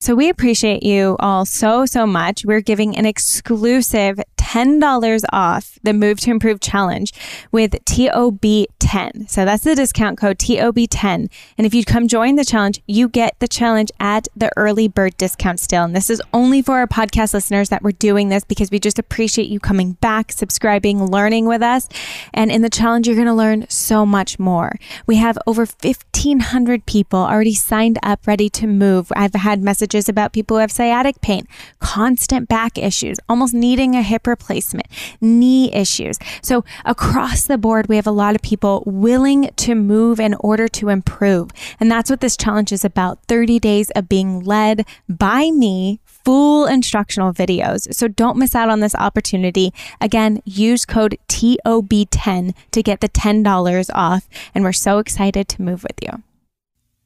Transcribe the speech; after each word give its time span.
So, 0.00 0.14
we 0.14 0.28
appreciate 0.28 0.84
you 0.84 1.16
all 1.18 1.44
so, 1.44 1.84
so 1.84 2.06
much. 2.06 2.44
We're 2.44 2.60
giving 2.60 2.96
an 2.96 3.04
exclusive 3.04 4.20
$10 4.36 5.24
off 5.32 5.76
the 5.82 5.92
Move 5.92 6.20
to 6.20 6.30
Improve 6.30 6.60
challenge 6.60 7.12
with 7.50 7.72
TOB10. 7.84 9.28
So 9.28 9.44
that's 9.44 9.64
the 9.64 9.74
discount 9.74 10.16
code 10.16 10.38
TOB10. 10.38 11.28
And 11.58 11.66
if 11.66 11.74
you 11.74 11.84
come 11.84 12.06
join 12.06 12.36
the 12.36 12.44
challenge, 12.44 12.80
you 12.86 13.08
get 13.08 13.38
the 13.40 13.48
challenge 13.48 13.90
at 13.98 14.28
the 14.36 14.50
early 14.56 14.86
bird 14.86 15.16
discount 15.16 15.58
still. 15.58 15.82
And 15.82 15.96
this 15.96 16.10
is 16.10 16.22
only 16.32 16.62
for 16.62 16.78
our 16.78 16.86
podcast 16.86 17.34
listeners 17.34 17.68
that 17.70 17.82
we're 17.82 17.90
doing 17.90 18.28
this 18.28 18.44
because 18.44 18.70
we 18.70 18.78
just 18.78 19.00
appreciate 19.00 19.48
you 19.48 19.58
coming 19.58 19.94
back, 19.94 20.30
subscribing, 20.30 21.04
learning 21.04 21.46
with 21.46 21.60
us. 21.60 21.88
And 22.32 22.52
in 22.52 22.62
the 22.62 22.70
challenge, 22.70 23.08
you're 23.08 23.16
going 23.16 23.26
to 23.26 23.34
learn 23.34 23.66
so 23.68 24.06
much 24.06 24.38
more. 24.38 24.76
We 25.06 25.16
have 25.16 25.36
over 25.46 25.66
1,500 25.66 26.86
people 26.86 27.18
already 27.18 27.54
signed 27.54 27.98
up, 28.02 28.26
ready 28.26 28.48
to 28.50 28.66
move. 28.68 29.12
I've 29.16 29.34
had 29.34 29.60
messages 29.60 29.87
about 30.08 30.32
people 30.32 30.56
who 30.56 30.60
have 30.60 30.72
sciatic 30.72 31.20
pain, 31.20 31.46
constant 31.80 32.48
back 32.48 32.76
issues, 32.78 33.18
almost 33.28 33.54
needing 33.54 33.94
a 33.94 34.02
hip 34.02 34.26
replacement, 34.26 34.86
knee 35.20 35.72
issues. 35.72 36.18
So 36.42 36.64
across 36.84 37.46
the 37.46 37.58
board, 37.58 37.88
we 37.88 37.96
have 37.96 38.06
a 38.06 38.12
lot 38.12 38.34
of 38.34 38.42
people 38.42 38.82
willing 38.86 39.50
to 39.56 39.74
move 39.74 40.20
in 40.20 40.34
order 40.40 40.68
to 40.68 40.88
improve. 40.88 41.50
And 41.80 41.90
that's 41.90 42.10
what 42.10 42.20
this 42.20 42.36
challenge 42.36 42.72
is 42.72 42.84
about 42.84 43.22
30 43.24 43.58
days 43.58 43.90
of 43.90 44.08
being 44.08 44.40
led 44.40 44.86
by 45.08 45.50
me 45.50 46.00
full 46.04 46.66
instructional 46.66 47.32
videos. 47.32 47.92
So 47.94 48.06
don't 48.06 48.36
miss 48.36 48.54
out 48.54 48.68
on 48.68 48.80
this 48.80 48.94
opportunity. 48.94 49.72
Again, 50.00 50.42
use 50.44 50.84
code 50.84 51.16
TOB10 51.28 52.54
to 52.72 52.82
get 52.82 53.00
the 53.00 53.08
$10 53.08 53.90
off. 53.94 54.28
And 54.54 54.64
we're 54.64 54.72
so 54.72 54.98
excited 54.98 55.48
to 55.48 55.62
move 55.62 55.82
with 55.82 55.98
you. 56.02 56.22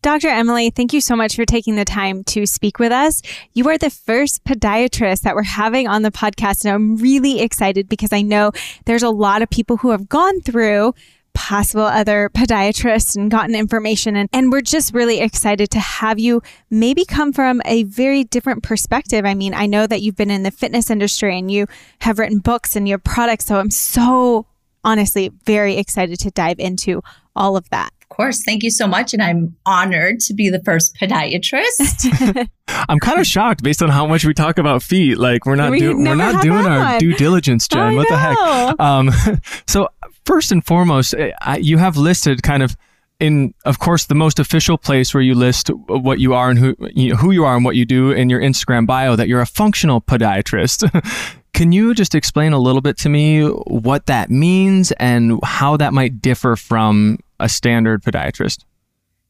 Dr. 0.03 0.27
Emily, 0.27 0.71
thank 0.71 0.93
you 0.93 1.01
so 1.01 1.15
much 1.15 1.37
for 1.37 1.45
taking 1.45 1.77
the 1.77 1.85
time 1.85 2.25
to 2.25 2.45
speak 2.45 2.81
with 2.81 2.91
us. 2.91 3.23
You 3.53 3.69
are 3.69 3.79
the 3.79 3.89
first 3.89 4.43
podiatrist 4.43 5.21
that 5.21 5.37
we're 5.37 5.45
having 5.45 5.87
on 5.87 6.03
the 6.03 6.11
podcast, 6.11 6.65
and 6.65 6.75
I'm 6.75 6.97
really 6.97 7.41
excited 7.41 7.89
because 7.89 8.13
I 8.13 8.21
know 8.21 8.51
there's 8.85 9.05
a 9.05 9.11
lot 9.11 9.43
of 9.43 9.51
people 9.51 9.77
who 9.77 9.93
have 9.93 10.09
gone 10.09 10.41
through 10.41 10.93
possible 11.35 11.83
other 11.85 12.31
podiatrists 12.35 13.15
and 13.15 13.31
gotten 13.31 13.55
information. 13.55 14.17
And, 14.17 14.29
and 14.33 14.51
we're 14.51 14.61
just 14.61 14.93
really 14.93 15.21
excited 15.21 15.71
to 15.71 15.79
have 15.79 16.19
you 16.19 16.43
maybe 16.69 17.05
come 17.05 17.33
from 17.33 17.63
a 17.65 17.85
very 17.85 18.25
different 18.25 18.65
perspective. 18.65 19.25
I 19.25 19.35
mean, 19.35 19.55
I 19.55 19.67
know 19.67 19.87
that 19.87 20.03
you've 20.03 20.17
been 20.17 20.33
in 20.33 20.43
the 20.43 20.51
fitness 20.51 20.91
industry 20.91 21.39
and 21.39 21.49
you 21.49 21.69
have 22.01 22.19
written 22.19 22.41
books 22.41 22.75
and 22.75 22.89
you 22.89 22.95
have 22.95 23.05
products. 23.05 23.47
So 23.47 23.59
I'm 23.59 23.71
so 23.71 24.47
honestly 24.85 25.31
very 25.47 25.77
excited 25.77 26.19
to 26.19 26.31
dive 26.33 26.59
into 26.59 27.03
all 27.35 27.57
of 27.57 27.71
that 27.71 27.93
course. 28.13 28.45
Thank 28.45 28.63
you 28.63 28.71
so 28.71 28.87
much. 28.87 29.13
And 29.13 29.23
I'm 29.23 29.57
honored 29.67 30.21
to 30.21 30.35
be 30.35 30.51
the 30.51 30.61
first 30.61 30.95
podiatrist. 30.97 32.49
I'm 32.69 32.99
kind 32.99 33.19
of 33.19 33.27
shocked 33.27 33.63
based 33.63 33.83
on 33.83 33.89
how 33.89 34.07
much 34.07 34.25
we 34.25 34.35
talk 34.35 34.59
about 34.59 34.83
feet. 34.83 35.19
Like 35.19 35.47
we're 35.47 35.57
not 35.57 35.71
we 35.71 35.81
doing 35.81 36.05
we're 36.05 36.15
not 36.15 36.43
doing 36.43 36.67
our 36.67 36.99
due 36.99 37.15
diligence, 37.15 37.67
Jen. 37.69 37.81
I 37.81 37.95
what 37.95 38.11
know. 38.11 38.17
the 38.17 38.19
heck? 38.19 38.81
Um, 38.81 39.41
so 39.67 39.89
first 40.25 40.53
and 40.53 40.65
foremost, 40.65 41.15
eh, 41.15 41.33
you 41.61 41.79
have 41.79 41.97
listed 41.97 42.43
kind 42.43 42.63
of 42.63 42.77
in, 43.21 43.55
of 43.65 43.79
course, 43.79 44.07
the 44.07 44.17
most 44.17 44.41
official 44.41 44.77
place 44.77 45.15
where 45.15 45.23
you 45.23 45.35
list 45.35 45.71
what 45.87 46.19
you 46.19 46.35
are 46.35 46.51
and 46.51 46.59
who 46.59 46.77
you 46.93 47.11
know, 47.11 47.17
who 47.17 47.31
you 47.31 47.45
are 47.45 47.55
and 47.55 47.65
what 47.65 47.77
you 47.77 47.85
do 47.85 48.11
in 48.11 48.29
your 48.29 48.41
Instagram 48.41 48.87
bio 48.87 49.15
that 49.17 49.29
you're 49.29 49.41
a 49.41 49.47
functional 49.47 50.01
podiatrist. 50.01 50.91
Can 51.55 51.71
you 51.71 51.95
just 51.95 52.15
explain 52.15 52.53
a 52.53 52.59
little 52.59 52.81
bit 52.81 52.99
to 52.99 53.09
me 53.09 53.45
what 53.47 54.07
that 54.07 54.31
means 54.31 54.91
and 54.93 55.39
how 55.45 55.77
that 55.77 55.93
might 55.93 56.21
differ 56.21 56.57
from 56.57 57.19
a 57.43 57.49
standard 57.49 58.03
podiatrist? 58.03 58.65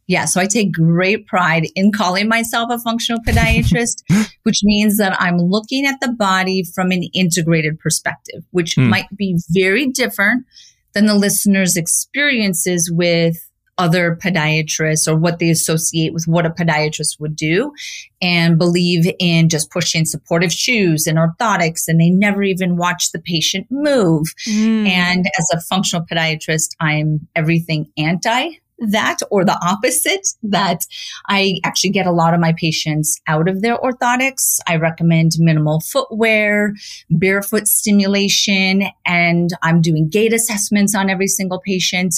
Yeah, 0.06 0.26
so 0.26 0.40
I 0.40 0.46
take 0.46 0.72
great 0.72 1.26
pride 1.26 1.68
in 1.74 1.92
calling 1.92 2.28
myself 2.28 2.70
a 2.70 2.78
functional 2.78 3.22
podiatrist, 3.22 4.02
which 4.42 4.60
means 4.62 4.98
that 4.98 5.20
I'm 5.20 5.38
looking 5.38 5.86
at 5.86 6.00
the 6.00 6.12
body 6.12 6.64
from 6.64 6.90
an 6.90 7.04
integrated 7.14 7.78
perspective, 7.78 8.44
which 8.50 8.76
mm. 8.76 8.88
might 8.88 9.06
be 9.16 9.38
very 9.50 9.86
different 9.86 10.44
than 10.92 11.06
the 11.06 11.14
listener's 11.14 11.76
experiences 11.76 12.90
with 12.92 13.36
other 13.82 14.16
podiatrists 14.22 15.08
or 15.08 15.16
what 15.16 15.40
they 15.40 15.50
associate 15.50 16.14
with 16.14 16.28
what 16.28 16.46
a 16.46 16.50
podiatrist 16.50 17.18
would 17.18 17.34
do 17.34 17.72
and 18.20 18.56
believe 18.56 19.12
in 19.18 19.48
just 19.48 19.72
pushing 19.72 20.04
supportive 20.04 20.52
shoes 20.52 21.08
and 21.08 21.18
orthotics 21.18 21.88
and 21.88 22.00
they 22.00 22.08
never 22.08 22.44
even 22.44 22.76
watch 22.76 23.10
the 23.10 23.18
patient 23.18 23.66
move. 23.70 24.28
Mm. 24.48 24.86
And 24.86 25.26
as 25.36 25.48
a 25.52 25.60
functional 25.62 26.06
podiatrist, 26.06 26.76
I'm 26.78 27.26
everything 27.34 27.90
anti 27.98 28.50
that 28.90 29.18
or 29.30 29.44
the 29.44 29.58
opposite 29.62 30.26
that 30.42 30.86
I 31.28 31.60
actually 31.64 31.90
get 31.90 32.06
a 32.06 32.12
lot 32.12 32.34
of 32.34 32.40
my 32.40 32.52
patients 32.52 33.20
out 33.26 33.48
of 33.48 33.62
their 33.62 33.78
orthotics. 33.78 34.58
I 34.66 34.76
recommend 34.76 35.32
minimal 35.38 35.80
footwear, 35.80 36.74
barefoot 37.10 37.66
stimulation, 37.66 38.84
and 39.06 39.50
I'm 39.62 39.80
doing 39.80 40.08
gait 40.08 40.32
assessments 40.32 40.94
on 40.94 41.08
every 41.08 41.28
single 41.28 41.60
patient. 41.60 42.14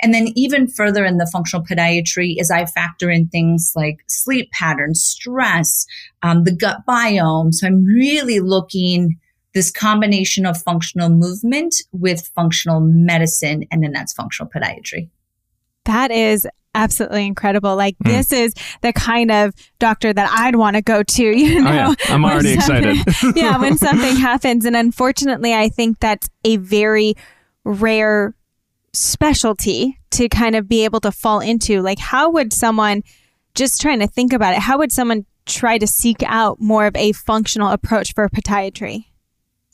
And 0.00 0.14
then 0.14 0.28
even 0.34 0.68
further 0.68 1.04
in 1.04 1.18
the 1.18 1.28
functional 1.32 1.64
podiatry 1.64 2.34
is 2.38 2.50
I 2.50 2.66
factor 2.66 3.10
in 3.10 3.28
things 3.28 3.72
like 3.74 4.04
sleep 4.06 4.50
patterns, 4.52 5.02
stress, 5.02 5.86
um, 6.22 6.44
the 6.44 6.54
gut 6.54 6.78
biome. 6.88 7.52
So 7.52 7.66
I'm 7.66 7.84
really 7.84 8.40
looking 8.40 9.18
this 9.54 9.70
combination 9.70 10.46
of 10.46 10.60
functional 10.60 11.08
movement 11.08 11.76
with 11.92 12.28
functional 12.34 12.80
medicine, 12.80 13.64
and 13.70 13.82
then 13.82 13.92
that's 13.92 14.12
functional 14.12 14.50
podiatry. 14.50 15.08
That 15.84 16.10
is 16.10 16.46
absolutely 16.74 17.26
incredible. 17.26 17.76
Like 17.76 17.96
mm. 17.98 18.10
this 18.10 18.32
is 18.32 18.54
the 18.82 18.92
kind 18.92 19.30
of 19.30 19.54
doctor 19.78 20.12
that 20.12 20.30
I'd 20.30 20.56
want 20.56 20.76
to 20.76 20.82
go 20.82 21.02
to, 21.02 21.22
you 21.24 21.62
know. 21.62 21.70
Oh, 21.70 21.94
yeah. 22.06 22.14
I'm 22.14 22.24
already 22.24 22.54
excited. 22.54 22.96
yeah, 23.36 23.58
when 23.58 23.78
something 23.78 24.16
happens 24.16 24.64
and 24.64 24.76
unfortunately 24.76 25.54
I 25.54 25.68
think 25.68 26.00
that's 26.00 26.28
a 26.44 26.56
very 26.56 27.14
rare 27.64 28.34
specialty 28.92 29.98
to 30.10 30.28
kind 30.28 30.54
of 30.54 30.68
be 30.68 30.84
able 30.84 31.00
to 31.00 31.12
fall 31.12 31.40
into. 31.40 31.80
Like 31.80 31.98
how 31.98 32.30
would 32.30 32.52
someone 32.52 33.02
just 33.54 33.80
trying 33.80 34.00
to 34.00 34.06
think 34.06 34.32
about 34.32 34.54
it, 34.54 34.60
how 34.60 34.78
would 34.78 34.92
someone 34.92 35.26
try 35.46 35.78
to 35.78 35.86
seek 35.86 36.22
out 36.24 36.60
more 36.60 36.86
of 36.86 36.96
a 36.96 37.12
functional 37.12 37.70
approach 37.70 38.14
for 38.14 38.28
podiatry? 38.28 39.06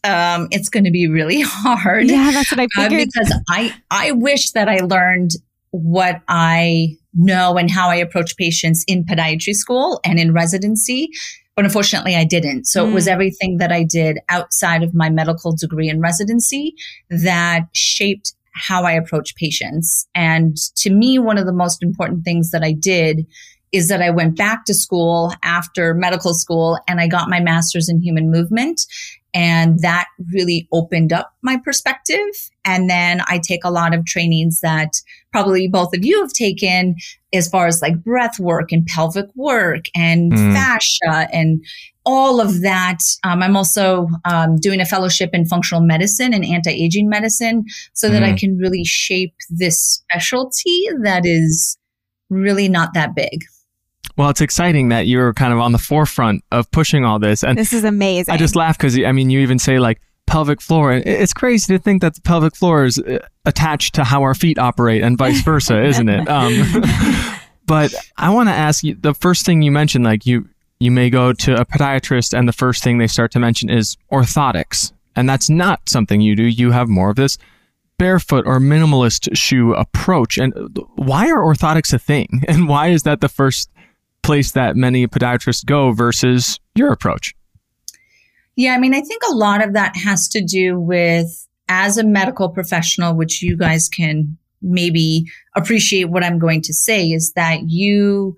Um, 0.03 0.49
it's 0.51 0.69
going 0.69 0.85
to 0.85 0.91
be 0.91 1.09
really 1.09 1.41
hard. 1.47 2.09
Yeah, 2.09 2.31
that's 2.33 2.51
what 2.51 2.61
I 2.61 2.65
uh, 2.65 2.89
figured. 2.89 3.03
Uh, 3.03 3.07
because 3.13 3.41
I, 3.49 3.75
I 3.91 4.13
wish 4.13 4.53
that 4.53 4.69
I 4.69 4.79
learned 4.79 5.33
what 5.71 6.21
I 6.29 6.97
know 7.15 7.57
and 7.57 7.71
how 7.71 7.89
I 7.89 7.97
approach 7.97 8.37
patients 8.37 8.85
in 8.87 9.05
podiatry 9.05 9.55
school 9.55 10.01
and 10.05 10.19
in 10.19 10.33
residency. 10.33 11.09
But 11.57 11.65
unfortunately, 11.65 12.17
I 12.17 12.25
didn't. 12.25 12.67
So 12.67 12.85
mm. 12.85 12.91
it 12.91 12.95
was 12.95 13.07
mm. 13.07 13.13
everything 13.13 13.59
that 13.59 13.73
I 13.73 13.83
did 13.83 14.19
outside 14.29 14.83
of 14.83 14.95
my 14.95 15.11
medical 15.11 15.55
degree 15.55 15.89
and 15.89 16.01
residency 16.01 16.75
that 17.11 17.63
shaped 17.73 18.35
how 18.53 18.85
I 18.85 18.93
approach 18.93 19.35
patients. 19.37 20.09
And 20.15 20.57
to 20.77 20.91
me, 20.91 21.19
one 21.19 21.39
of 21.39 21.47
the 21.47 21.53
most 21.53 21.83
important 21.83 22.25
things 22.25 22.51
that 22.51 22.63
I 22.63 22.73
did 22.73 23.27
is 23.73 23.89
that 23.89 24.03
I 24.03 24.11
went 24.11 24.37
back 24.37 24.65
to 24.65 24.75
school 24.75 25.33
after 25.43 25.95
medical 25.95 26.35
school 26.35 26.79
and 26.89 27.01
I 27.01 27.07
got 27.07 27.29
my 27.29 27.41
master's 27.41 27.89
in 27.89 28.01
human 28.01 28.31
movement. 28.31 28.81
And 29.33 29.79
that 29.81 30.07
really 30.33 30.69
opened 30.73 31.13
up 31.13 31.35
my 31.43 31.57
perspective. 31.65 32.19
And 32.65 32.91
then 32.91 33.21
I 33.27 33.39
take 33.39 33.65
a 33.65 33.71
lot 33.71 33.95
of 33.95 34.05
trainings 34.05 34.61
that 34.61 34.93
probably 35.33 35.69
both 35.69 35.95
of 35.95 36.05
you 36.05 36.21
have 36.21 36.33
taken 36.33 36.97
as 37.33 37.49
far 37.49 37.67
as 37.67 37.81
like 37.81 38.03
breath 38.03 38.41
work 38.41 38.73
and 38.73 38.87
pelvic 38.87 39.27
work 39.37 39.85
and 39.95 40.33
mm. 40.33 40.53
fascia 40.53 41.29
and 41.33 41.65
all 42.05 42.41
of 42.41 42.63
that. 42.63 42.99
Um, 43.23 43.43
I'm 43.43 43.57
also 43.57 44.09
um, 44.25 44.57
doing 44.57 44.81
a 44.81 44.85
fellowship 44.85 45.31
in 45.33 45.47
functional 45.47 45.83
medicine 45.83 46.35
and 46.35 46.45
anti-aging 46.45 47.09
medicine 47.09 47.65
so 47.93 48.09
that 48.09 48.23
mm. 48.23 48.33
I 48.33 48.37
can 48.37 48.57
really 48.59 48.85
shape 48.85 49.35
this 49.49 49.81
specialty 49.81 50.89
that 51.03 51.25
is 51.25 51.79
really 52.31 52.69
not 52.69 52.95
that 52.95 53.15
big. 53.15 53.45
Well, 54.21 54.29
it's 54.29 54.43
exciting 54.43 54.91
that 54.91 55.07
you're 55.07 55.33
kind 55.33 55.51
of 55.51 55.61
on 55.61 55.73
the 55.73 55.79
forefront 55.79 56.45
of 56.53 56.71
pushing 56.73 57.07
all 57.07 57.19
this. 57.19 57.43
And 57.43 57.57
this 57.57 57.73
is 57.73 57.85
amazing. 57.85 58.35
I 58.35 58.37
just 58.37 58.55
laugh 58.55 58.77
because, 58.77 58.99
I 58.99 59.13
mean, 59.13 59.31
you 59.31 59.41
even 59.41 59.59
say 59.59 59.79
like 59.79 59.99
pelvic 60.27 60.61
floor. 60.61 60.93
It's 60.93 61.33
crazy 61.33 61.73
to 61.73 61.83
think 61.83 62.03
that 62.03 62.17
the 62.17 62.21
pelvic 62.21 62.55
floor 62.55 62.85
is 62.85 62.99
uh, 62.99 63.21
attached 63.47 63.95
to 63.95 64.05
how 64.05 64.21
our 64.21 64.35
feet 64.35 64.59
operate 64.59 65.03
and 65.03 65.17
vice 65.17 65.41
versa, 65.41 65.83
isn't 65.87 66.11
it? 66.11 66.29
Um, 66.29 66.53
but 67.67 67.95
I 68.19 68.29
want 68.29 68.51
to 68.51 68.53
ask 68.53 68.85
you 68.85 68.95
the 68.95 69.15
first 69.15 69.47
thing 69.47 69.63
you 69.63 69.71
mentioned, 69.71 70.05
like 70.05 70.27
you, 70.27 70.47
you 70.81 70.91
may 70.91 71.09
go 71.09 71.33
to 71.33 71.59
a 71.59 71.65
podiatrist 71.65 72.39
and 72.39 72.47
the 72.47 72.53
first 72.53 72.85
thing 72.85 72.99
they 72.99 73.07
start 73.07 73.33
to 73.33 73.39
mention 73.39 73.71
is 73.71 73.97
orthotics. 74.13 74.93
And 75.17 75.31
that's 75.31 75.49
not 75.49 75.89
something 75.89 76.21
you 76.21 76.37
do. 76.37 76.45
You 76.45 76.73
have 76.73 76.91
more 76.91 77.09
of 77.09 77.17
this 77.17 77.39
barefoot 77.97 78.47
or 78.47 78.61
minimalist 78.61 79.35
shoe 79.35 79.73
approach. 79.73 80.37
And 80.37 80.53
why 80.97 81.31
are 81.31 81.41
orthotics 81.41 81.95
a 81.95 81.99
thing? 81.99 82.43
And 82.49 82.69
why 82.69 82.89
is 82.89 83.05
that 83.05 83.23
the 83.23 83.29
first 83.31 83.71
place 84.31 84.53
that 84.53 84.77
many 84.77 85.09
podiatrists 85.09 85.65
go 85.65 85.91
versus 85.91 86.61
your 86.77 86.93
approach? 86.93 87.35
Yeah, 88.55 88.75
I 88.75 88.79
mean, 88.79 88.95
I 88.95 89.01
think 89.01 89.23
a 89.29 89.35
lot 89.35 89.61
of 89.61 89.73
that 89.73 89.97
has 89.97 90.29
to 90.29 90.45
do 90.45 90.79
with 90.79 91.27
as 91.69 91.99
a 91.99 92.05
medical 92.05 92.49
professional, 92.49 93.17
which 93.17 93.43
you 93.43 93.57
guys 93.57 93.89
can 93.89 94.39
maybe 94.63 95.25
appreciate 95.57 96.11
what 96.11 96.23
I'm 96.23 96.39
going 96.39 96.63
to 96.63 96.73
say, 96.73 97.09
is 97.09 97.33
that 97.33 97.69
you 97.69 98.37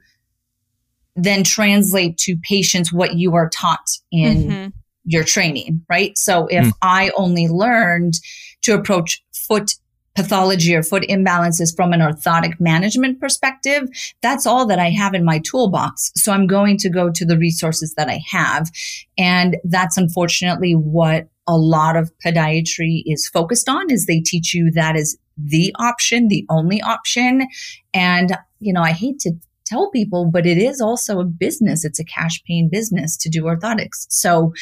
then 1.14 1.44
translate 1.44 2.16
to 2.18 2.36
patients 2.42 2.90
what 2.90 3.16
you 3.16 3.34
are 3.34 3.50
taught 3.50 3.86
in 4.10 4.36
mm-hmm. 4.44 4.68
your 5.04 5.24
training, 5.24 5.84
right? 5.90 6.16
So 6.16 6.46
if 6.46 6.64
mm. 6.64 6.72
I 6.80 7.10
only 7.18 7.48
learned 7.48 8.14
to 8.62 8.72
approach 8.72 9.22
foot 9.34 9.72
pathology 10.14 10.74
or 10.74 10.82
foot 10.82 11.04
imbalances 11.08 11.74
from 11.74 11.92
an 11.92 12.00
orthotic 12.00 12.60
management 12.60 13.20
perspective, 13.20 13.88
that's 14.20 14.46
all 14.46 14.66
that 14.66 14.78
I 14.78 14.90
have 14.90 15.14
in 15.14 15.24
my 15.24 15.38
toolbox. 15.38 16.12
So 16.16 16.32
I'm 16.32 16.46
going 16.46 16.76
to 16.78 16.90
go 16.90 17.10
to 17.10 17.24
the 17.24 17.38
resources 17.38 17.94
that 17.96 18.08
I 18.08 18.20
have. 18.30 18.70
And 19.16 19.56
that's 19.64 19.96
unfortunately 19.96 20.74
what 20.74 21.28
a 21.46 21.56
lot 21.56 21.96
of 21.96 22.12
podiatry 22.24 23.02
is 23.06 23.28
focused 23.28 23.68
on 23.68 23.90
is 23.90 24.06
they 24.06 24.20
teach 24.20 24.54
you 24.54 24.70
that 24.72 24.96
is 24.96 25.18
the 25.36 25.74
option, 25.78 26.28
the 26.28 26.46
only 26.50 26.80
option. 26.82 27.48
And, 27.94 28.36
you 28.60 28.72
know, 28.72 28.82
I 28.82 28.92
hate 28.92 29.18
to 29.20 29.32
tell 29.64 29.90
people, 29.90 30.30
but 30.30 30.46
it 30.46 30.58
is 30.58 30.80
also 30.80 31.20
a 31.20 31.24
business. 31.24 31.84
It's 31.84 31.98
a 31.98 32.04
cash 32.04 32.42
paying 32.46 32.68
business 32.70 33.16
to 33.18 33.28
do 33.28 33.44
orthotics. 33.44 34.06
So 34.08 34.52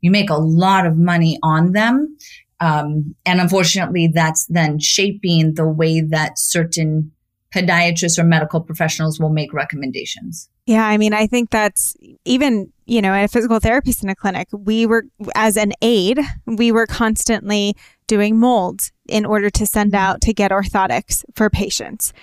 you 0.00 0.10
make 0.10 0.30
a 0.30 0.36
lot 0.36 0.86
of 0.86 0.98
money 0.98 1.38
on 1.42 1.72
them. 1.72 2.16
Um, 2.64 3.14
and 3.26 3.42
unfortunately, 3.42 4.06
that's 4.06 4.46
then 4.46 4.78
shaping 4.78 5.52
the 5.52 5.68
way 5.68 6.00
that 6.00 6.38
certain 6.38 7.12
podiatrists 7.54 8.18
or 8.18 8.24
medical 8.24 8.58
professionals 8.58 9.20
will 9.20 9.28
make 9.28 9.52
recommendations. 9.52 10.48
Yeah, 10.64 10.86
I 10.86 10.96
mean, 10.96 11.12
I 11.12 11.26
think 11.26 11.50
that's 11.50 11.94
even, 12.24 12.72
you 12.86 13.02
know, 13.02 13.12
a 13.12 13.28
physical 13.28 13.60
therapist 13.60 14.02
in 14.02 14.08
a 14.08 14.14
clinic, 14.14 14.48
we 14.50 14.86
were, 14.86 15.04
as 15.34 15.58
an 15.58 15.74
aide, 15.82 16.20
we 16.46 16.72
were 16.72 16.86
constantly 16.86 17.76
doing 18.06 18.40
molds 18.40 18.92
in 19.10 19.26
order 19.26 19.50
to 19.50 19.66
send 19.66 19.92
mm-hmm. 19.92 20.02
out 20.02 20.22
to 20.22 20.32
get 20.32 20.50
orthotics 20.50 21.22
for 21.34 21.50
patients. 21.50 22.14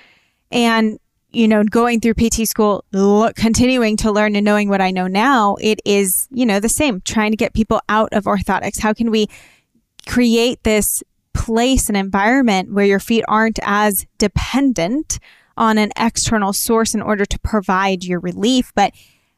And, 0.51 0.97
you 1.29 1.47
know, 1.47 1.63
going 1.63 1.99
through 1.99 2.15
PT 2.15 2.47
school, 2.47 2.83
look, 2.91 3.35
continuing 3.35 3.95
to 3.97 4.11
learn 4.11 4.35
and 4.35 4.43
knowing 4.43 4.69
what 4.69 4.81
I 4.81 4.89
know 4.89 5.05
now, 5.05 5.57
it 5.61 5.81
is, 5.85 6.27
you 6.31 6.47
know, 6.47 6.59
the 6.59 6.67
same, 6.67 6.99
trying 7.01 7.29
to 7.29 7.37
get 7.37 7.53
people 7.53 7.79
out 7.89 8.11
of 8.11 8.23
orthotics. 8.23 8.79
How 8.79 8.91
can 8.91 9.11
we 9.11 9.27
create 10.07 10.63
this 10.63 11.03
place 11.33 11.87
and 11.87 11.97
environment 11.97 12.73
where 12.73 12.85
your 12.85 12.99
feet 12.99 13.23
aren't 13.27 13.59
as 13.63 14.05
dependent 14.17 15.19
on 15.57 15.77
an 15.77 15.91
external 15.97 16.53
source 16.53 16.93
in 16.93 17.01
order 17.01 17.25
to 17.25 17.39
provide 17.39 18.03
your 18.03 18.19
relief. 18.19 18.71
But 18.75 18.93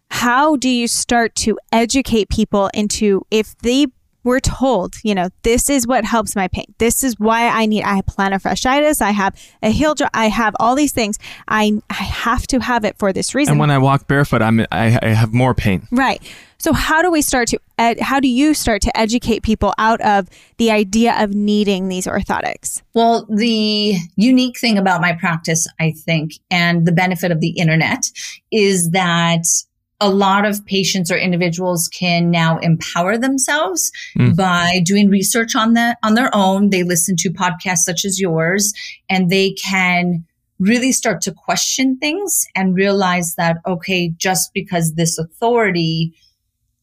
how 0.10 0.56
do 0.56 0.70
you 0.70 0.88
start 0.88 1.36
to 1.36 1.58
educate 1.72 2.30
people 2.30 2.70
into 2.74 3.26
if 3.32 3.58
they 3.60 3.88
were 4.24 4.40
told, 4.40 4.96
you 5.04 5.14
know, 5.14 5.30
this 5.44 5.70
is 5.70 5.86
what 5.86 6.06
helps 6.06 6.36
my 6.36 6.48
pain. 6.48 6.66
This 6.78 7.04
is 7.04 7.20
why 7.20 7.48
I 7.48 7.66
need, 7.66 7.84
I 7.84 7.96
have 7.96 8.06
plantar 8.06 8.42
fasciitis. 8.42 9.02
I 9.02 9.12
have 9.12 9.40
a 9.62 9.70
heel 9.70 9.96
joint. 9.96 10.12
I 10.14 10.28
have 10.28 10.56
all 10.60 10.76
these 10.76 10.92
things. 10.92 11.20
I, 11.48 11.82
I 11.90 11.94
have 11.94 12.48
to 12.48 12.60
have 12.60 12.86
it 12.86 12.98
for 12.98 13.12
this 13.12 13.36
reason. 13.36 13.54
And 13.54 13.60
when 13.60 13.72
I 13.72 13.78
walk 13.78 14.08
barefoot, 14.08 14.42
I'm, 14.42 14.62
I, 14.72 15.00
I 15.02 15.08
have 15.10 15.34
more 15.34 15.54
pain. 15.54 15.88
Right. 15.92 16.22
So 16.58 16.72
how 16.72 17.02
do 17.02 17.12
we 17.12 17.22
start 17.22 17.50
to, 17.50 17.60
ed- 17.78 18.00
how 18.00 18.22
do 18.22 18.30
you 18.30 18.54
start 18.54 18.82
to 18.84 18.98
educate 18.98 19.44
people 19.44 19.74
out 19.78 20.00
of 20.00 20.30
the 20.58 20.72
idea 20.72 21.22
of 21.22 21.34
needing 21.34 21.90
these 21.90 22.08
orthotics? 22.08 22.82
Well, 22.94 23.28
the 23.30 23.98
unique 24.16 24.58
thing 24.58 24.78
about 24.78 25.02
my 25.02 25.12
practice, 25.12 25.68
I 25.82 25.92
think, 25.92 26.36
and 26.50 26.86
the 26.86 26.94
benefit 26.94 27.32
of 27.32 27.42
the 27.42 27.50
internet 27.50 28.06
is 28.50 28.92
that 28.92 29.44
a 30.04 30.10
lot 30.10 30.44
of 30.44 30.66
patients 30.66 31.10
or 31.10 31.16
individuals 31.16 31.88
can 31.88 32.30
now 32.30 32.58
empower 32.58 33.18
themselves 33.18 33.90
mm. 34.18 34.36
by 34.36 34.82
doing 34.84 35.10
research 35.10 35.56
on 35.56 35.74
the 35.74 35.98
on 36.04 36.14
their 36.14 36.30
own. 36.36 36.72
They 36.72 36.84
listen 36.84 37.16
to 37.20 37.32
podcasts 37.32 37.86
such 37.86 38.04
as 38.04 38.20
yours 38.20 38.74
and 39.10 39.30
they 39.30 39.54
can 39.54 40.26
really 40.60 40.92
start 40.92 41.22
to 41.22 41.32
question 41.32 41.98
things 42.00 42.46
and 42.54 42.76
realize 42.76 43.36
that 43.36 43.58
okay, 43.66 44.10
just 44.18 44.54
because 44.54 44.96
this 44.96 45.18
authority 45.18 46.14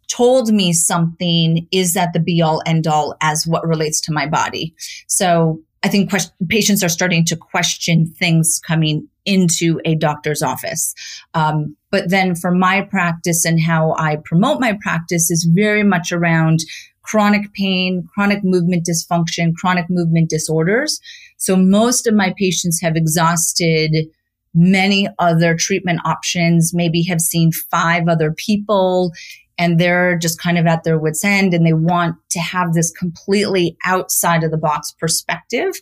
told 0.08 0.50
me 0.50 0.72
something 0.72 1.68
is 1.70 1.92
that 1.92 2.14
the 2.14 2.20
be 2.20 2.40
all 2.40 2.62
end 2.64 2.86
all 2.86 3.14
as 3.20 3.46
what 3.46 3.68
relates 3.68 4.00
to 4.00 4.12
my 4.12 4.26
body. 4.26 4.74
So 5.08 5.60
I 5.82 5.88
think 5.88 6.12
patients 6.48 6.84
are 6.84 6.90
starting 6.90 7.24
to 7.26 7.36
question 7.36 8.06
things 8.06 8.60
coming 8.66 9.08
into 9.24 9.80
a 9.84 9.94
doctor's 9.94 10.42
office. 10.42 10.94
Um, 11.34 11.76
but 11.90 12.10
then 12.10 12.34
for 12.34 12.50
my 12.50 12.82
practice 12.82 13.44
and 13.44 13.60
how 13.60 13.94
I 13.98 14.16
promote 14.16 14.60
my 14.60 14.76
practice 14.80 15.30
is 15.30 15.48
very 15.50 15.82
much 15.82 16.12
around 16.12 16.60
chronic 17.02 17.52
pain, 17.54 18.06
chronic 18.14 18.44
movement 18.44 18.86
dysfunction, 18.86 19.54
chronic 19.54 19.86
movement 19.88 20.28
disorders. 20.28 21.00
So 21.38 21.56
most 21.56 22.06
of 22.06 22.14
my 22.14 22.34
patients 22.38 22.80
have 22.82 22.94
exhausted 22.94 24.06
many 24.54 25.08
other 25.18 25.56
treatment 25.56 26.00
options, 26.04 26.74
maybe 26.74 27.02
have 27.04 27.20
seen 27.20 27.52
five 27.70 28.08
other 28.08 28.32
people 28.32 29.12
and 29.60 29.78
they're 29.78 30.16
just 30.16 30.40
kind 30.40 30.56
of 30.56 30.66
at 30.66 30.84
their 30.84 30.98
wits 30.98 31.22
end 31.22 31.52
and 31.52 31.66
they 31.66 31.74
want 31.74 32.16
to 32.30 32.40
have 32.40 32.72
this 32.72 32.90
completely 32.90 33.76
outside 33.84 34.42
of 34.42 34.50
the 34.50 34.56
box 34.56 34.90
perspective 34.98 35.74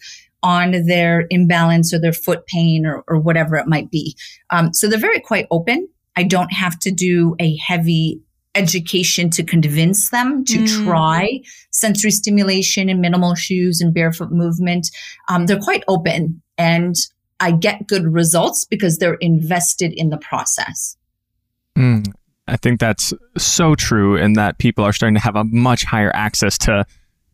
on 0.43 0.73
their 0.87 1.27
imbalance 1.31 1.95
or 1.95 2.01
their 2.01 2.13
foot 2.13 2.45
pain 2.47 2.85
or, 2.85 3.05
or 3.07 3.21
whatever 3.21 3.55
it 3.55 3.69
might 3.69 3.89
be. 3.89 4.17
Um, 4.51 4.75
so 4.75 4.89
they're 4.89 4.99
very 4.99 5.21
quite 5.21 5.47
open. 5.53 5.89
I 6.17 6.25
don't 6.25 6.53
have 6.53 6.77
to 6.81 6.91
do 6.91 7.37
a 7.39 7.57
heavy 7.57 8.21
education 8.57 9.31
to 9.31 9.45
convince 9.45 10.11
them 10.11 10.45
to 10.47 10.59
mm. 10.59 10.85
try 10.85 11.41
sensory 11.71 12.11
stimulation 12.11 12.89
and 12.89 13.01
minimal 13.01 13.37
shoes 13.37 13.81
and 13.81 13.95
barefoot 13.95 14.33
movement. 14.33 14.91
Um, 15.29 15.47
they're 15.47 15.61
quite 15.61 15.85
open 15.87 16.43
and 16.57 16.97
I 17.39 17.53
get 17.53 17.87
good 17.87 18.13
results 18.13 18.65
because 18.65 18.99
they're 18.99 19.19
invested 19.21 19.93
in 19.93 20.11
the 20.11 20.19
process. 20.19 20.97
Mm. 21.77 22.13
I 22.49 22.57
think 22.57 22.81
that's 22.81 23.13
so 23.37 23.75
true, 23.75 24.17
and 24.17 24.37
that 24.37 24.59
people 24.59 24.85
are 24.85 24.93
starting 24.93 25.15
to 25.15 25.21
have 25.21 25.37
a 25.37 25.45
much 25.45 25.85
higher 25.85 26.11
access 26.15 26.59
to 26.59 26.85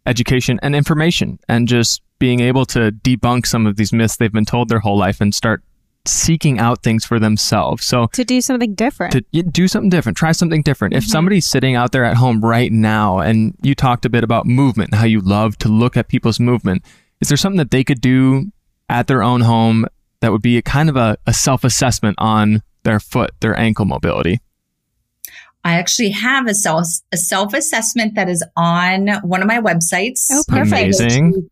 education 0.07 0.59
and 0.63 0.75
information, 0.75 1.39
and 1.49 1.69
just 1.69 2.03
being 2.19 2.41
able 2.41 2.65
to 2.67 2.91
debunk 2.91 3.47
some 3.47 3.67
of 3.67 3.77
these 3.77 3.93
myths 3.93 4.17
they've 4.17 4.33
been 4.33 4.45
told 4.45 4.69
their 4.69 4.79
whole 4.81 4.99
life 4.99 5.21
and 5.21 5.35
start 5.35 5.63
seeking 6.07 6.59
out 6.59 6.83
things 6.83 7.05
for 7.05 7.19
themselves. 7.19 7.85
So 7.85 8.09
to 8.09 8.25
do 8.25 8.41
something 8.41 8.75
different, 8.75 9.13
to 9.13 9.43
do 9.43 9.69
something 9.69 9.91
different, 9.91 10.19
try 10.19 10.33
something 10.33 10.63
different. 10.63 10.93
Mm-hmm. 10.93 10.99
If 10.99 11.07
somebody's 11.07 11.47
sitting 11.47 11.77
out 11.77 11.93
there 11.93 12.05
at 12.05 12.17
home 12.17 12.41
right 12.45 12.71
now, 12.71 13.19
and 13.19 13.55
you 13.63 13.75
talked 13.75 14.05
a 14.05 14.11
bit 14.11 14.25
about 14.25 14.47
movement 14.47 14.91
and 14.91 15.01
how 15.01 15.07
you 15.07 15.21
love 15.21 15.57
to 15.59 15.69
look 15.69 15.97
at 15.97 16.09
people's 16.09 16.41
movement, 16.41 16.85
is 17.21 17.29
there 17.29 17.37
something 17.37 17.59
that 17.59 17.71
they 17.71 17.85
could 17.85 18.01
do 18.01 18.53
at 18.89 19.07
their 19.07 19.23
own 19.23 19.41
home 19.41 19.87
that 20.21 20.31
would 20.31 20.43
be 20.43 20.59
a 20.59 20.63
kind 20.63 20.89
of 20.89 20.97
a, 20.97 21.17
a 21.27 21.33
self 21.33 21.65
assessment 21.65 22.17
on 22.19 22.63
their 22.83 23.01
foot, 23.01 23.31
their 23.41 23.59
ankle 23.59 23.87
mobility? 23.87 24.41
I 25.65 25.77
actually 25.77 26.11
have 26.11 26.47
a 26.47 26.55
self 26.55 26.87
a 27.13 27.17
self 27.17 27.55
assessment 27.55 28.15
that 28.15 28.29
is 28.29 28.45
on 28.57 29.09
one 29.23 29.41
of 29.41 29.49
my 29.49 29.61
websites. 29.61 30.27
Oh, 30.31 30.45
perfect. 30.47 31.01
Amazing. 31.01 31.49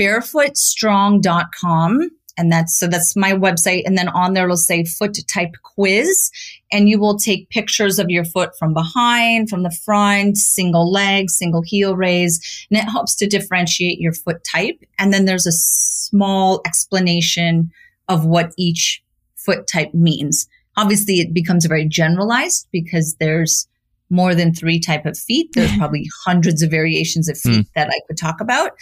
Barefootstrong.com. 0.00 2.10
And 2.38 2.52
that's 2.52 2.78
so 2.78 2.86
that's 2.86 3.16
my 3.16 3.32
website. 3.32 3.82
And 3.86 3.96
then 3.96 4.08
on 4.08 4.34
there 4.34 4.44
it'll 4.44 4.58
say 4.58 4.84
foot 4.84 5.16
type 5.26 5.54
quiz. 5.62 6.30
And 6.70 6.88
you 6.88 6.98
will 6.98 7.18
take 7.18 7.50
pictures 7.50 7.98
of 7.98 8.10
your 8.10 8.24
foot 8.24 8.50
from 8.58 8.74
behind, 8.74 9.48
from 9.48 9.62
the 9.62 9.76
front, 9.84 10.36
single 10.36 10.90
leg, 10.90 11.30
single 11.30 11.62
heel 11.62 11.96
raise. 11.96 12.66
And 12.70 12.78
it 12.78 12.90
helps 12.90 13.14
to 13.16 13.26
differentiate 13.26 13.98
your 13.98 14.12
foot 14.12 14.44
type. 14.44 14.78
And 14.98 15.12
then 15.12 15.24
there's 15.24 15.46
a 15.46 15.52
small 15.52 16.60
explanation 16.66 17.70
of 18.08 18.26
what 18.26 18.52
each 18.56 19.02
foot 19.34 19.66
type 19.66 19.94
means. 19.94 20.46
Obviously, 20.76 21.20
it 21.20 21.32
becomes 21.32 21.66
very 21.66 21.86
generalized 21.86 22.68
because 22.72 23.16
there's 23.18 23.66
more 24.10 24.34
than 24.34 24.54
three 24.54 24.78
type 24.78 25.06
of 25.06 25.18
feet. 25.18 25.50
There's 25.52 25.76
probably 25.78 26.08
hundreds 26.24 26.62
of 26.62 26.70
variations 26.70 27.28
of 27.28 27.38
feet 27.38 27.66
mm. 27.66 27.72
that 27.74 27.88
I 27.88 28.00
could 28.06 28.18
talk 28.18 28.40
about, 28.40 28.72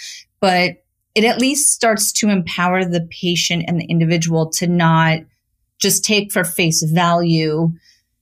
but 0.41 0.83
it 1.15 1.25
at 1.25 1.41
least 1.41 1.73
starts 1.73 2.13
to 2.13 2.29
empower 2.29 2.85
the 2.85 3.09
patient 3.11 3.65
and 3.69 3.81
the 3.81 3.87
individual 3.87 4.51
to 4.51 4.67
not 4.67 5.21
just 5.79 6.05
take 6.05 6.33
for 6.33 6.45
face 6.45 6.83
value 6.83 7.73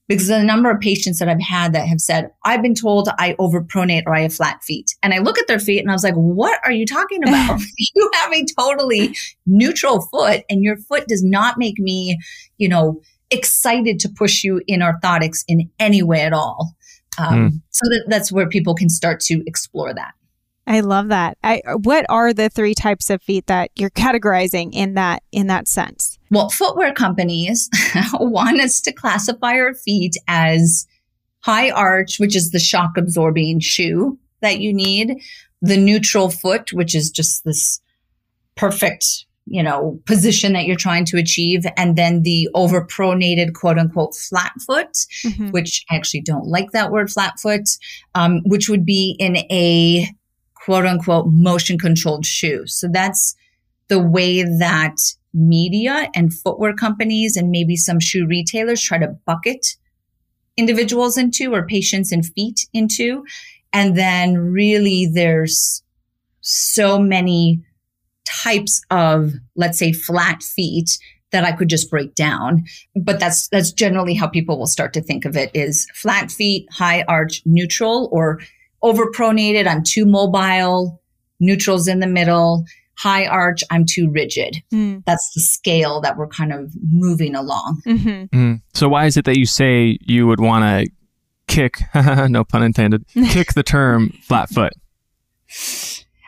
because 0.07 0.27
the 0.27 0.43
number 0.43 0.69
of 0.69 0.81
patients 0.81 1.19
that 1.19 1.29
I've 1.29 1.41
had 1.41 1.73
that 1.73 1.87
have 1.87 2.01
said, 2.01 2.29
I've 2.43 2.61
been 2.61 2.75
told 2.75 3.09
I 3.17 3.33
overpronate 3.39 4.03
or 4.05 4.13
I 4.13 4.21
have 4.21 4.33
flat 4.33 4.61
feet. 4.61 4.93
And 5.01 5.13
I 5.13 5.19
look 5.19 5.39
at 5.39 5.47
their 5.47 5.59
feet 5.59 5.79
and 5.79 5.89
I 5.89 5.93
was 5.93 6.03
like, 6.03 6.15
what 6.15 6.59
are 6.65 6.71
you 6.71 6.85
talking 6.85 7.23
about? 7.27 7.61
you 7.77 8.11
have 8.15 8.33
a 8.33 8.45
totally 8.59 9.15
neutral 9.45 10.01
foot 10.01 10.43
and 10.49 10.61
your 10.61 10.77
foot 10.77 11.07
does 11.07 11.23
not 11.23 11.57
make 11.57 11.79
me, 11.79 12.19
you 12.57 12.67
know, 12.67 13.01
excited 13.33 13.99
to 13.99 14.09
push 14.09 14.43
you 14.43 14.61
in 14.67 14.81
orthotics 14.81 15.43
in 15.47 15.69
any 15.79 16.03
way 16.03 16.21
at 16.21 16.33
all. 16.33 16.75
Um, 17.19 17.33
mm. 17.33 17.61
So 17.69 17.87
that, 17.89 18.05
that's 18.07 18.31
where 18.31 18.47
people 18.47 18.75
can 18.75 18.89
start 18.89 19.19
to 19.21 19.43
explore 19.45 19.93
that. 19.93 20.13
I 20.65 20.79
love 20.79 21.09
that. 21.09 21.37
I, 21.43 21.61
what 21.81 22.05
are 22.07 22.33
the 22.33 22.49
three 22.49 22.73
types 22.73 23.09
of 23.09 23.21
feet 23.21 23.47
that 23.47 23.71
you're 23.75 23.89
categorizing 23.89 24.69
in 24.71 24.93
that 24.93 25.23
in 25.31 25.47
that 25.47 25.67
sense? 25.67 26.17
Well, 26.31 26.49
footwear 26.49 26.93
companies 26.93 27.69
want 28.13 28.61
us 28.61 28.79
to 28.81 28.93
classify 28.93 29.53
our 29.55 29.73
feet 29.73 30.15
as 30.27 30.87
high 31.41 31.69
arch, 31.69 32.17
which 32.17 32.35
is 32.35 32.51
the 32.51 32.59
shock 32.59 32.91
absorbing 32.97 33.59
shoe 33.59 34.17
that 34.41 34.59
you 34.59 34.73
need, 34.73 35.21
the 35.61 35.77
neutral 35.77 36.29
foot, 36.29 36.71
which 36.71 36.95
is 36.95 37.11
just 37.11 37.43
this 37.43 37.81
perfect, 38.55 39.25
you 39.45 39.61
know, 39.61 39.99
position 40.05 40.53
that 40.53 40.65
you're 40.65 40.75
trying 40.75 41.05
to 41.05 41.17
achieve, 41.17 41.65
and 41.77 41.97
then 41.97 42.23
the 42.23 42.49
overpronated 42.55 43.53
quote 43.53 43.77
unquote 43.77 44.15
flat 44.15 44.53
foot, 44.65 44.93
mm-hmm. 45.25 45.49
which 45.49 45.83
I 45.89 45.95
actually 45.95 46.21
don't 46.21 46.47
like 46.47 46.71
that 46.71 46.91
word 46.91 47.11
flat 47.11 47.39
foot, 47.39 47.69
um, 48.15 48.41
which 48.45 48.69
would 48.69 48.85
be 48.85 49.15
in 49.19 49.37
a 49.37 50.07
quote 50.55 50.85
unquote 50.85 51.27
motion 51.27 51.77
controlled 51.77 52.25
shoe. 52.25 52.65
So 52.67 52.87
that's 52.91 53.35
the 53.89 53.99
way 53.99 54.43
that 54.43 54.95
media 55.33 56.09
and 56.15 56.33
footwear 56.33 56.73
companies 56.73 57.35
and 57.35 57.49
maybe 57.49 57.75
some 57.75 57.99
shoe 57.99 58.25
retailers 58.25 58.81
try 58.81 58.97
to 58.99 59.15
bucket 59.25 59.75
individuals 60.55 61.17
into 61.17 61.53
or 61.53 61.65
patients 61.65 62.11
and 62.11 62.25
feet 62.25 62.67
into. 62.73 63.25
And 63.73 63.97
then 63.97 64.37
really 64.37 65.09
there's 65.11 65.83
so 66.41 66.99
many 66.99 67.63
types 68.25 68.81
of, 68.89 69.33
let's 69.55 69.77
say, 69.77 69.91
flat 69.91 70.43
feet 70.43 70.97
that 71.31 71.43
I 71.43 71.51
could 71.51 71.67
just 71.67 71.89
break 71.89 72.15
down. 72.15 72.63
But 72.95 73.19
that's, 73.19 73.47
that's 73.49 73.71
generally 73.71 74.13
how 74.13 74.27
people 74.27 74.57
will 74.57 74.67
start 74.67 74.93
to 74.93 75.01
think 75.01 75.25
of 75.25 75.35
it 75.35 75.51
is 75.53 75.87
flat 75.95 76.31
feet, 76.31 76.67
high 76.71 77.03
arch, 77.07 77.41
neutral 77.45 78.09
or 78.11 78.39
overpronated. 78.83 79.67
I'm 79.67 79.83
too 79.83 80.05
mobile, 80.05 81.01
neutrals 81.39 81.87
in 81.87 81.99
the 81.99 82.07
middle, 82.07 82.65
high 82.97 83.25
arch. 83.25 83.63
I'm 83.71 83.85
too 83.85 84.09
rigid. 84.09 84.57
Mm. 84.71 85.03
That's 85.05 85.31
the 85.33 85.41
scale 85.41 86.01
that 86.01 86.17
we're 86.17 86.27
kind 86.27 86.53
of 86.53 86.71
moving 86.91 87.35
along. 87.35 87.81
Mm-hmm. 87.85 88.37
Mm. 88.37 88.61
So 88.73 88.89
why 88.89 89.05
is 89.05 89.17
it 89.17 89.25
that 89.25 89.37
you 89.37 89.45
say 89.45 89.97
you 90.01 90.27
would 90.27 90.39
want 90.39 90.63
to 90.63 90.91
kick, 91.47 91.81
no 92.29 92.43
pun 92.43 92.63
intended, 92.63 93.05
kick 93.29 93.53
the 93.53 93.63
term 93.63 94.11
flat 94.21 94.49
foot? 94.49 94.73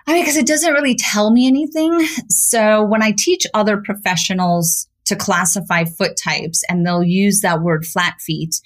I 0.07 0.13
mean, 0.13 0.24
because 0.24 0.38
it 0.38 0.47
doesn't 0.47 0.74
really 0.74 0.95
tell 0.95 1.31
me 1.31 1.47
anything. 1.47 2.05
So 2.29 2.83
when 2.83 3.01
I 3.01 3.13
teach 3.17 3.47
other 3.53 3.77
professionals 3.77 4.88
to 5.05 5.15
classify 5.15 5.85
foot 5.85 6.17
types 6.24 6.63
and 6.69 6.85
they'll 6.85 7.03
use 7.03 7.41
that 7.41 7.62
word 7.62 7.85
flat 7.85 8.21
feet, 8.21 8.59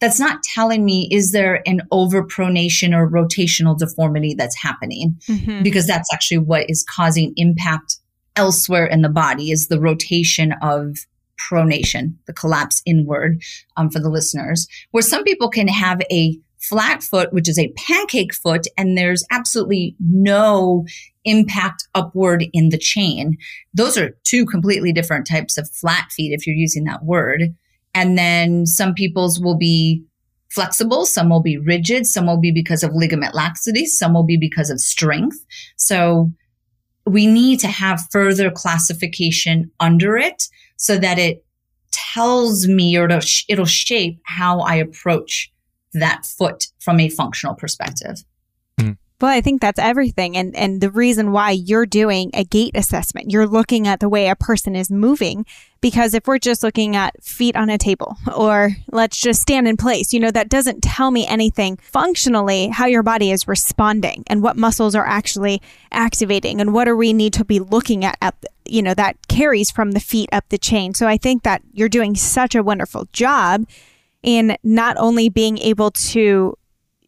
that's 0.00 0.20
not 0.20 0.42
telling 0.42 0.84
me 0.84 1.08
is 1.10 1.32
there 1.32 1.62
an 1.66 1.82
overpronation 1.92 2.94
or 2.94 3.10
rotational 3.10 3.76
deformity 3.76 4.34
that's 4.34 4.56
happening 4.56 5.16
mm-hmm. 5.26 5.62
because 5.62 5.86
that's 5.86 6.12
actually 6.12 6.38
what 6.38 6.68
is 6.68 6.84
causing 6.88 7.32
impact 7.36 7.96
elsewhere 8.36 8.86
in 8.86 9.02
the 9.02 9.08
body 9.08 9.50
is 9.50 9.68
the 9.68 9.80
rotation 9.80 10.54
of 10.62 10.96
pronation 11.38 12.14
the 12.26 12.32
collapse 12.32 12.82
inward 12.84 13.40
um, 13.76 13.90
for 13.90 14.00
the 14.00 14.08
listeners 14.08 14.66
where 14.90 15.02
some 15.02 15.22
people 15.24 15.48
can 15.48 15.68
have 15.68 16.00
a 16.10 16.38
flat 16.60 17.02
foot 17.02 17.32
which 17.32 17.48
is 17.48 17.58
a 17.58 17.72
pancake 17.76 18.34
foot 18.34 18.66
and 18.76 18.96
there's 18.96 19.24
absolutely 19.30 19.94
no 20.00 20.84
impact 21.24 21.86
upward 21.94 22.44
in 22.52 22.70
the 22.70 22.78
chain 22.78 23.36
those 23.74 23.96
are 23.96 24.16
two 24.24 24.44
completely 24.46 24.92
different 24.92 25.26
types 25.26 25.56
of 25.56 25.70
flat 25.70 26.10
feet 26.12 26.32
if 26.32 26.46
you're 26.46 26.56
using 26.56 26.84
that 26.84 27.04
word 27.04 27.54
and 27.94 28.16
then 28.16 28.66
some 28.66 28.94
people's 28.94 29.40
will 29.40 29.56
be 29.56 30.04
flexible, 30.50 31.04
some 31.04 31.28
will 31.28 31.42
be 31.42 31.58
rigid, 31.58 32.06
some 32.06 32.26
will 32.26 32.40
be 32.40 32.52
because 32.52 32.82
of 32.82 32.94
ligament 32.94 33.34
laxity, 33.34 33.86
some 33.86 34.14
will 34.14 34.24
be 34.24 34.36
because 34.36 34.70
of 34.70 34.80
strength. 34.80 35.38
So 35.76 36.30
we 37.06 37.26
need 37.26 37.60
to 37.60 37.68
have 37.68 38.06
further 38.10 38.50
classification 38.50 39.70
under 39.80 40.16
it 40.16 40.44
so 40.76 40.98
that 40.98 41.18
it 41.18 41.44
tells 41.90 42.68
me 42.68 42.96
or 42.96 43.08
it'll 43.48 43.64
shape 43.64 44.20
how 44.24 44.60
I 44.60 44.76
approach 44.76 45.50
that 45.94 46.26
foot 46.26 46.68
from 46.78 47.00
a 47.00 47.08
functional 47.08 47.54
perspective. 47.54 48.24
Hmm. 48.78 48.92
Well, 49.20 49.32
I 49.32 49.40
think 49.40 49.60
that's 49.60 49.80
everything. 49.80 50.36
And, 50.36 50.54
and 50.54 50.80
the 50.80 50.92
reason 50.92 51.32
why 51.32 51.50
you're 51.50 51.86
doing 51.86 52.30
a 52.34 52.44
gait 52.44 52.76
assessment, 52.76 53.32
you're 53.32 53.48
looking 53.48 53.88
at 53.88 53.98
the 53.98 54.08
way 54.08 54.28
a 54.28 54.36
person 54.36 54.76
is 54.76 54.92
moving. 54.92 55.44
Because 55.80 56.14
if 56.14 56.26
we're 56.26 56.38
just 56.38 56.62
looking 56.62 56.94
at 56.94 57.22
feet 57.22 57.56
on 57.56 57.68
a 57.68 57.78
table 57.78 58.16
or 58.36 58.70
let's 58.90 59.20
just 59.20 59.42
stand 59.42 59.66
in 59.66 59.76
place, 59.76 60.12
you 60.12 60.20
know, 60.20 60.30
that 60.30 60.48
doesn't 60.48 60.82
tell 60.82 61.10
me 61.10 61.26
anything 61.26 61.78
functionally 61.78 62.68
how 62.68 62.86
your 62.86 63.02
body 63.02 63.30
is 63.30 63.48
responding 63.48 64.24
and 64.26 64.42
what 64.42 64.56
muscles 64.56 64.94
are 64.94 65.06
actually 65.06 65.62
activating 65.92 66.60
and 66.60 66.72
what 66.72 66.84
do 66.84 66.96
we 66.96 67.12
need 67.12 67.32
to 67.32 67.44
be 67.44 67.60
looking 67.60 68.04
at, 68.04 68.16
at 68.20 68.34
you 68.66 68.82
know, 68.82 68.94
that 68.94 69.16
carries 69.28 69.70
from 69.70 69.92
the 69.92 70.00
feet 70.00 70.28
up 70.32 70.48
the 70.48 70.58
chain. 70.58 70.94
So 70.94 71.06
I 71.06 71.16
think 71.16 71.42
that 71.44 71.62
you're 71.72 71.88
doing 71.88 72.16
such 72.16 72.54
a 72.54 72.62
wonderful 72.62 73.08
job 73.12 73.66
in 74.22 74.56
not 74.62 74.96
only 74.98 75.28
being 75.28 75.58
able 75.58 75.90
to 75.90 76.56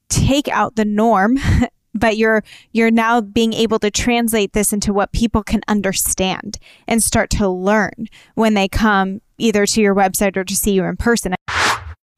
take 0.09 0.49
out 0.49 0.77
the 0.77 0.85
norm 0.85 1.39
but 1.95 2.17
you're 2.17 2.43
you're 2.73 2.91
now 2.91 3.21
being 3.21 3.53
able 3.53 3.79
to 3.79 3.91
translate 3.91 4.53
this 4.53 4.73
into 4.73 4.93
what 4.93 5.13
people 5.13 5.43
can 5.43 5.61
understand 5.69 6.59
and 6.87 7.03
start 7.03 7.31
to 7.31 7.49
learn 7.49 8.07
when 8.35 8.55
they 8.55 8.69
come 8.69 9.21
either 9.39 9.67
to 9.67 9.81
your 9.81 9.95
website 9.95 10.37
or 10.37 10.45
to 10.45 10.55
see 10.55 10.73
you 10.73 10.85
in 10.85 10.97
person. 10.97 11.35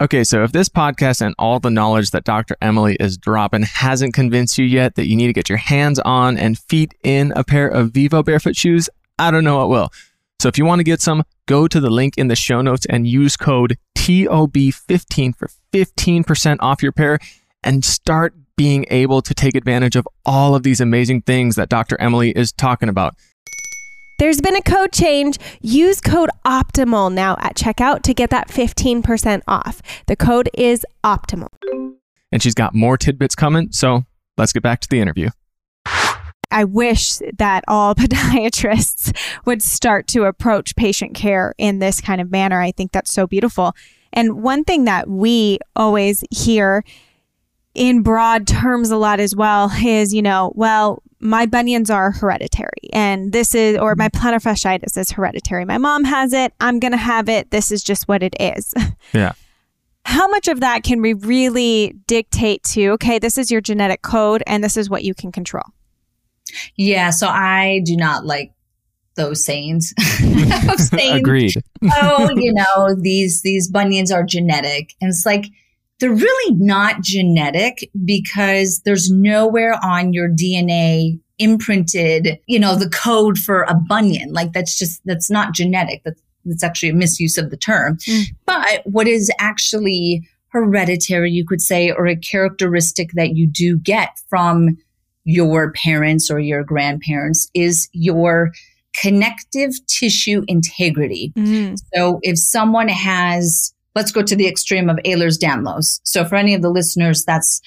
Okay, 0.01 0.25
so 0.25 0.43
if 0.43 0.51
this 0.51 0.69
podcast 0.69 1.25
and 1.25 1.33
all 1.39 1.61
the 1.61 1.71
knowledge 1.71 2.11
that 2.11 2.25
Dr. 2.25 2.57
Emily 2.61 2.97
is 2.99 3.17
dropping 3.17 3.63
hasn't 3.63 4.15
convinced 4.15 4.59
you 4.59 4.65
yet 4.65 4.97
that 4.97 5.07
you 5.07 5.15
need 5.15 5.29
to 5.29 5.33
get 5.33 5.49
your 5.49 5.59
hands 5.59 6.01
on 6.01 6.37
and 6.37 6.59
feet 6.59 6.93
in 7.05 7.33
a 7.37 7.45
pair 7.45 7.69
of 7.69 7.93
Vivo 7.93 8.21
barefoot 8.23 8.57
shoes, 8.57 8.91
I 9.19 9.31
don't 9.31 9.45
know 9.45 9.59
what 9.59 9.69
will. 9.69 9.93
So 10.41 10.49
if 10.49 10.59
you 10.59 10.65
want 10.65 10.81
to 10.81 10.85
get 10.85 11.01
some, 11.01 11.23
go 11.47 11.69
to 11.69 11.79
the 11.79 11.89
link 11.89 12.19
in 12.19 12.27
the 12.27 12.35
show 12.35 12.63
notes 12.63 12.85
and 12.87 13.07
use 13.07 13.37
code 13.37 13.79
TOB15 14.03 15.37
for 15.37 15.49
15% 15.73 16.57
off 16.59 16.83
your 16.83 16.91
pair 16.91 17.21
and 17.63 17.85
start 17.85 18.35
being 18.57 18.85
able 18.91 19.23
to 19.23 19.33
take 19.33 19.55
advantage 19.55 19.95
of 19.95 20.09
all 20.27 20.57
of 20.57 20.65
these 20.65 20.81
amazing 20.81 21.23
things 21.23 21.55
that 21.55 21.69
Dr. 21.69 21.97
Emily 22.01 22.33
is 22.33 22.51
talking 22.51 22.89
about. 22.89 23.15
There's 24.19 24.41
been 24.41 24.57
a 24.57 24.63
code 24.63 24.91
change. 24.93 25.39
Use 25.61 26.01
code 26.01 26.31
OPTIMAL 26.45 27.13
now 27.13 27.37
at 27.39 27.55
checkout 27.55 28.03
to 28.03 28.13
get 28.13 28.31
that 28.31 28.49
15% 28.49 29.43
off. 29.47 29.81
The 30.09 30.17
code 30.17 30.51
is 30.55 30.85
OPTIMAL. 31.05 31.49
And 32.33 32.43
she's 32.43 32.55
got 32.55 32.75
more 32.75 32.97
tidbits 32.97 33.37
coming, 33.37 33.71
so 33.71 34.05
let's 34.37 34.53
get 34.53 34.65
back 34.65 34.81
to 34.81 34.89
the 34.91 34.99
interview. 34.99 35.29
I 36.53 36.65
wish 36.65 37.19
that 37.39 37.65
all 37.67 37.95
podiatrists 37.97 39.17
would 39.45 39.63
start 39.63 40.07
to 40.09 40.25
approach 40.25 40.77
patient 40.77 41.15
care 41.15 41.55
in 41.59 41.79
this 41.79 42.01
kind 42.01 42.21
of 42.21 42.31
manner. 42.31 42.61
I 42.61 42.73
think 42.73 42.93
that's 42.93 43.13
so 43.13 43.27
beautiful. 43.27 43.75
And 44.13 44.43
one 44.43 44.65
thing 44.65 44.85
that 44.85 45.09
we 45.09 45.59
always 45.75 46.23
hear 46.31 46.85
in 47.75 48.03
broad 48.03 48.47
terms 48.47 48.91
a 48.91 48.97
lot 48.97 49.21
as 49.21 49.35
well 49.35 49.71
is, 49.85 50.13
you 50.13 50.23
know, 50.23 50.53
well, 50.55 51.03
my 51.21 51.47
bunions 51.47 51.89
are 51.89 52.11
hereditary 52.11 52.91
and 52.93 53.33
this 53.33 53.55
is, 53.55 53.79
or 53.79 53.95
my 53.95 54.09
mm-hmm. 54.09 54.29
plantar 54.29 54.43
fasciitis 54.43 54.99
is 54.99 55.13
hereditary. 55.13 55.65
My 55.65 55.79
mom 55.79 56.05
has 56.05 56.33
it. 56.33 56.53
I'm 56.61 56.81
going 56.81 56.93
to 56.93 56.99
have 56.99 57.29
it. 57.29 57.51
This 57.51 57.71
is 57.71 57.83
just 57.83 58.09
what 58.09 58.23
it 58.23 58.35
is. 58.39 58.75
Yeah. 59.13 59.33
How 60.05 60.27
much 60.29 60.49
of 60.49 60.61
that 60.61 60.83
can 60.83 61.01
we 61.03 61.13
really 61.13 61.95
dictate 62.07 62.63
to, 62.65 62.89
okay, 62.93 63.19
this 63.19 63.37
is 63.37 63.51
your 63.51 63.61
genetic 63.61 64.03
code 64.03 64.43
and 64.47 64.65
this 64.65 64.77
is 64.77 64.89
what 64.89 65.05
you 65.05 65.15
can 65.15 65.31
control? 65.31 65.65
Yeah. 66.77 67.11
So 67.11 67.29
I 67.29 67.83
do 67.85 67.97
not 67.97 68.25
like 68.25 68.53
those 69.15 69.45
sayings. 69.45 69.93
saying, 70.77 71.17
Agreed. 71.17 71.55
oh, 71.95 72.31
you 72.37 72.53
know, 72.53 72.95
these, 72.99 73.43
these 73.43 73.71
bunions 73.71 74.11
are 74.11 74.25
genetic. 74.25 74.95
And 75.01 75.11
it's 75.11 75.27
like, 75.27 75.47
they're 76.01 76.11
really 76.11 76.55
not 76.57 77.01
genetic 77.03 77.89
because 78.05 78.83
there's 78.85 79.11
nowhere 79.11 79.79
on 79.85 80.13
your 80.13 80.29
DNA 80.29 81.21
imprinted, 81.39 82.41
you 82.47 82.59
know, 82.59 82.75
the 82.75 82.91
code 82.91 83.39
for 83.39 83.63
a 83.63 83.75
bunion. 83.75 84.33
Like 84.33 84.53
that's 84.53 84.79
just, 84.79 85.01
that's 85.05 85.31
not 85.31 85.55
genetic. 85.55 86.03
That's, 86.05 86.21
that's 86.45 86.65
actually 86.65 86.89
a 86.89 86.95
misuse 86.95 87.39
of 87.39 87.51
the 87.51 87.57
term. 87.57 87.99
Mm. 87.99 88.25
But 88.47 88.83
what 88.85 89.07
is 89.07 89.31
actually 89.39 90.29
hereditary, 90.49 91.31
you 91.31 91.47
could 91.47 91.63
say, 91.63 91.91
or 91.91 92.07
a 92.07 92.17
characteristic 92.17 93.13
that 93.13 93.37
you 93.37 93.47
do 93.47 93.79
get 93.79 94.19
from 94.29 94.77
your 95.25 95.73
parents 95.73 96.31
or 96.31 96.39
your 96.39 96.65
grandparents 96.65 97.49
is 97.55 97.89
your 97.93 98.51
connective 99.01 99.73
tissue 99.87 100.43
integrity. 100.49 101.33
Mm. 101.37 101.79
So 101.95 102.19
if 102.23 102.39
someone 102.39 102.89
has 102.89 103.73
let's 103.95 104.13
go 104.13 104.23
to 104.23 104.37
the 104.37 104.49
extreme 104.49 104.89
of 104.89 104.97
Ehlers-Danlos. 105.05 106.01
So 106.05 106.25
for 106.25 106.37
any 106.37 106.55
of 106.55 106.63
the 106.63 106.71
listeners, 106.71 107.25
that's 107.25 107.61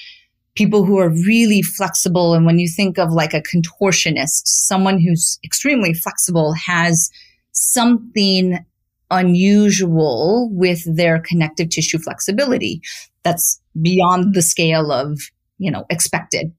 people 0.56 0.86
who 0.86 0.98
are 0.98 1.10
really 1.10 1.62
flexible. 1.62 2.34
And 2.34 2.46
when 2.46 2.60
you 2.60 2.68
think 2.68 2.98
of 2.98 3.12
like 3.12 3.34
a 3.34 3.42
contortionist, 3.42 4.48
someone 4.48 5.00
who's 5.00 5.38
extremely 5.44 5.94
flexible 5.94 6.54
has 6.54 7.10
something 7.52 8.66
unusual 9.12 10.50
with 10.52 10.84
their 10.96 11.20
connective 11.20 11.70
tissue 11.70 12.00
flexibility 12.00 12.82
that's 13.24 13.62
beyond 13.82 14.34
the 14.34 14.42
scale 14.42 14.92
of, 14.92 15.20
you 15.58 15.70
know, 15.70 15.86
expected. 15.90 16.52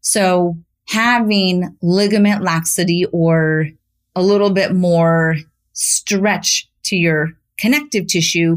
So 0.00 0.56
having 0.88 1.76
ligament 1.82 2.42
laxity 2.42 3.04
or 3.12 3.68
a 4.16 4.22
little 4.22 4.50
bit 4.50 4.74
more 4.74 5.36
stretch 5.72 6.68
to 6.84 6.96
your 6.96 7.30
connective 7.58 8.06
tissue 8.06 8.56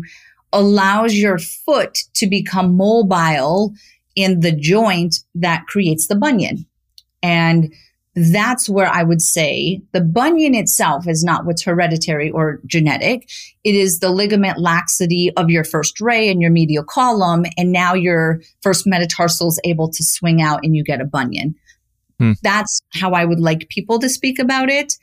allows 0.52 1.16
your 1.16 1.38
foot 1.38 2.04
to 2.14 2.28
become 2.28 2.76
mobile 2.76 3.74
in 4.16 4.42
the 4.42 4.52
joint 4.52 5.18
that 5.36 5.66
creates 5.68 6.08
the 6.08 6.16
bunion. 6.16 6.66
And 7.22 7.74
that's 8.16 8.70
where 8.70 8.88
I 8.88 9.04
would 9.04 9.22
say 9.22 9.82
the 9.92 10.02
bunion 10.02 10.54
itself 10.54 11.08
is 11.08 11.24
not 11.24 11.46
what's 11.46 11.64
hereditary 11.64 12.30
or 12.30 12.60
genetic. 12.66 13.30
It 13.64 13.74
is 13.74 14.00
the 14.00 14.12
ligament 14.12 14.60
laxity 14.60 15.32
of 15.36 15.50
your 15.50 15.64
first 15.64 16.00
ray 16.00 16.30
and 16.30 16.42
your 16.42 16.52
medial 16.52 16.84
column. 16.84 17.46
And 17.58 17.72
now 17.72 17.96
your 17.96 18.42
first 18.62 18.86
metatarsal 18.86 19.48
is 19.48 19.60
able 19.64 19.90
to 19.90 20.04
swing 20.04 20.42
out 20.42 20.60
and 20.64 20.76
you 20.76 20.84
get 20.84 21.02
a 21.02 21.06
bunion. 21.06 21.56
Hmm. 22.20 22.34
That's 22.44 22.82
how 22.94 23.12
I 23.12 23.26
would 23.26 23.40
like 23.40 23.70
people 23.70 23.98
to 24.00 24.10
speak 24.10 24.38
about 24.38 24.70
it. 24.70 24.94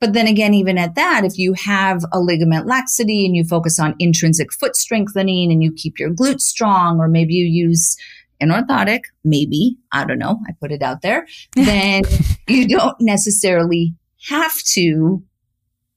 But 0.00 0.12
then 0.12 0.26
again, 0.26 0.54
even 0.54 0.78
at 0.78 0.94
that, 0.96 1.24
if 1.24 1.38
you 1.38 1.52
have 1.54 2.04
a 2.12 2.20
ligament 2.20 2.66
laxity 2.66 3.24
and 3.26 3.36
you 3.36 3.44
focus 3.44 3.78
on 3.78 3.94
intrinsic 3.98 4.52
foot 4.52 4.74
strengthening 4.74 5.52
and 5.52 5.62
you 5.62 5.72
keep 5.72 5.98
your 5.98 6.10
glutes 6.10 6.42
strong, 6.42 6.98
or 6.98 7.08
maybe 7.08 7.34
you 7.34 7.46
use 7.46 7.96
an 8.44 8.50
orthotic, 8.50 9.04
maybe, 9.24 9.76
I 9.92 10.04
don't 10.04 10.18
know, 10.18 10.38
I 10.48 10.52
put 10.60 10.72
it 10.72 10.82
out 10.82 11.02
there, 11.02 11.26
then 11.56 12.02
you 12.46 12.68
don't 12.68 13.00
necessarily 13.00 13.94
have 14.28 14.56
to 14.74 15.22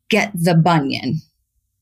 get 0.09 0.31
the 0.33 0.55
bunion. 0.55 1.21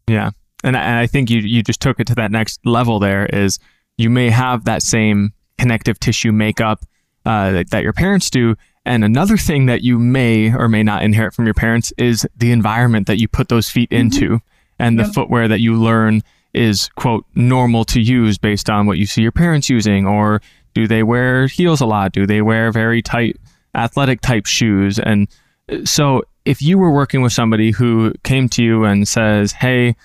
Yeah. 0.07 0.31
And 0.63 0.75
I, 0.75 0.81
and 0.81 1.00
I 1.00 1.07
think 1.07 1.29
you, 1.29 1.39
you 1.39 1.63
just 1.63 1.81
took 1.81 2.00
it 2.00 2.07
to 2.07 2.15
that 2.15 2.31
next 2.31 2.60
level 2.65 3.00
there 3.00 3.25
is 3.27 3.60
you 3.98 4.10
may 4.10 4.29
have 4.29 4.65
that 4.65 4.81
same 4.81 5.31
connective 5.57 6.00
tissue 6.00 6.31
makeup 6.31 6.84
uh, 7.25 7.51
that, 7.51 7.69
that 7.72 7.84
your 7.84 7.93
parents 7.93 8.29
do, 8.29 8.55
and 8.86 9.03
another 9.03 9.36
thing 9.36 9.65
that 9.65 9.81
you 9.81 9.98
may 9.98 10.53
or 10.53 10.67
may 10.67 10.84
not 10.84 11.01
inherit 11.01 11.34
from 11.34 11.45
your 11.45 11.55
parents 11.55 11.91
is 11.98 12.27
the 12.38 12.51
environment 12.51 13.07
that 13.07 13.19
you 13.19 13.27
put 13.27 13.50
those 13.50 13.69
feet 13.69 13.89
mm-hmm. 13.89 14.01
into 14.01 14.39
and 14.77 14.98
yep. 14.98 15.07
the 15.07 15.13
footwear 15.13 15.48
that 15.48 15.60
you 15.60 15.75
learn 15.75 16.22
is 16.55 16.89
quote 16.95 17.25
normal 17.35 17.85
to 17.85 18.00
use 18.00 18.38
based 18.38 18.69
on 18.69 18.85
what 18.85 18.97
you 18.97 19.05
see 19.05 19.21
your 19.21 19.31
parents 19.31 19.69
using 19.69 20.07
or 20.07 20.41
do 20.74 20.88
they 20.88 21.03
wear 21.03 21.47
heels 21.47 21.81
a 21.81 21.85
lot? 21.85 22.12
Do 22.12 22.25
they 22.25 22.41
wear 22.41 22.71
very 22.71 23.01
tight 23.01 23.38
athletic 23.75 24.21
type 24.21 24.45
shoes? 24.45 25.00
And 25.00 25.27
uh, 25.71 25.85
so 25.85 26.24
if 26.45 26.62
you 26.62 26.77
were 26.77 26.91
working 26.91 27.21
with 27.21 27.33
somebody 27.33 27.71
who 27.71 28.13
came 28.24 28.50
to 28.50 28.63
you 28.63 28.83
and 28.85 29.07
says 29.07 29.51
hey 29.51 29.95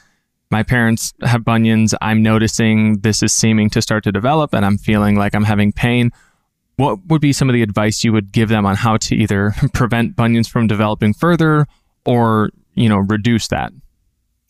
my 0.52 0.64
parents 0.64 1.14
have 1.22 1.44
bunions. 1.44 1.94
I'm 2.00 2.24
noticing 2.24 2.98
this 3.02 3.22
is 3.22 3.32
seeming 3.32 3.70
to 3.70 3.80
start 3.80 4.02
to 4.04 4.12
develop 4.12 4.52
and 4.52 4.66
i'm 4.66 4.78
feeling 4.78 5.14
like 5.14 5.34
i'm 5.34 5.44
having 5.44 5.70
pain 5.70 6.10
what 6.80 6.98
would 7.08 7.20
be 7.20 7.32
some 7.32 7.48
of 7.48 7.52
the 7.52 7.62
advice 7.62 8.02
you 8.02 8.12
would 8.12 8.32
give 8.32 8.48
them 8.48 8.64
on 8.64 8.74
how 8.74 8.96
to 8.96 9.14
either 9.14 9.54
prevent 9.74 10.16
bunions 10.16 10.48
from 10.48 10.66
developing 10.66 11.12
further 11.12 11.66
or, 12.06 12.50
you 12.74 12.88
know, 12.88 12.98
reduce 12.98 13.48
that? 13.48 13.72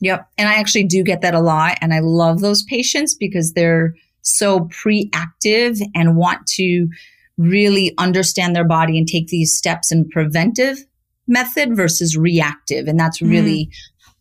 Yep. 0.01 0.29
And 0.39 0.49
I 0.49 0.55
actually 0.55 0.85
do 0.85 1.03
get 1.03 1.21
that 1.21 1.35
a 1.35 1.41
lot. 1.41 1.79
And 1.81 1.93
I 1.93 2.01
love 2.01 2.41
those 2.41 2.63
patients 2.63 3.15
because 3.15 3.53
they're 3.53 3.95
so 4.23 4.69
preactive 4.71 5.79
and 5.95 6.17
want 6.17 6.47
to 6.47 6.89
really 7.37 7.95
understand 7.99 8.55
their 8.55 8.67
body 8.67 8.99
and 8.99 9.07
take 9.07 9.29
these 9.29 9.57
steps 9.57 9.91
in 9.91 10.09
preventive 10.09 10.79
method 11.27 11.75
versus 11.77 12.17
reactive. 12.17 12.87
And 12.87 12.99
that's 12.99 13.21
mm-hmm. 13.21 13.33
really 13.33 13.67
mm. 13.67 13.73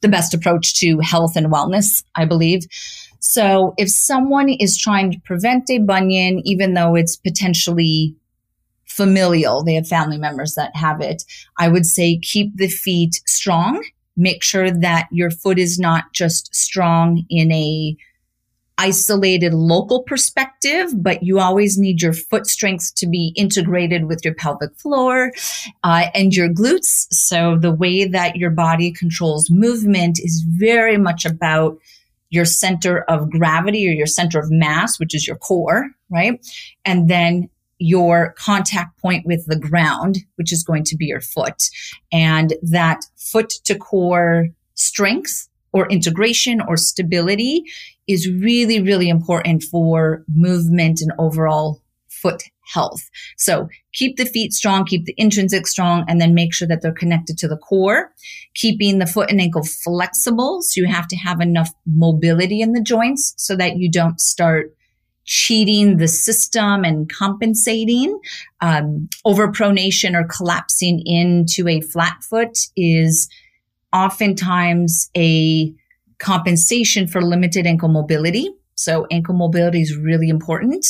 the 0.02 0.10
best 0.10 0.34
approach 0.34 0.80
to 0.80 1.00
health 1.00 1.36
and 1.36 1.48
wellness, 1.48 2.04
I 2.16 2.26
believe. 2.26 2.64
So 3.20 3.74
if 3.78 3.90
someone 3.90 4.50
is 4.50 4.78
trying 4.78 5.12
to 5.12 5.20
prevent 5.26 5.70
a 5.70 5.80
bunion, 5.80 6.42
even 6.46 6.74
though 6.74 6.96
it's 6.96 7.18
potentially 7.18 8.16
familial, 8.86 9.64
they 9.64 9.76
have 9.76 9.88
family 9.88 10.18
members 10.18 10.56
that 10.56 10.76
have 10.76 11.02
it, 11.02 11.24
I 11.58 11.68
would 11.68 11.86
say 11.86 12.20
keep 12.20 12.56
the 12.56 12.70
feet 12.70 13.22
strong. 13.28 13.84
Make 14.20 14.44
sure 14.44 14.70
that 14.70 15.08
your 15.12 15.32
foot 15.32 15.58
is 15.58 15.80
not 15.80 16.14
just 16.14 16.54
strong 16.54 17.24
in 17.30 17.52
a 17.52 17.96
isolated 18.80 19.54
local 19.54 20.04
perspective, 20.04 20.92
but 21.04 21.22
you 21.22 21.38
always 21.40 21.78
need 21.78 22.02
your 22.02 22.14
foot 22.14 22.48
strength 22.48 22.96
to 22.96 23.06
be 23.06 23.34
integrated 23.36 24.06
with 24.06 24.24
your 24.24 24.34
pelvic 24.34 24.74
floor 24.78 25.34
uh, 25.84 26.06
and 26.16 26.34
your 26.34 26.48
glutes. 26.48 27.06
So 27.12 27.58
the 27.60 27.74
way 27.74 28.06
that 28.06 28.38
your 28.38 28.52
body 28.52 28.94
controls 28.94 29.52
movement 29.52 30.18
is 30.20 30.46
very 30.48 30.98
much 30.98 31.26
about 31.26 31.78
your 32.30 32.46
center 32.46 33.02
of 33.04 33.30
gravity 33.30 33.88
or 33.88 33.92
your 33.92 34.08
center 34.08 34.40
of 34.40 34.50
mass, 34.50 34.98
which 34.98 35.14
is 35.14 35.28
your 35.28 35.36
core, 35.38 35.90
right? 36.10 36.40
And 36.86 37.10
then 37.10 37.50
your 37.80 38.36
contact 38.38 39.00
point 39.00 39.26
with 39.26 39.46
the 39.48 39.58
ground, 39.58 40.20
which 40.36 40.54
is 40.54 40.64
going 40.64 40.84
to 40.84 40.98
be 40.98 41.06
your 41.06 41.22
foot. 41.22 41.64
And 42.12 42.54
that 42.62 43.06
foot 43.16 43.50
to 43.66 43.76
core 43.76 44.50
strength 44.76 45.48
or 45.72 45.88
integration 45.88 46.62
or 46.62 46.78
stability 46.78 47.64
is 48.08 48.30
really, 48.30 48.82
really 48.82 49.10
important 49.10 49.64
for 49.64 50.24
movement 50.28 51.00
and 51.02 51.12
overall 51.20 51.82
foot 52.10 52.44
health. 52.74 53.10
So 53.38 53.68
keep 53.94 54.18
the 54.18 54.26
feet 54.26 54.54
strong, 54.54 54.86
keep 54.86 55.06
the 55.06 55.16
intrinsic 55.18 55.68
strong, 55.68 56.06
and 56.08 56.20
then 56.22 56.34
make 56.34 56.54
sure 56.54 56.68
that 56.68 56.82
they're 56.82 56.92
connected 56.92 57.38
to 57.40 57.48
the 57.48 57.58
core, 57.58 58.12
keeping 58.56 59.00
the 59.00 59.06
foot 59.06 59.32
and 59.32 59.42
ankle 59.42 59.64
flexible. 59.64 60.62
So 60.62 60.82
you 60.82 60.88
have 60.88 61.08
to 61.08 61.16
have 61.16 61.40
enough 61.40 61.72
mobility 61.86 62.62
in 62.62 62.74
the 62.74 62.82
joints 62.82 63.34
so 63.38 63.56
that 63.56 63.78
you 63.78 63.90
don't 63.90 64.20
start 64.20 64.76
cheating 65.30 65.98
the 65.98 66.08
system 66.08 66.84
and 66.84 67.08
compensating. 67.08 68.20
Um, 68.62 69.08
overpronation 69.28 70.16
or 70.16 70.28
collapsing 70.28 71.04
into 71.06 71.68
a 71.68 71.82
flat 71.82 72.24
foot 72.24 72.58
is 72.76 73.30
oftentimes 73.94 75.12
a 75.16 75.72
compensation 76.18 77.08
for 77.08 77.22
limited 77.22 77.68
ankle 77.68 77.90
mobility. 77.90 78.50
So 78.74 79.06
ankle 79.12 79.36
mobility 79.36 79.82
is 79.82 79.96
really 79.96 80.30
important. 80.30 80.84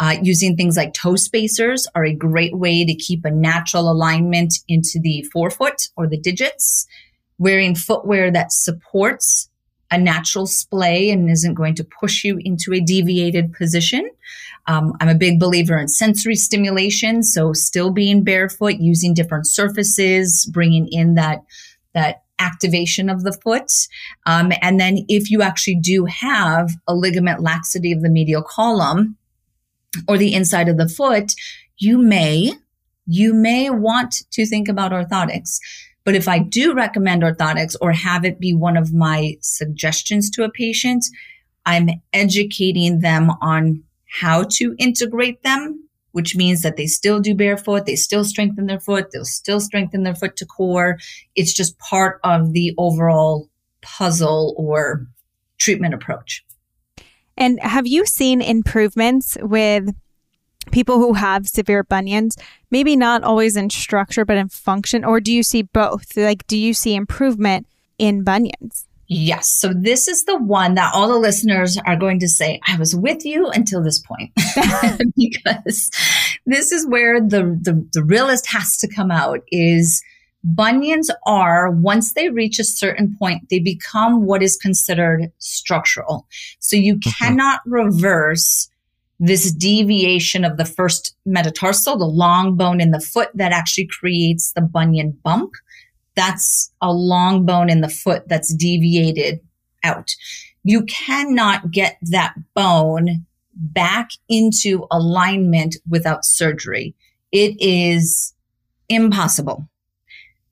Uh, 0.00 0.16
using 0.22 0.56
things 0.56 0.76
like 0.78 0.94
toe 0.94 1.16
spacers 1.16 1.86
are 1.94 2.04
a 2.04 2.14
great 2.14 2.56
way 2.56 2.86
to 2.86 2.94
keep 2.94 3.26
a 3.26 3.30
natural 3.30 3.90
alignment 3.90 4.54
into 4.68 5.00
the 5.02 5.22
forefoot 5.34 5.88
or 5.98 6.08
the 6.08 6.18
digits. 6.18 6.86
Wearing 7.36 7.74
footwear 7.74 8.30
that 8.30 8.52
supports 8.52 9.50
a 9.92 9.98
natural 9.98 10.46
splay 10.46 11.10
and 11.10 11.30
isn't 11.30 11.54
going 11.54 11.74
to 11.76 11.84
push 11.84 12.24
you 12.24 12.40
into 12.42 12.72
a 12.72 12.80
deviated 12.80 13.52
position. 13.52 14.10
Um, 14.66 14.94
I'm 15.00 15.08
a 15.08 15.14
big 15.14 15.38
believer 15.38 15.78
in 15.78 15.88
sensory 15.88 16.34
stimulation. 16.34 17.22
So 17.22 17.52
still 17.52 17.92
being 17.92 18.24
barefoot, 18.24 18.76
using 18.80 19.12
different 19.12 19.46
surfaces, 19.46 20.48
bringing 20.52 20.88
in 20.88 21.14
that, 21.16 21.42
that 21.94 22.22
activation 22.38 23.10
of 23.10 23.22
the 23.22 23.32
foot. 23.32 23.70
Um, 24.26 24.52
and 24.62 24.80
then 24.80 25.04
if 25.08 25.30
you 25.30 25.42
actually 25.42 25.76
do 25.76 26.06
have 26.06 26.70
a 26.88 26.94
ligament 26.94 27.40
laxity 27.40 27.92
of 27.92 28.02
the 28.02 28.08
medial 28.08 28.42
column 28.42 29.16
or 30.08 30.16
the 30.16 30.34
inside 30.34 30.68
of 30.68 30.78
the 30.78 30.88
foot, 30.88 31.32
you 31.76 31.98
may, 31.98 32.52
you 33.06 33.34
may 33.34 33.68
want 33.68 34.14
to 34.32 34.46
think 34.46 34.68
about 34.68 34.92
orthotics. 34.92 35.58
But 36.04 36.14
if 36.14 36.28
I 36.28 36.40
do 36.40 36.74
recommend 36.74 37.22
orthotics 37.22 37.76
or 37.80 37.92
have 37.92 38.24
it 38.24 38.40
be 38.40 38.54
one 38.54 38.76
of 38.76 38.92
my 38.92 39.36
suggestions 39.40 40.30
to 40.30 40.44
a 40.44 40.50
patient, 40.50 41.04
I'm 41.64 41.88
educating 42.12 43.00
them 43.00 43.30
on 43.40 43.84
how 44.20 44.44
to 44.50 44.74
integrate 44.78 45.42
them 45.42 45.82
which 46.12 46.36
means 46.36 46.62
that 46.62 46.76
they 46.76 46.86
still 46.86 47.20
do 47.20 47.34
barefoot, 47.34 47.86
they 47.86 47.96
still 47.96 48.24
strengthen 48.24 48.66
their 48.66 48.80
foot, 48.80 49.10
they'll 49.10 49.24
still 49.24 49.60
strengthen 49.60 50.04
their 50.04 50.14
foot 50.14 50.36
to 50.36 50.46
core. 50.46 50.98
It's 51.34 51.52
just 51.52 51.78
part 51.78 52.20
of 52.22 52.52
the 52.52 52.74
overall 52.78 53.48
puzzle 53.80 54.54
or 54.56 55.06
treatment 55.58 55.94
approach. 55.94 56.44
And 57.36 57.58
have 57.60 57.86
you 57.86 58.06
seen 58.06 58.40
improvements 58.40 59.36
with 59.40 59.88
people 60.70 60.98
who 60.98 61.14
have 61.14 61.48
severe 61.48 61.82
bunions? 61.84 62.36
Maybe 62.70 62.96
not 62.96 63.22
always 63.22 63.56
in 63.56 63.70
structure, 63.70 64.24
but 64.24 64.36
in 64.36 64.48
function, 64.48 65.04
or 65.04 65.20
do 65.20 65.32
you 65.32 65.42
see 65.42 65.62
both? 65.62 66.16
Like, 66.16 66.46
do 66.46 66.56
you 66.56 66.74
see 66.74 66.94
improvement 66.94 67.66
in 67.98 68.24
bunions? 68.24 68.86
Yes. 69.08 69.48
So 69.48 69.72
this 69.74 70.08
is 70.08 70.24
the 70.24 70.38
one 70.38 70.74
that 70.74 70.94
all 70.94 71.08
the 71.08 71.18
listeners 71.18 71.76
are 71.86 71.96
going 71.96 72.18
to 72.20 72.28
say, 72.28 72.60
I 72.66 72.78
was 72.78 72.96
with 72.96 73.26
you 73.26 73.48
until 73.48 73.82
this 73.82 74.00
point. 74.00 74.32
because 75.16 75.90
this 76.46 76.72
is 76.72 76.86
where 76.86 77.20
the, 77.20 77.58
the, 77.60 77.86
the 77.92 78.02
realist 78.02 78.46
has 78.46 78.78
to 78.78 78.88
come 78.88 79.10
out 79.10 79.40
is 79.50 80.02
bunions 80.44 81.10
are, 81.26 81.70
once 81.70 82.14
they 82.14 82.30
reach 82.30 82.58
a 82.58 82.64
certain 82.64 83.14
point, 83.18 83.48
they 83.50 83.58
become 83.58 84.24
what 84.24 84.42
is 84.42 84.56
considered 84.56 85.30
structural. 85.38 86.26
So 86.58 86.76
you 86.76 86.96
mm-hmm. 86.96 87.10
cannot 87.10 87.60
reverse 87.66 88.68
this 89.24 89.52
deviation 89.52 90.44
of 90.44 90.56
the 90.56 90.64
first 90.64 91.16
metatarsal, 91.24 91.96
the 91.96 92.04
long 92.04 92.56
bone 92.56 92.80
in 92.80 92.90
the 92.90 93.00
foot 93.00 93.30
that 93.34 93.52
actually 93.52 93.86
creates 93.86 94.52
the 94.52 94.60
bunion 94.60 95.16
bump 95.22 95.52
that's 96.14 96.72
a 96.80 96.92
long 96.92 97.46
bone 97.46 97.70
in 97.70 97.80
the 97.80 97.88
foot 97.88 98.28
that's 98.28 98.54
deviated 98.54 99.40
out. 99.82 100.14
You 100.64 100.84
cannot 100.84 101.70
get 101.70 101.98
that 102.02 102.34
bone 102.54 103.26
back 103.54 104.10
into 104.28 104.86
alignment 104.90 105.76
without 105.88 106.24
surgery. 106.24 106.94
It 107.32 107.56
is 107.60 108.34
impossible. 108.88 109.68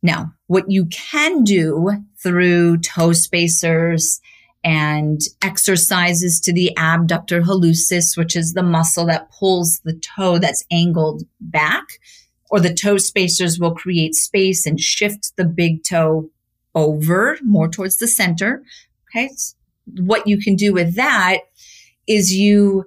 Now, 0.02 0.32
what 0.46 0.70
you 0.70 0.86
can 0.86 1.44
do 1.44 2.04
through 2.22 2.78
toe 2.78 3.12
spacers 3.12 4.20
and 4.62 5.20
exercises 5.42 6.40
to 6.40 6.52
the 6.52 6.76
abductor 6.76 7.40
hallucis, 7.42 8.16
which 8.16 8.36
is 8.36 8.52
the 8.52 8.62
muscle 8.62 9.06
that 9.06 9.30
pulls 9.32 9.80
the 9.84 9.94
toe 9.94 10.38
that's 10.38 10.64
angled 10.70 11.22
back, 11.40 11.98
or 12.50 12.60
the 12.60 12.74
toe 12.74 12.98
spacers 12.98 13.58
will 13.58 13.74
create 13.74 14.14
space 14.14 14.66
and 14.66 14.80
shift 14.80 15.32
the 15.36 15.44
big 15.44 15.82
toe 15.84 16.30
over 16.74 17.38
more 17.42 17.68
towards 17.68 17.96
the 17.96 18.08
center. 18.08 18.62
Okay. 19.08 19.30
What 19.98 20.26
you 20.26 20.38
can 20.38 20.56
do 20.56 20.72
with 20.72 20.94
that 20.96 21.38
is 22.06 22.34
you 22.34 22.84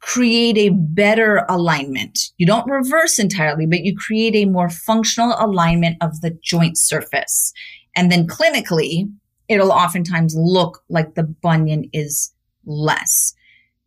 create 0.00 0.56
a 0.56 0.70
better 0.70 1.44
alignment. 1.48 2.30
You 2.38 2.46
don't 2.46 2.70
reverse 2.70 3.18
entirely, 3.18 3.66
but 3.66 3.84
you 3.84 3.96
create 3.96 4.36
a 4.36 4.44
more 4.44 4.70
functional 4.70 5.34
alignment 5.38 5.96
of 6.00 6.20
the 6.20 6.38
joint 6.42 6.78
surface. 6.78 7.52
And 7.96 8.10
then 8.10 8.26
clinically, 8.26 9.10
it'll 9.48 9.72
oftentimes 9.72 10.34
look 10.36 10.82
like 10.88 11.14
the 11.14 11.22
bunion 11.22 11.88
is 11.92 12.32
less. 12.64 13.34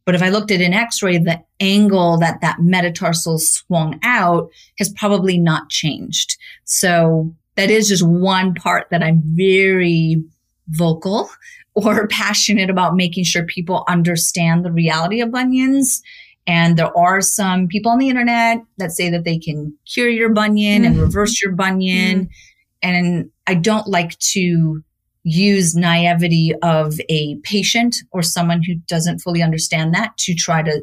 But 0.05 0.15
if 0.15 0.23
I 0.23 0.29
looked 0.29 0.51
at 0.51 0.61
an 0.61 0.73
x-ray, 0.73 1.19
the 1.19 1.43
angle 1.59 2.17
that 2.17 2.41
that 2.41 2.59
metatarsal 2.59 3.37
swung 3.37 3.99
out 4.03 4.49
has 4.79 4.89
probably 4.89 5.37
not 5.37 5.69
changed. 5.69 6.37
So 6.63 7.35
that 7.55 7.69
is 7.69 7.89
just 7.89 8.07
one 8.07 8.55
part 8.55 8.87
that 8.89 9.03
I'm 9.03 9.21
very 9.23 10.23
vocal 10.69 11.29
or 11.75 12.07
passionate 12.11 12.69
about 12.69 12.95
making 12.95 13.25
sure 13.25 13.43
people 13.43 13.83
understand 13.87 14.65
the 14.65 14.71
reality 14.71 15.21
of 15.21 15.31
bunions. 15.31 16.01
And 16.47 16.77
there 16.77 16.97
are 16.97 17.21
some 17.21 17.67
people 17.67 17.91
on 17.91 17.99
the 17.99 18.09
internet 18.09 18.63
that 18.77 18.91
say 18.91 19.09
that 19.11 19.25
they 19.25 19.37
can 19.37 19.77
cure 19.85 20.09
your 20.09 20.33
bunion 20.33 20.81
mm-hmm. 20.81 20.93
and 20.93 21.01
reverse 21.01 21.39
your 21.41 21.51
bunion. 21.51 22.21
Mm-hmm. 22.21 22.29
And 22.81 23.29
I 23.45 23.55
don't 23.55 23.87
like 23.87 24.17
to 24.19 24.83
use 25.23 25.75
naivety 25.75 26.53
of 26.61 26.99
a 27.09 27.35
patient 27.43 27.97
or 28.11 28.21
someone 28.21 28.63
who 28.63 28.75
doesn't 28.87 29.19
fully 29.19 29.41
understand 29.41 29.93
that 29.93 30.17
to 30.17 30.33
try 30.33 30.61
to 30.61 30.81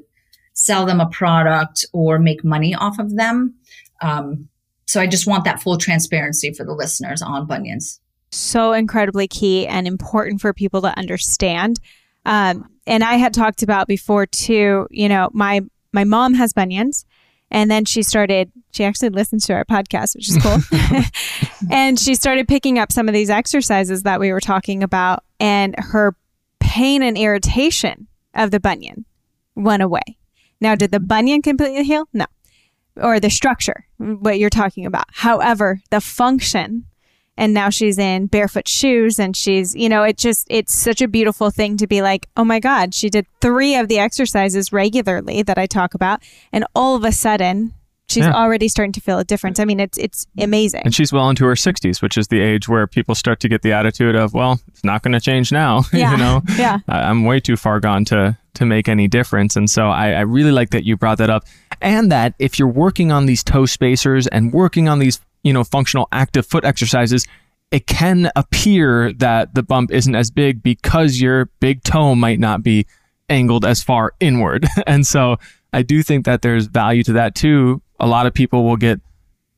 sell 0.53 0.87
them 0.87 1.01
a 1.01 1.09
product 1.09 1.85
or 1.93 2.19
make 2.19 2.45
money 2.45 2.75
off 2.75 2.99
of 2.99 3.17
them. 3.17 3.55
Um, 4.03 4.49
so 4.87 5.01
I 5.01 5.07
just 5.07 5.27
want 5.27 5.45
that 5.45 5.61
full 5.61 5.79
transparency 5.79 6.53
for 6.53 6.65
the 6.65 6.73
listeners 6.73 7.23
on 7.23 7.47
bunions. 7.47 8.01
So 8.31 8.73
incredibly 8.73 9.29
key 9.29 9.67
and 9.67 9.87
important 9.87 10.41
for 10.41 10.53
people 10.53 10.83
to 10.83 10.99
understand. 10.99 11.79
Um, 12.25 12.69
and 12.87 13.03
I 13.03 13.15
had 13.15 13.35
talked 13.35 13.63
about 13.63 13.89
before 13.89 14.27
too. 14.27 14.87
You 14.91 15.09
know, 15.09 15.31
my 15.33 15.61
my 15.93 16.05
mom 16.05 16.35
has 16.35 16.53
bunions, 16.53 17.05
and 17.51 17.71
then 17.71 17.85
she 17.85 18.03
started. 18.03 18.51
She 18.73 18.85
actually 18.85 19.11
listens 19.11 19.47
to 19.47 19.55
our 19.55 19.65
podcast, 19.65 20.15
which 20.15 20.29
is 20.29 20.39
cool. 20.39 20.59
and 21.71 21.99
she 21.99 22.15
started 22.15 22.47
picking 22.47 22.79
up 22.79 22.93
some 22.93 23.09
of 23.09 23.15
these 23.15 23.31
exercises 23.31 24.03
that 24.03 24.21
we 24.21 24.33
were 24.33 24.41
talking 24.41 24.83
about, 24.83 25.25
and 25.41 25.75
her 25.79 26.17
pain 26.61 27.03
and 27.03 27.17
irritation 27.17 28.07
of 28.35 28.51
the 28.51 28.61
bunion 28.61 29.05
went 29.55 29.83
away. 29.83 30.19
Now, 30.61 30.75
did 30.75 30.91
the 30.91 31.01
bunion 31.01 31.43
completely 31.43 31.85
heal? 31.85 32.09
No. 32.13 32.27
Or 32.97 33.21
the 33.21 33.31
structure, 33.31 33.87
what 33.99 34.39
you're 34.39 34.51
talking 34.51 34.87
about. 34.87 35.05
However, 35.13 35.81
the 35.91 36.01
function 36.01 36.87
and 37.37 37.53
now 37.53 37.69
she's 37.69 37.99
in 37.99 38.27
barefoot 38.27 38.69
shoes 38.69 39.19
and 39.19 39.37
she's 39.37 39.75
you 39.75 39.89
know 39.89 40.03
it 40.03 40.17
just 40.17 40.47
it's 40.51 40.75
such 40.75 41.01
a 41.01 41.09
beautiful 41.09 41.51
thing 41.51 41.77
to 41.77 41.87
be 41.87 42.03
like 42.03 42.29
oh 42.37 42.45
my 42.45 42.59
god 42.59 42.95
she 42.95 43.09
did 43.09 43.27
three 43.41 43.77
of 43.77 43.89
the 43.89 43.99
exercises 43.99 44.73
regularly 44.73 45.43
that 45.43 45.59
i 45.59 45.67
talk 45.67 45.95
about. 45.95 46.23
And 46.53 46.65
all 46.75 46.97
of 46.97 47.05
a 47.05 47.13
sudden 47.13 47.75
she's 48.09 48.25
yeah. 48.25 48.33
already 48.33 48.69
starting 48.69 48.93
to 48.93 49.01
feel 49.01 49.19
a 49.19 49.25
difference. 49.25 49.61
I 49.61 49.65
mean 49.65 49.81
it's 49.81 49.99
it's 49.99 50.25
mm-hmm. 50.27 50.45
amazing. 50.45 50.83
And 50.85 50.95
she's 50.95 51.13
well 51.13 51.29
into 51.29 51.45
her 51.45 51.55
60s 51.55 52.03
which 52.03 52.17
is 52.17 52.29
the 52.29 52.41
age 52.41 52.69
where 52.69 52.87
people 52.87 53.15
start 53.15 53.41
to 53.41 53.49
get 53.49 53.63
the 53.63 53.73
attitude 53.73 54.17
of 54.17 54.35
well 54.35 54.61
it's 54.69 54.85
not 54.85 55.03
going 55.03 55.13
to 55.13 55.21
change 55.21 55.53
now 55.53 55.83
yeah. 55.93 56.13
you 56.13 56.17
know? 56.17 56.43
Yeah. 56.57 56.79
I'm 56.89 57.25
way 57.25 57.41
too 57.41 57.57
far 57.57 57.81
gone 57.81 58.05
to 58.07 58.37
to 58.55 58.65
make 58.65 58.89
any 58.89 59.07
difference. 59.07 59.55
And 59.55 59.71
so 59.71 59.89
I, 59.89 60.13
I 60.13 60.21
really 60.21 60.51
like 60.51 60.71
that 60.71 60.85
you 60.85 60.97
brought 60.97 61.19
that 61.19 61.31
up. 61.31 61.45
And 61.83 62.11
that 62.11 62.35
if 62.39 62.59
you're 62.59 62.69
working 62.69 63.13
on 63.13 63.27
these 63.27 63.45
toe 63.45 63.67
spacers 63.67 64.27
and 64.27 64.51
working 64.53 64.89
on 64.89 64.99
these 64.99 65.21
you 65.47 65.53
know, 65.53 65.63
functional 65.63 66.09
active 66.11 66.45
foot 66.45 66.65
exercises, 66.65 67.25
it 67.71 67.87
can 67.87 68.33
appear 68.35 69.13
that 69.13 69.55
the 69.55 69.63
bump 69.63 69.93
isn't 69.93 70.15
as 70.15 70.29
big 70.29 70.61
because 70.61 71.21
your 71.21 71.47
big 71.61 71.85
toe 71.85 72.17
might 72.17 72.41
not 72.41 72.65
be 72.65 72.85
angled 73.29 73.65
as 73.65 73.81
far 73.81 74.13
inward. 74.19 74.67
and 74.89 75.07
so 75.07 75.37
I 75.73 75.83
do 75.83 76.03
think 76.03 76.25
that 76.25 76.43
there's 76.43 76.67
value 76.67 77.05
to 77.05 77.13
that 77.13 77.37
too. 77.37 77.81
A 78.01 78.09
lot 78.09 78.27
of 78.27 78.35
people 78.35 78.65
will 78.65 78.77
get 78.77 79.01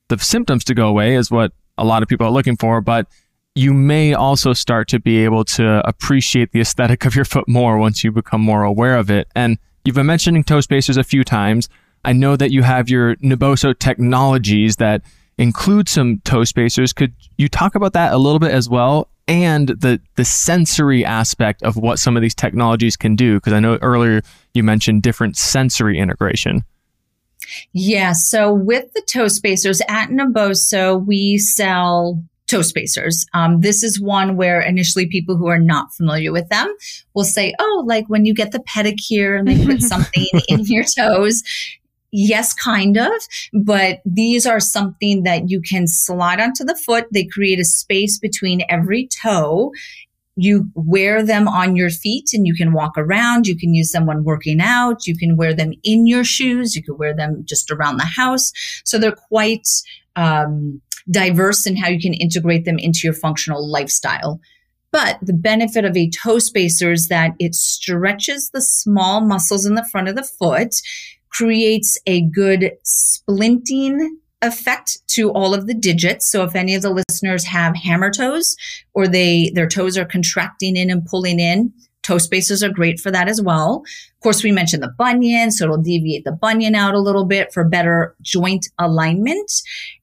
the 0.08 0.18
symptoms 0.18 0.62
to 0.64 0.74
go 0.74 0.88
away, 0.88 1.14
is 1.14 1.30
what 1.30 1.52
a 1.78 1.84
lot 1.84 2.02
of 2.02 2.08
people 2.08 2.26
are 2.26 2.32
looking 2.32 2.56
for, 2.56 2.82
but 2.82 3.06
you 3.54 3.72
may 3.72 4.12
also 4.12 4.52
start 4.52 4.88
to 4.88 5.00
be 5.00 5.24
able 5.24 5.44
to 5.44 5.86
appreciate 5.88 6.52
the 6.52 6.60
aesthetic 6.60 7.06
of 7.06 7.16
your 7.16 7.24
foot 7.24 7.48
more 7.48 7.78
once 7.78 8.04
you 8.04 8.12
become 8.12 8.42
more 8.42 8.62
aware 8.62 8.96
of 8.98 9.10
it. 9.10 9.26
And 9.34 9.58
you've 9.84 9.96
been 9.96 10.06
mentioning 10.06 10.44
toe 10.44 10.60
spacers 10.60 10.98
a 10.98 11.02
few 11.02 11.24
times. 11.24 11.68
I 12.04 12.12
know 12.12 12.36
that 12.36 12.52
you 12.52 12.62
have 12.62 12.90
your 12.90 13.16
Naboso 13.16 13.76
technologies 13.76 14.76
that 14.76 15.02
include 15.38 15.88
some 15.88 16.20
toe 16.24 16.44
spacers. 16.44 16.92
Could 16.92 17.14
you 17.36 17.48
talk 17.48 17.74
about 17.74 17.92
that 17.94 18.12
a 18.12 18.18
little 18.18 18.38
bit 18.38 18.50
as 18.50 18.68
well? 18.68 19.08
And 19.26 19.68
the 19.68 20.00
the 20.16 20.24
sensory 20.24 21.04
aspect 21.04 21.62
of 21.62 21.76
what 21.76 21.98
some 21.98 22.16
of 22.16 22.22
these 22.22 22.34
technologies 22.34 22.96
can 22.96 23.14
do, 23.14 23.36
because 23.36 23.52
I 23.52 23.60
know 23.60 23.78
earlier 23.82 24.22
you 24.54 24.62
mentioned 24.62 25.02
different 25.02 25.36
sensory 25.36 25.98
integration. 25.98 26.64
Yeah. 27.72 28.12
So 28.12 28.52
with 28.52 28.92
the 28.94 29.02
toe 29.02 29.28
spacers 29.28 29.80
at 29.88 30.10
Naboso, 30.10 31.04
we 31.04 31.38
sell 31.38 32.22
toe 32.48 32.62
spacers. 32.62 33.26
Um, 33.34 33.60
this 33.60 33.82
is 33.82 34.00
one 34.00 34.36
where 34.36 34.60
initially 34.60 35.06
people 35.06 35.36
who 35.36 35.46
are 35.48 35.58
not 35.58 35.94
familiar 35.94 36.32
with 36.32 36.48
them 36.48 36.74
will 37.14 37.24
say, 37.24 37.54
Oh, 37.58 37.84
like 37.86 38.06
when 38.08 38.24
you 38.24 38.34
get 38.34 38.52
the 38.52 38.60
pedicure 38.60 39.38
and 39.38 39.46
they 39.46 39.64
put 39.64 39.82
something 39.82 40.26
in 40.48 40.64
your 40.64 40.84
toes, 40.84 41.42
Yes, 42.10 42.54
kind 42.54 42.96
of, 42.96 43.12
but 43.52 44.00
these 44.04 44.46
are 44.46 44.60
something 44.60 45.24
that 45.24 45.50
you 45.50 45.60
can 45.60 45.86
slide 45.86 46.40
onto 46.40 46.64
the 46.64 46.74
foot. 46.74 47.06
They 47.12 47.24
create 47.24 47.60
a 47.60 47.64
space 47.64 48.18
between 48.18 48.62
every 48.68 49.06
toe. 49.08 49.72
You 50.34 50.70
wear 50.74 51.22
them 51.22 51.48
on 51.48 51.76
your 51.76 51.90
feet 51.90 52.30
and 52.32 52.46
you 52.46 52.54
can 52.54 52.72
walk 52.72 52.92
around. 52.96 53.46
You 53.46 53.58
can 53.58 53.74
use 53.74 53.90
them 53.90 54.06
when 54.06 54.24
working 54.24 54.60
out. 54.60 55.06
You 55.06 55.16
can 55.18 55.36
wear 55.36 55.52
them 55.52 55.72
in 55.82 56.06
your 56.06 56.24
shoes. 56.24 56.74
You 56.74 56.82
can 56.82 56.96
wear 56.96 57.14
them 57.14 57.42
just 57.44 57.70
around 57.70 57.98
the 57.98 58.04
house. 58.04 58.52
So 58.84 58.98
they're 58.98 59.12
quite 59.12 59.68
um, 60.16 60.80
diverse 61.10 61.66
in 61.66 61.76
how 61.76 61.88
you 61.88 62.00
can 62.00 62.14
integrate 62.14 62.64
them 62.64 62.78
into 62.78 63.00
your 63.04 63.14
functional 63.14 63.68
lifestyle. 63.68 64.40
But 64.90 65.18
the 65.20 65.34
benefit 65.34 65.84
of 65.84 65.96
a 65.96 66.08
toe 66.10 66.38
spacer 66.38 66.92
is 66.92 67.08
that 67.08 67.32
it 67.38 67.54
stretches 67.54 68.50
the 68.50 68.62
small 68.62 69.20
muscles 69.20 69.66
in 69.66 69.74
the 69.74 69.86
front 69.90 70.08
of 70.08 70.16
the 70.16 70.22
foot 70.22 70.76
creates 71.38 71.96
a 72.06 72.22
good 72.22 72.72
splinting 72.84 74.08
effect 74.42 74.98
to 75.08 75.30
all 75.30 75.54
of 75.54 75.68
the 75.68 75.74
digits. 75.74 76.28
So 76.28 76.42
if 76.42 76.56
any 76.56 76.74
of 76.74 76.82
the 76.82 76.90
listeners 76.90 77.44
have 77.44 77.76
hammer 77.76 78.10
toes 78.10 78.56
or 78.92 79.06
they 79.06 79.50
their 79.54 79.68
toes 79.68 79.96
are 79.96 80.04
contracting 80.04 80.76
in 80.76 80.90
and 80.90 81.04
pulling 81.04 81.38
in, 81.38 81.72
toe 82.02 82.18
spacers 82.18 82.62
are 82.62 82.70
great 82.70 82.98
for 82.98 83.12
that 83.12 83.28
as 83.28 83.40
well. 83.40 83.82
Of 84.16 84.22
course, 84.22 84.42
we 84.42 84.50
mentioned 84.50 84.82
the 84.82 84.92
bunion, 84.98 85.52
so 85.52 85.64
it'll 85.64 85.76
deviate 85.76 86.24
the 86.24 86.32
bunion 86.32 86.74
out 86.74 86.94
a 86.94 87.00
little 87.00 87.24
bit 87.24 87.52
for 87.52 87.62
better 87.62 88.16
joint 88.20 88.66
alignment. 88.78 89.52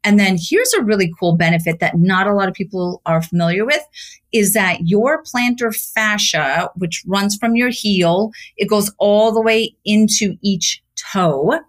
And 0.05 0.17
then 0.17 0.37
here's 0.39 0.73
a 0.73 0.83
really 0.83 1.11
cool 1.19 1.35
benefit 1.35 1.79
that 1.79 1.97
not 1.97 2.27
a 2.27 2.33
lot 2.33 2.47
of 2.47 2.53
people 2.53 3.01
are 3.05 3.21
familiar 3.21 3.65
with 3.65 3.83
is 4.31 4.53
that 4.53 4.79
your 4.81 5.23
plantar 5.23 5.75
fascia, 5.75 6.69
which 6.75 7.03
runs 7.07 7.37
from 7.37 7.55
your 7.55 7.69
heel, 7.69 8.31
it 8.57 8.69
goes 8.69 8.91
all 8.99 9.31
the 9.33 9.41
way 9.41 9.75
into 9.85 10.35
each 10.41 10.81
toe. 11.13 11.59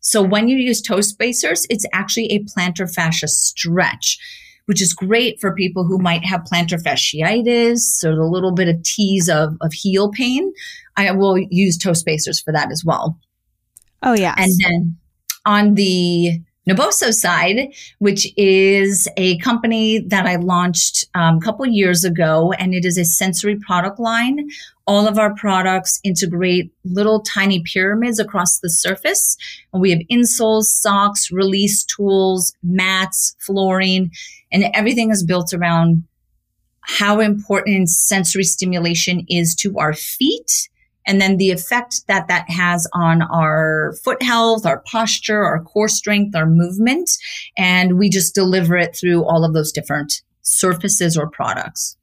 So 0.00 0.22
when 0.22 0.48
you 0.48 0.56
use 0.56 0.80
toe 0.80 1.00
spacers, 1.00 1.66
it's 1.68 1.86
actually 1.92 2.26
a 2.26 2.44
plantar 2.44 2.92
fascia 2.92 3.28
stretch, 3.28 4.18
which 4.66 4.80
is 4.80 4.92
great 4.92 5.40
for 5.40 5.54
people 5.54 5.84
who 5.84 5.98
might 5.98 6.24
have 6.24 6.42
plantar 6.42 6.80
fasciitis 6.80 8.04
or 8.04 8.12
a 8.12 8.30
little 8.30 8.54
bit 8.54 8.68
of 8.68 8.82
tease 8.82 9.28
of, 9.28 9.56
of 9.60 9.72
heel 9.72 10.10
pain. 10.10 10.52
I 10.96 11.10
will 11.12 11.38
use 11.50 11.76
toe 11.76 11.92
spacers 11.92 12.40
for 12.40 12.52
that 12.52 12.70
as 12.70 12.84
well. 12.84 13.18
Oh, 14.02 14.14
yeah. 14.14 14.34
And 14.38 14.52
then 14.62 14.96
on 15.44 15.74
the 15.74 16.40
Naboso 16.68 17.12
side, 17.12 17.72
which 18.00 18.26
is 18.36 19.08
a 19.16 19.38
company 19.38 20.00
that 20.00 20.26
I 20.26 20.34
launched 20.36 21.04
um, 21.14 21.36
a 21.36 21.40
couple 21.40 21.64
years 21.66 22.04
ago, 22.04 22.52
and 22.58 22.74
it 22.74 22.84
is 22.84 22.98
a 22.98 23.04
sensory 23.04 23.56
product 23.56 24.00
line. 24.00 24.48
All 24.84 25.06
of 25.06 25.16
our 25.18 25.32
products 25.34 26.00
integrate 26.02 26.72
little 26.84 27.20
tiny 27.20 27.62
pyramids 27.62 28.18
across 28.18 28.58
the 28.58 28.70
surface. 28.70 29.36
And 29.72 29.80
we 29.80 29.90
have 29.90 30.00
insoles, 30.10 30.64
socks, 30.64 31.30
release 31.30 31.84
tools, 31.84 32.52
mats, 32.64 33.36
flooring, 33.38 34.10
and 34.50 34.64
everything 34.74 35.10
is 35.10 35.24
built 35.24 35.54
around 35.54 36.02
how 36.80 37.20
important 37.20 37.90
sensory 37.90 38.44
stimulation 38.44 39.24
is 39.28 39.54
to 39.56 39.78
our 39.78 39.92
feet 39.92 40.68
and 41.06 41.20
then 41.20 41.36
the 41.36 41.50
effect 41.50 42.06
that 42.08 42.28
that 42.28 42.50
has 42.50 42.88
on 42.92 43.22
our 43.22 43.94
foot 44.04 44.22
health, 44.22 44.66
our 44.66 44.80
posture, 44.80 45.42
our 45.44 45.62
core 45.62 45.88
strength, 45.88 46.34
our 46.34 46.46
movement. 46.46 47.10
And 47.56 47.98
we 47.98 48.10
just 48.10 48.34
deliver 48.34 48.76
it 48.76 48.96
through 48.96 49.24
all 49.24 49.44
of 49.44 49.54
those 49.54 49.72
different 49.72 50.22
surfaces 50.42 51.16
or 51.16 51.28
products. 51.28 51.96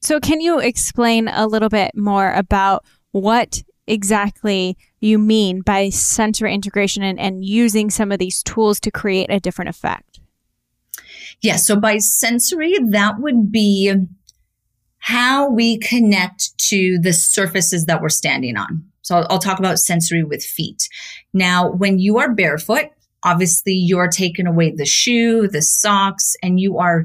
So, 0.00 0.20
can 0.20 0.40
you 0.40 0.58
explain 0.58 1.28
a 1.28 1.46
little 1.46 1.70
bit 1.70 1.92
more 1.94 2.32
about 2.34 2.84
what 3.12 3.62
exactly 3.86 4.76
you 5.00 5.18
mean 5.18 5.60
by 5.60 5.90
sensory 5.90 6.52
integration 6.52 7.02
and, 7.02 7.18
and 7.18 7.44
using 7.44 7.90
some 7.90 8.12
of 8.12 8.18
these 8.18 8.42
tools 8.42 8.80
to 8.80 8.90
create 8.90 9.30
a 9.30 9.40
different 9.40 9.70
effect? 9.70 10.20
Yes. 10.96 11.02
Yeah, 11.42 11.56
so, 11.56 11.80
by 11.80 11.98
sensory, 11.98 12.74
that 12.90 13.18
would 13.18 13.50
be 13.50 13.94
how 15.04 15.50
we 15.50 15.76
connect 15.80 16.56
to 16.56 16.98
the 16.98 17.12
surfaces 17.12 17.84
that 17.84 18.00
we're 18.00 18.08
standing 18.08 18.56
on. 18.56 18.82
So 19.02 19.16
I'll, 19.28 19.38
talk 19.38 19.58
about 19.58 19.78
sensory 19.78 20.24
with 20.24 20.42
feet. 20.42 20.88
Now, 21.34 21.72
when 21.72 21.98
you 21.98 22.16
are 22.16 22.32
barefoot, 22.32 22.86
obviously 23.22 23.74
you're 23.74 24.08
taking 24.08 24.46
away 24.46 24.70
the 24.70 24.86
shoe, 24.86 25.46
the 25.46 25.60
socks, 25.60 26.36
and 26.42 26.58
you 26.58 26.78
are 26.78 27.04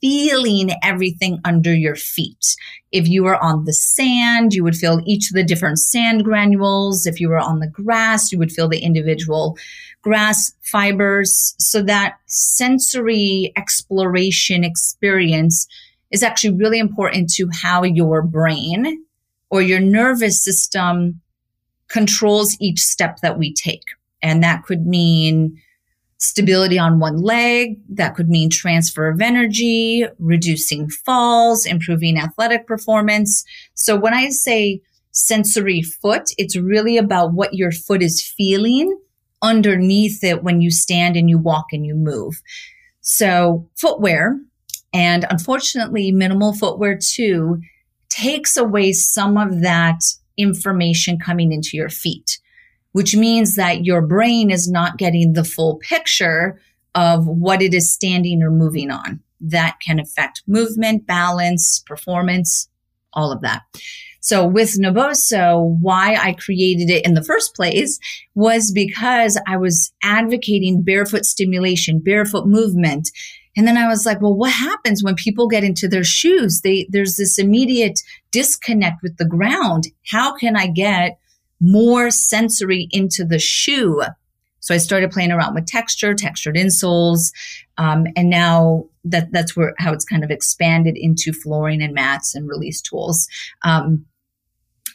feeling 0.00 0.70
everything 0.84 1.40
under 1.44 1.74
your 1.74 1.96
feet. 1.96 2.54
If 2.92 3.08
you 3.08 3.24
were 3.24 3.42
on 3.42 3.64
the 3.64 3.72
sand, 3.72 4.54
you 4.54 4.62
would 4.62 4.76
feel 4.76 5.00
each 5.04 5.28
of 5.28 5.34
the 5.34 5.42
different 5.42 5.80
sand 5.80 6.22
granules. 6.22 7.06
If 7.06 7.18
you 7.18 7.28
were 7.28 7.40
on 7.40 7.58
the 7.58 7.66
grass, 7.66 8.30
you 8.30 8.38
would 8.38 8.52
feel 8.52 8.68
the 8.68 8.78
individual 8.78 9.58
grass 10.00 10.52
fibers. 10.60 11.56
So 11.58 11.82
that 11.82 12.18
sensory 12.26 13.52
exploration 13.56 14.62
experience 14.62 15.66
is 16.12 16.22
actually 16.22 16.56
really 16.56 16.78
important 16.78 17.30
to 17.30 17.48
how 17.62 17.82
your 17.82 18.22
brain 18.22 19.04
or 19.50 19.62
your 19.62 19.80
nervous 19.80 20.42
system 20.42 21.20
controls 21.88 22.56
each 22.60 22.80
step 22.80 23.18
that 23.20 23.38
we 23.38 23.52
take. 23.52 23.84
And 24.22 24.42
that 24.42 24.64
could 24.64 24.86
mean 24.86 25.60
stability 26.18 26.78
on 26.78 27.00
one 27.00 27.20
leg. 27.20 27.76
That 27.88 28.14
could 28.14 28.28
mean 28.28 28.48
transfer 28.48 29.08
of 29.08 29.20
energy, 29.20 30.06
reducing 30.18 30.88
falls, 30.88 31.66
improving 31.66 32.16
athletic 32.16 32.66
performance. 32.66 33.44
So 33.74 33.96
when 33.96 34.14
I 34.14 34.28
say 34.28 34.80
sensory 35.10 35.82
foot, 35.82 36.30
it's 36.38 36.56
really 36.56 36.96
about 36.96 37.32
what 37.32 37.54
your 37.54 37.72
foot 37.72 38.02
is 38.02 38.22
feeling 38.36 38.96
underneath 39.42 40.22
it 40.22 40.44
when 40.44 40.60
you 40.60 40.70
stand 40.70 41.16
and 41.16 41.28
you 41.28 41.38
walk 41.38 41.66
and 41.72 41.84
you 41.84 41.94
move. 41.94 42.40
So 43.00 43.68
footwear 43.76 44.38
and 44.92 45.24
unfortunately, 45.30 46.12
minimal 46.12 46.52
footwear 46.52 46.98
too 47.00 47.60
takes 48.08 48.56
away 48.56 48.92
some 48.92 49.38
of 49.38 49.62
that 49.62 50.00
information 50.36 51.18
coming 51.18 51.52
into 51.52 51.70
your 51.76 51.88
feet, 51.88 52.38
which 52.92 53.16
means 53.16 53.56
that 53.56 53.84
your 53.84 54.02
brain 54.02 54.50
is 54.50 54.70
not 54.70 54.98
getting 54.98 55.32
the 55.32 55.44
full 55.44 55.78
picture 55.78 56.60
of 56.94 57.26
what 57.26 57.62
it 57.62 57.72
is 57.72 57.92
standing 57.92 58.42
or 58.42 58.50
moving 58.50 58.90
on. 58.90 59.20
That 59.40 59.78
can 59.84 59.98
affect 59.98 60.42
movement, 60.46 61.06
balance, 61.06 61.82
performance, 61.86 62.68
all 63.12 63.32
of 63.32 63.40
that. 63.40 63.62
So 64.20 64.46
with 64.46 64.78
Naboso, 64.78 65.78
why 65.80 66.14
I 66.14 66.34
created 66.34 66.90
it 66.90 67.04
in 67.04 67.14
the 67.14 67.24
first 67.24 67.56
place 67.56 67.98
was 68.36 68.70
because 68.70 69.40
I 69.48 69.56
was 69.56 69.92
advocating 70.02 70.82
barefoot 70.84 71.24
stimulation, 71.24 71.98
barefoot 71.98 72.46
movement, 72.46 73.10
and 73.56 73.66
then 73.66 73.76
I 73.76 73.86
was 73.86 74.06
like, 74.06 74.20
well, 74.20 74.34
what 74.34 74.52
happens 74.52 75.04
when 75.04 75.14
people 75.14 75.46
get 75.46 75.64
into 75.64 75.88
their 75.88 76.04
shoes? 76.04 76.62
They, 76.62 76.86
there's 76.88 77.16
this 77.16 77.38
immediate 77.38 78.00
disconnect 78.30 79.02
with 79.02 79.18
the 79.18 79.26
ground. 79.26 79.88
How 80.06 80.34
can 80.36 80.56
I 80.56 80.66
get 80.68 81.18
more 81.60 82.10
sensory 82.10 82.88
into 82.90 83.24
the 83.24 83.38
shoe? 83.38 84.02
So 84.60 84.74
I 84.74 84.78
started 84.78 85.10
playing 85.10 85.32
around 85.32 85.54
with 85.54 85.66
texture, 85.66 86.14
textured 86.14 86.54
insoles. 86.54 87.32
Um, 87.78 88.06
and 88.16 88.30
now 88.30 88.86
that, 89.04 89.32
that's 89.32 89.56
where, 89.56 89.74
how 89.78 89.92
it's 89.92 90.04
kind 90.04 90.24
of 90.24 90.30
expanded 90.30 90.96
into 90.96 91.32
flooring 91.32 91.82
and 91.82 91.92
mats 91.92 92.34
and 92.34 92.48
release 92.48 92.80
tools. 92.80 93.28
Um, 93.64 94.06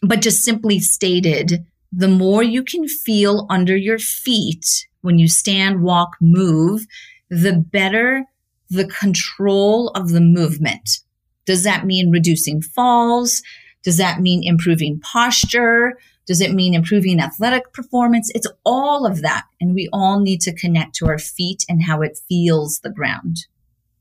but 0.02 0.22
just 0.22 0.44
simply 0.44 0.80
stated, 0.80 1.66
the 1.92 2.08
more 2.08 2.44
you 2.44 2.64
can 2.64 2.88
feel 2.88 3.46
under 3.50 3.76
your 3.76 4.00
feet 4.00 4.88
when 5.02 5.20
you 5.20 5.28
stand, 5.28 5.82
walk, 5.84 6.16
move, 6.22 6.86
the 7.30 7.54
better 7.54 8.26
the 8.70 8.88
control 8.88 9.90
of 9.90 10.10
the 10.10 10.22
movement. 10.22 11.00
Does 11.46 11.64
that 11.64 11.86
mean 11.86 12.12
reducing 12.12 12.62
falls? 12.62 13.42
Does 13.84 13.98
that 13.98 14.20
mean 14.20 14.44
improving 14.44 15.00
posture? 15.00 15.98
Does 16.26 16.42
it 16.42 16.52
mean 16.52 16.74
improving 16.74 17.22
athletic 17.22 17.72
performance? 17.72 18.30
It's 18.36 18.48
all 18.66 19.06
of 19.06 19.22
that. 19.22 19.46
And 19.62 19.74
we 19.74 19.88
all 19.94 20.20
need 20.20 20.42
to 20.42 20.54
connect 20.54 20.96
to 20.96 21.08
our 21.08 21.18
feet 21.18 21.64
and 21.70 21.84
how 21.84 22.02
it 22.02 22.20
feels 22.28 22.82
the 22.82 22.90
ground. 22.90 23.46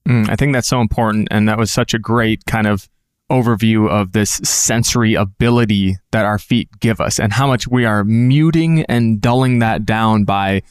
Mm, 0.09 0.29
I 0.29 0.35
think 0.35 0.53
that's 0.53 0.69
so 0.69 0.81
important. 0.81 1.29
And 1.31 1.49
that 1.49 1.57
was 1.57 1.71
such 1.71 1.95
a 1.95 1.99
great 2.01 2.45
kind 2.47 2.67
of 2.67 2.89
overview 3.31 3.89
of 3.89 4.13
this 4.13 4.31
sensory 4.31 5.15
ability 5.15 5.97
that 6.13 6.25
our 6.25 6.39
feet 6.39 6.69
give 6.81 7.01
us 7.01 7.19
and 7.19 7.33
how 7.33 7.47
much 7.47 7.67
we 7.67 7.85
are 7.85 8.05
muting 8.05 8.85
and 8.85 9.21
dulling 9.21 9.59
that 9.61 9.85
down 9.85 10.25
by, 10.25 10.63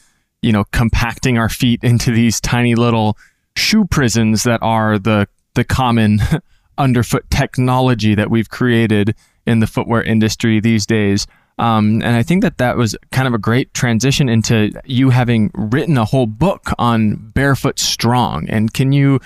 you 0.42 0.52
know, 0.52 0.64
compacting 0.72 1.38
our 1.38 1.48
feet 1.48 1.80
into 1.82 2.10
these 2.10 2.40
tiny 2.40 2.74
little 2.74 3.16
shoe 3.56 3.84
prisons 3.84 4.44
that 4.44 4.60
are 4.62 4.98
the 4.98 5.26
the 5.54 5.64
common 5.64 6.20
underfoot 6.78 7.28
technology 7.30 8.14
that 8.14 8.30
we've 8.30 8.50
created 8.50 9.14
in 9.46 9.60
the 9.60 9.66
footwear 9.66 10.02
industry 10.02 10.60
these 10.60 10.86
days. 10.86 11.26
Um, 11.58 12.02
and 12.02 12.14
I 12.14 12.22
think 12.22 12.42
that 12.42 12.58
that 12.58 12.76
was 12.76 12.94
kind 13.12 13.26
of 13.26 13.32
a 13.32 13.38
great 13.38 13.72
transition 13.72 14.28
into 14.28 14.70
you 14.84 15.08
having 15.08 15.50
written 15.54 15.96
a 15.96 16.04
whole 16.04 16.26
book 16.26 16.70
on 16.78 17.16
barefoot 17.34 17.78
strong. 17.78 18.46
And 18.50 18.74
can 18.74 18.92
you 18.92 19.20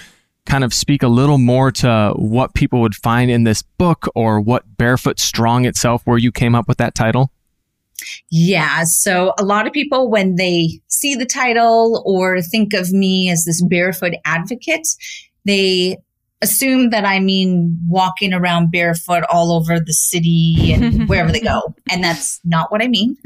kind 0.46 0.62
of 0.62 0.72
speak 0.72 1.02
a 1.02 1.08
little 1.08 1.38
more 1.38 1.72
to 1.72 2.12
what 2.16 2.54
people 2.54 2.80
would 2.82 2.94
find 2.94 3.30
in 3.30 3.42
this 3.44 3.62
book 3.62 4.06
or 4.14 4.40
what 4.40 4.76
barefoot 4.76 5.18
strong 5.18 5.64
itself, 5.64 6.02
where 6.04 6.18
you 6.18 6.30
came 6.30 6.54
up 6.54 6.68
with 6.68 6.78
that 6.78 6.94
title? 6.94 7.32
Yeah. 8.30 8.84
So 8.84 9.32
a 9.38 9.44
lot 9.44 9.66
of 9.66 9.72
people, 9.72 10.10
when 10.10 10.36
they 10.36 10.80
see 10.88 11.14
the 11.14 11.26
title 11.26 12.02
or 12.06 12.40
think 12.40 12.72
of 12.74 12.92
me 12.92 13.30
as 13.30 13.44
this 13.44 13.62
barefoot 13.62 14.14
advocate, 14.24 14.88
they 15.44 15.98
assume 16.42 16.90
that 16.90 17.04
I 17.04 17.20
mean 17.20 17.78
walking 17.86 18.32
around 18.32 18.70
barefoot 18.70 19.24
all 19.30 19.52
over 19.52 19.78
the 19.78 19.92
city 19.92 20.72
and 20.72 21.08
wherever 21.08 21.30
they 21.30 21.40
go. 21.40 21.74
And 21.90 22.02
that's 22.02 22.40
not 22.44 22.72
what 22.72 22.82
I 22.82 22.88
mean. 22.88 23.16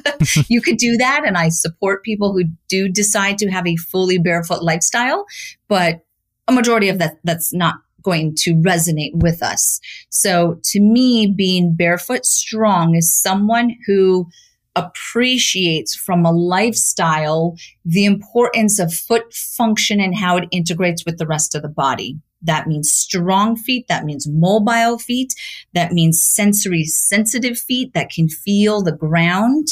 you 0.48 0.60
could 0.60 0.76
do 0.76 0.96
that. 0.96 1.22
And 1.24 1.38
I 1.38 1.50
support 1.50 2.02
people 2.02 2.32
who 2.32 2.44
do 2.68 2.88
decide 2.88 3.38
to 3.38 3.50
have 3.50 3.66
a 3.66 3.76
fully 3.76 4.18
barefoot 4.18 4.62
lifestyle, 4.62 5.24
but 5.68 6.04
a 6.48 6.52
majority 6.52 6.88
of 6.88 6.98
that, 6.98 7.18
that's 7.22 7.54
not 7.54 7.76
going 8.04 8.34
to 8.36 8.54
resonate 8.54 9.14
with 9.14 9.42
us. 9.42 9.80
So 10.10 10.60
to 10.64 10.80
me, 10.80 11.26
being 11.26 11.74
barefoot 11.74 12.24
strong 12.24 12.94
is 12.94 13.20
someone 13.20 13.74
who 13.86 14.28
appreciates 14.76 15.94
from 15.94 16.24
a 16.24 16.32
lifestyle 16.32 17.56
the 17.84 18.04
importance 18.04 18.78
of 18.78 18.92
foot 18.92 19.32
function 19.32 20.00
and 20.00 20.16
how 20.16 20.36
it 20.36 20.48
integrates 20.50 21.04
with 21.04 21.18
the 21.18 21.26
rest 21.26 21.54
of 21.54 21.62
the 21.62 21.68
body. 21.68 22.18
That 22.42 22.66
means 22.66 22.92
strong 22.92 23.56
feet. 23.56 23.86
That 23.88 24.04
means 24.04 24.28
mobile 24.28 24.98
feet. 24.98 25.32
That 25.72 25.92
means 25.92 26.22
sensory 26.22 26.84
sensitive 26.84 27.58
feet 27.58 27.94
that 27.94 28.10
can 28.10 28.28
feel 28.28 28.82
the 28.82 28.92
ground. 28.92 29.68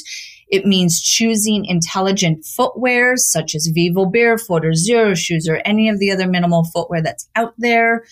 It 0.52 0.66
means 0.66 1.00
choosing 1.00 1.64
intelligent 1.64 2.44
footwear 2.44 3.16
such 3.16 3.54
as 3.54 3.68
Vivo 3.68 4.04
Barefoot 4.04 4.66
or 4.66 4.72
Xero 4.72 5.16
shoes 5.16 5.48
or 5.48 5.62
any 5.64 5.88
of 5.88 5.98
the 5.98 6.10
other 6.10 6.28
minimal 6.28 6.64
footwear 6.64 7.00
that's 7.00 7.26
out 7.34 7.54
there. 7.56 8.04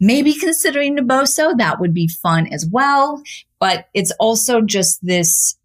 Maybe 0.00 0.32
considering 0.32 0.96
Naboso, 0.96 1.56
that 1.58 1.78
would 1.78 1.92
be 1.92 2.08
fun 2.08 2.46
as 2.46 2.66
well. 2.72 3.22
But 3.60 3.84
it's 3.92 4.12
also 4.12 4.62
just 4.62 4.98
this 5.04 5.58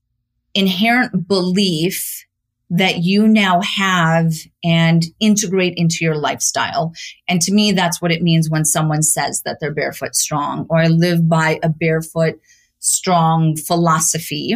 inherent 0.54 1.26
belief 1.26 2.26
that 2.70 2.98
you 2.98 3.26
now 3.26 3.62
have 3.62 4.34
and 4.66 5.06
integrate 5.22 5.76
into 5.78 6.00
your 6.02 6.18
lifestyle. 6.18 6.92
And 7.30 7.42
to 7.44 7.54
me, 7.54 7.72
that's 7.72 8.02
what 8.02 8.12
it 8.12 8.22
means 8.22 8.50
when 8.50 8.66
someone 8.66 9.04
says 9.04 9.42
that 9.46 9.60
they're 9.62 9.74
barefoot 9.74 10.16
strong 10.16 10.66
or 10.70 10.80
I 10.80 10.88
live 10.88 11.30
by 11.30 11.62
a 11.64 11.70
barefoot 11.70 12.42
strong 12.80 13.56
philosophy 13.56 14.54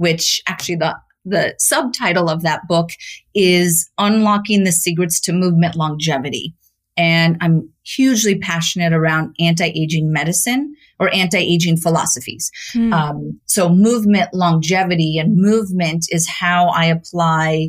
which 0.00 0.42
actually 0.46 0.76
the 0.76 0.96
the 1.26 1.54
subtitle 1.58 2.30
of 2.30 2.40
that 2.42 2.66
book 2.66 2.88
is 3.34 3.90
Unlocking 3.98 4.64
the 4.64 4.72
Secrets 4.72 5.20
to 5.20 5.34
Movement 5.34 5.76
Longevity. 5.76 6.54
And 6.96 7.36
I'm 7.42 7.68
hugely 7.82 8.38
passionate 8.38 8.94
around 8.94 9.34
anti-aging 9.38 10.10
medicine 10.10 10.74
or 10.98 11.12
anti-aging 11.14 11.76
philosophies. 11.76 12.50
Mm. 12.74 12.94
Um, 12.94 13.40
so 13.44 13.68
movement 13.68 14.32
longevity 14.32 15.18
and 15.18 15.36
movement 15.36 16.06
is 16.10 16.26
how 16.26 16.68
I 16.68 16.86
apply 16.86 17.68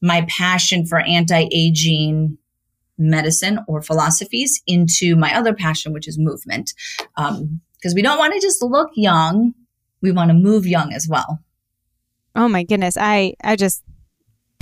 my 0.00 0.24
passion 0.28 0.86
for 0.86 1.00
anti-aging 1.00 2.38
medicine 2.96 3.58
or 3.66 3.82
philosophies 3.82 4.62
into 4.68 5.16
my 5.16 5.34
other 5.34 5.54
passion, 5.54 5.92
which 5.92 6.06
is 6.06 6.16
movement. 6.18 6.72
Because 7.16 7.32
um, 7.32 7.94
we 7.94 8.02
don't 8.02 8.18
want 8.18 8.34
to 8.34 8.40
just 8.40 8.62
look 8.62 8.90
young 8.94 9.54
we 10.02 10.12
want 10.12 10.30
to 10.30 10.34
move 10.34 10.66
young 10.66 10.92
as 10.92 11.06
well. 11.08 11.40
Oh 12.34 12.48
my 12.48 12.62
goodness. 12.62 12.96
I, 12.98 13.34
I 13.42 13.56
just 13.56 13.82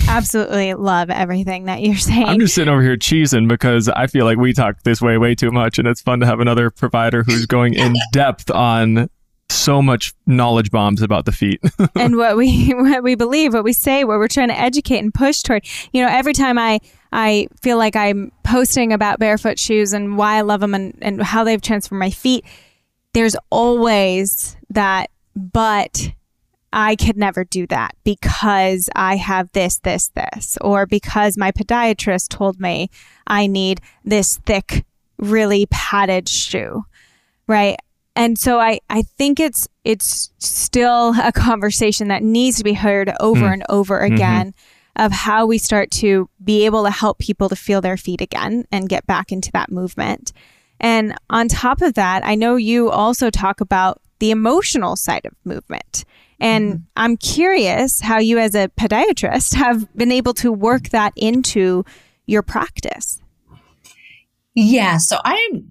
absolutely 0.07 0.73
love 0.73 1.09
everything 1.09 1.65
that 1.65 1.81
you're 1.81 1.95
saying. 1.95 2.27
I'm 2.27 2.39
just 2.39 2.55
sitting 2.55 2.71
over 2.71 2.81
here 2.81 2.97
cheesing 2.97 3.47
because 3.47 3.89
I 3.89 4.07
feel 4.07 4.25
like 4.25 4.37
we 4.37 4.53
talk 4.53 4.83
this 4.83 5.01
way 5.01 5.17
way 5.17 5.35
too 5.35 5.51
much, 5.51 5.79
and 5.79 5.87
it's 5.87 6.01
fun 6.01 6.19
to 6.21 6.25
have 6.25 6.39
another 6.39 6.69
provider 6.69 7.23
who's 7.23 7.45
going 7.45 7.73
in 7.73 7.95
depth 8.11 8.49
on 8.51 9.09
so 9.51 9.81
much 9.81 10.13
knowledge 10.27 10.69
bombs 10.69 11.01
about 11.01 11.25
the 11.25 11.31
feet 11.31 11.59
and 11.95 12.17
what 12.17 12.37
we 12.37 12.69
what 12.69 13.03
we 13.03 13.15
believe, 13.15 13.53
what 13.53 13.63
we 13.63 13.73
say, 13.73 14.03
what 14.03 14.19
we're 14.19 14.27
trying 14.27 14.49
to 14.49 14.59
educate 14.59 14.99
and 14.99 15.13
push 15.13 15.41
toward. 15.41 15.65
You 15.91 16.03
know, 16.03 16.09
every 16.09 16.33
time 16.33 16.57
I 16.57 16.79
I 17.11 17.47
feel 17.61 17.77
like 17.77 17.95
I'm 17.95 18.31
posting 18.43 18.93
about 18.93 19.19
barefoot 19.19 19.57
shoes 19.57 19.93
and 19.93 20.17
why 20.17 20.35
I 20.35 20.41
love 20.41 20.59
them 20.59 20.73
and, 20.73 20.95
and 21.01 21.21
how 21.21 21.43
they've 21.43 21.61
transformed 21.61 21.99
my 21.99 22.11
feet, 22.11 22.45
there's 23.13 23.35
always 23.49 24.55
that 24.69 25.09
but 25.35 26.11
I 26.71 26.95
could 26.95 27.17
never 27.17 27.43
do 27.43 27.65
that 27.67 27.95
because 28.03 28.89
I 28.95 29.15
have 29.15 29.51
this, 29.53 29.79
this, 29.79 30.09
this, 30.09 30.57
or 30.61 30.85
because 30.85 31.37
my 31.37 31.51
podiatrist 31.51 32.29
told 32.29 32.59
me 32.59 32.89
I 33.25 33.47
need 33.47 33.81
this 34.03 34.37
thick, 34.45 34.85
really 35.17 35.65
padded 35.71 36.29
shoe. 36.29 36.85
Right. 37.47 37.77
And 38.15 38.37
so 38.37 38.59
I, 38.59 38.79
I 38.89 39.01
think 39.01 39.39
it's 39.39 39.67
it's 39.83 40.31
still 40.37 41.15
a 41.19 41.31
conversation 41.31 42.09
that 42.09 42.21
needs 42.21 42.57
to 42.57 42.63
be 42.63 42.73
heard 42.73 43.11
over 43.19 43.41
mm. 43.41 43.53
and 43.53 43.63
over 43.69 44.01
mm-hmm. 44.01 44.13
again 44.13 44.47
mm-hmm. 44.47 45.05
of 45.05 45.11
how 45.11 45.45
we 45.45 45.57
start 45.57 45.89
to 45.91 46.29
be 46.43 46.65
able 46.65 46.83
to 46.83 46.91
help 46.91 47.17
people 47.17 47.49
to 47.49 47.55
feel 47.55 47.81
their 47.81 47.97
feet 47.97 48.21
again 48.21 48.65
and 48.71 48.89
get 48.89 49.07
back 49.07 49.31
into 49.31 49.51
that 49.53 49.71
movement. 49.71 50.33
And 50.79 51.15
on 51.29 51.47
top 51.47 51.81
of 51.81 51.95
that, 51.95 52.25
I 52.25 52.35
know 52.35 52.55
you 52.55 52.89
also 52.89 53.29
talk 53.29 53.61
about 53.61 54.01
the 54.19 54.31
emotional 54.31 54.95
side 54.95 55.25
of 55.25 55.33
movement 55.43 56.05
and 56.39 56.73
mm-hmm. 56.73 56.83
I'm 56.95 57.17
curious 57.17 57.99
how 57.99 58.19
you, 58.19 58.37
as 58.39 58.55
a 58.55 58.69
podiatrist, 58.69 59.55
have 59.55 59.93
been 59.95 60.11
able 60.11 60.33
to 60.35 60.51
work 60.51 60.89
that 60.89 61.13
into 61.15 61.83
your 62.25 62.41
practice. 62.41 63.19
Yeah. 64.55 64.97
So 64.97 65.17
I'm, 65.23 65.69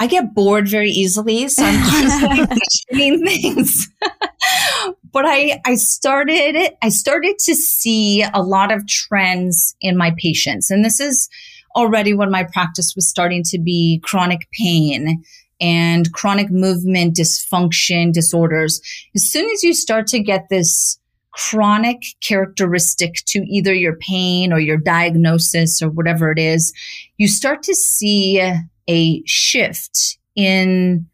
I 0.00 0.06
get 0.06 0.34
bored 0.34 0.68
very 0.68 0.90
easily, 0.90 1.48
so 1.48 1.64
I'm 1.64 1.82
constantly 1.90 2.46
questioning 2.46 3.26
things. 3.26 3.88
but 5.12 5.24
I 5.26 5.60
I 5.64 5.74
started 5.74 6.56
I 6.82 6.88
started 6.88 7.38
to 7.40 7.54
see 7.54 8.22
a 8.22 8.42
lot 8.42 8.72
of 8.72 8.86
trends 8.86 9.76
in 9.80 9.96
my 9.96 10.14
patients, 10.18 10.70
and 10.70 10.84
this 10.84 11.00
is 11.00 11.28
already 11.76 12.14
when 12.14 12.30
my 12.30 12.44
practice 12.44 12.94
was 12.94 13.08
starting 13.08 13.42
to 13.44 13.58
be 13.58 14.00
chronic 14.02 14.48
pain 14.52 15.22
and 15.60 16.12
chronic 16.12 16.50
movement 16.50 17.16
dysfunction 17.16 18.12
disorders. 18.12 18.80
As 19.14 19.24
soon 19.24 19.48
as 19.50 19.62
you 19.62 19.72
start 19.72 20.06
to 20.08 20.20
get 20.20 20.48
this 20.48 20.98
chronic 21.30 22.00
characteristic 22.20 23.14
to 23.26 23.40
either 23.48 23.74
your 23.74 23.96
pain 23.96 24.52
or 24.52 24.60
your 24.60 24.76
diagnosis 24.76 25.82
or 25.82 25.90
whatever 25.90 26.30
it 26.30 26.38
is, 26.38 26.72
you 27.18 27.26
start 27.26 27.62
to 27.64 27.74
see 27.74 28.40
a 28.88 29.22
shift 29.26 30.18
in 30.36 31.06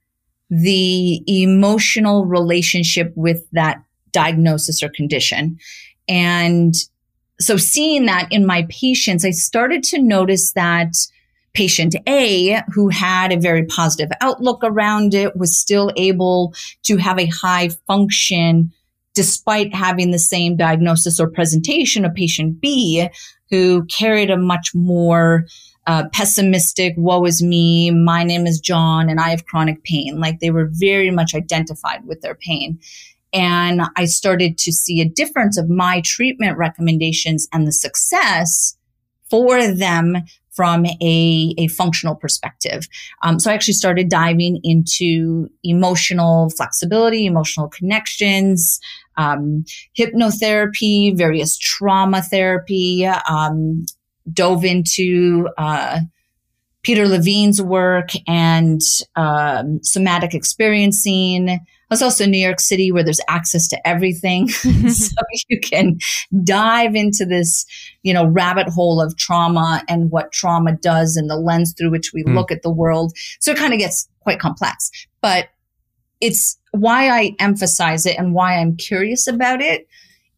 the 0.50 1.22
emotional 1.26 2.26
relationship 2.26 3.12
with 3.14 3.48
that 3.52 3.82
diagnosis 4.12 4.82
or 4.82 4.88
condition. 4.88 5.58
And 6.08 6.74
so 7.38 7.56
seeing 7.56 8.06
that 8.06 8.28
in 8.30 8.44
my 8.44 8.66
patients, 8.68 9.24
I 9.24 9.30
started 9.30 9.82
to 9.84 10.02
notice 10.02 10.52
that 10.52 10.92
patient 11.52 11.96
A, 12.08 12.62
who 12.72 12.88
had 12.88 13.32
a 13.32 13.40
very 13.40 13.64
positive 13.64 14.10
outlook 14.20 14.60
around 14.62 15.14
it, 15.14 15.36
was 15.36 15.58
still 15.58 15.90
able 15.96 16.54
to 16.84 16.96
have 16.96 17.18
a 17.18 17.26
high 17.26 17.70
function 17.86 18.72
despite 19.14 19.74
having 19.74 20.12
the 20.12 20.18
same 20.18 20.56
diagnosis 20.56 21.18
or 21.18 21.28
presentation 21.28 22.04
of 22.04 22.14
patient 22.14 22.60
B, 22.60 23.08
who 23.50 23.84
carried 23.86 24.30
a 24.30 24.36
much 24.36 24.70
more 24.74 25.46
uh, 25.86 26.04
pessimistic, 26.12 26.94
woe 26.96 27.24
is 27.24 27.42
me, 27.42 27.90
my 27.90 28.22
name 28.22 28.46
is 28.46 28.60
John, 28.60 29.10
and 29.10 29.18
I 29.18 29.30
have 29.30 29.46
chronic 29.46 29.82
pain. 29.82 30.20
Like 30.20 30.38
they 30.38 30.50
were 30.50 30.68
very 30.70 31.10
much 31.10 31.34
identified 31.34 32.06
with 32.06 32.20
their 32.20 32.36
pain. 32.36 32.78
And 33.32 33.82
I 33.96 34.04
started 34.04 34.58
to 34.58 34.72
see 34.72 35.00
a 35.00 35.08
difference 35.08 35.56
of 35.56 35.68
my 35.68 36.00
treatment 36.04 36.58
recommendations 36.58 37.48
and 37.52 37.66
the 37.66 37.72
success 37.72 38.76
for 39.30 39.66
them 39.66 40.16
from 40.50 40.84
a, 40.86 41.54
a 41.58 41.68
functional 41.68 42.14
perspective. 42.14 42.88
Um, 43.22 43.38
so 43.38 43.50
I 43.50 43.54
actually 43.54 43.74
started 43.74 44.08
diving 44.08 44.60
into 44.64 45.48
emotional 45.62 46.50
flexibility, 46.50 47.26
emotional 47.26 47.68
connections, 47.68 48.80
um, 49.16 49.64
hypnotherapy, 49.98 51.16
various 51.16 51.56
trauma 51.56 52.22
therapy, 52.22 53.06
um, 53.06 53.86
dove 54.32 54.64
into 54.64 55.48
uh, 55.56 56.00
Peter 56.82 57.06
Levine's 57.06 57.60
work 57.60 58.10
and 58.26 58.80
um, 59.16 59.82
somatic 59.82 60.34
experiencing. 60.34 61.60
Was 61.90 62.02
also 62.02 62.24
in 62.24 62.30
New 62.30 62.38
York 62.38 62.60
City 62.60 62.92
where 62.92 63.02
there's 63.02 63.20
access 63.28 63.66
to 63.68 63.88
everything. 63.88 64.48
so 64.88 65.16
you 65.48 65.58
can 65.58 65.98
dive 66.44 66.94
into 66.94 67.26
this, 67.26 67.66
you 68.02 68.14
know, 68.14 68.26
rabbit 68.26 68.68
hole 68.68 69.00
of 69.00 69.16
trauma 69.16 69.82
and 69.88 70.10
what 70.10 70.30
trauma 70.32 70.76
does 70.76 71.16
and 71.16 71.28
the 71.28 71.36
lens 71.36 71.74
through 71.76 71.90
which 71.90 72.12
we 72.14 72.22
mm. 72.22 72.34
look 72.34 72.52
at 72.52 72.62
the 72.62 72.70
world. 72.70 73.12
So 73.40 73.50
it 73.50 73.58
kind 73.58 73.72
of 73.72 73.80
gets 73.80 74.08
quite 74.20 74.38
complex, 74.38 74.90
but 75.20 75.48
it's 76.20 76.58
why 76.72 77.08
I 77.08 77.34
emphasize 77.38 78.06
it 78.06 78.18
and 78.18 78.34
why 78.34 78.58
I'm 78.58 78.76
curious 78.76 79.26
about 79.26 79.60
it 79.60 79.88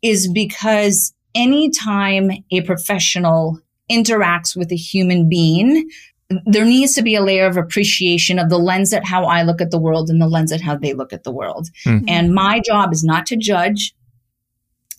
is 0.00 0.30
because 0.32 1.12
anytime 1.34 2.30
a 2.50 2.62
professional 2.62 3.60
interacts 3.90 4.56
with 4.56 4.72
a 4.72 4.76
human 4.76 5.28
being, 5.28 5.88
there 6.46 6.64
needs 6.64 6.94
to 6.94 7.02
be 7.02 7.14
a 7.14 7.22
layer 7.22 7.46
of 7.46 7.56
appreciation 7.56 8.38
of 8.38 8.48
the 8.48 8.58
lens 8.58 8.92
at 8.92 9.06
how 9.06 9.24
I 9.24 9.42
look 9.42 9.60
at 9.60 9.70
the 9.70 9.78
world 9.78 10.10
and 10.10 10.20
the 10.20 10.28
lens 10.28 10.52
at 10.52 10.60
how 10.60 10.76
they 10.76 10.94
look 10.94 11.12
at 11.12 11.24
the 11.24 11.32
world. 11.32 11.68
Mm-hmm. 11.86 12.04
And 12.08 12.34
my 12.34 12.60
job 12.60 12.92
is 12.92 13.04
not 13.04 13.26
to 13.26 13.36
judge. 13.36 13.94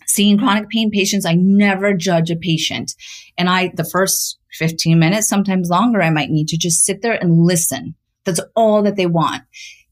Seeing 0.06 0.38
chronic 0.38 0.68
pain 0.68 0.90
patients, 0.90 1.24
I 1.24 1.34
never 1.34 1.94
judge 1.94 2.30
a 2.30 2.36
patient. 2.36 2.92
And 3.38 3.48
I, 3.48 3.72
the 3.74 3.84
first 3.84 4.38
15 4.52 4.98
minutes, 4.98 5.28
sometimes 5.28 5.70
longer, 5.70 6.02
I 6.02 6.10
might 6.10 6.30
need 6.30 6.48
to 6.48 6.58
just 6.58 6.84
sit 6.84 7.02
there 7.02 7.14
and 7.14 7.44
listen. 7.44 7.94
That's 8.24 8.40
all 8.54 8.82
that 8.82 8.96
they 8.96 9.06
want 9.06 9.42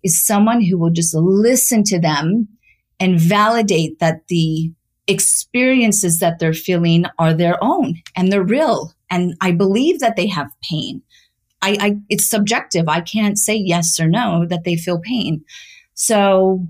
is 0.03 0.25
someone 0.25 0.63
who 0.63 0.79
will 0.79 0.91
just 0.91 1.15
listen 1.15 1.85
to 1.85 1.99
them 1.99 2.49
and 2.99 3.21
validate 3.21 3.99
that 3.99 4.27
the 4.29 4.73
experiences 5.07 6.19
that 6.21 6.39
they're 6.39 6.55
feeling 6.55 7.05
are 7.19 7.35
their 7.35 7.63
own 7.63 8.01
and 8.17 8.33
they're 8.33 8.43
real. 8.43 8.93
And 9.11 9.35
I 9.41 9.53
believe 9.53 10.01
that 10.01 10.17
they 10.17 10.27
have 10.29 10.51
pain. 10.63 11.03
I, 11.63 11.77
I, 11.81 11.97
it's 12.09 12.27
subjective. 12.27 12.89
I 12.89 13.01
can't 13.01 13.39
say 13.39 13.55
yes 13.55 13.99
or 14.01 14.09
no 14.09 14.45
that 14.47 14.65
they 14.65 14.77
feel 14.77 14.99
pain. 14.99 15.45
So 15.95 16.67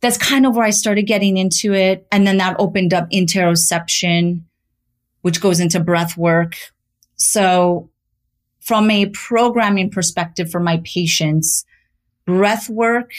that's 0.00 0.16
kind 0.16 0.46
of 0.46 0.56
where 0.56 0.64
I 0.64 0.70
started 0.70 1.02
getting 1.02 1.36
into 1.36 1.74
it. 1.74 2.06
And 2.10 2.26
then 2.26 2.38
that 2.38 2.56
opened 2.58 2.94
up 2.94 3.10
interoception, 3.10 4.42
which 5.22 5.40
goes 5.40 5.60
into 5.60 5.80
breath 5.80 6.16
work. 6.16 6.56
So 7.16 7.90
from 8.60 8.90
a 8.90 9.06
programming 9.06 9.90
perspective 9.90 10.50
for 10.50 10.60
my 10.60 10.80
patients, 10.84 11.64
breath 12.24 12.68
work 12.68 13.12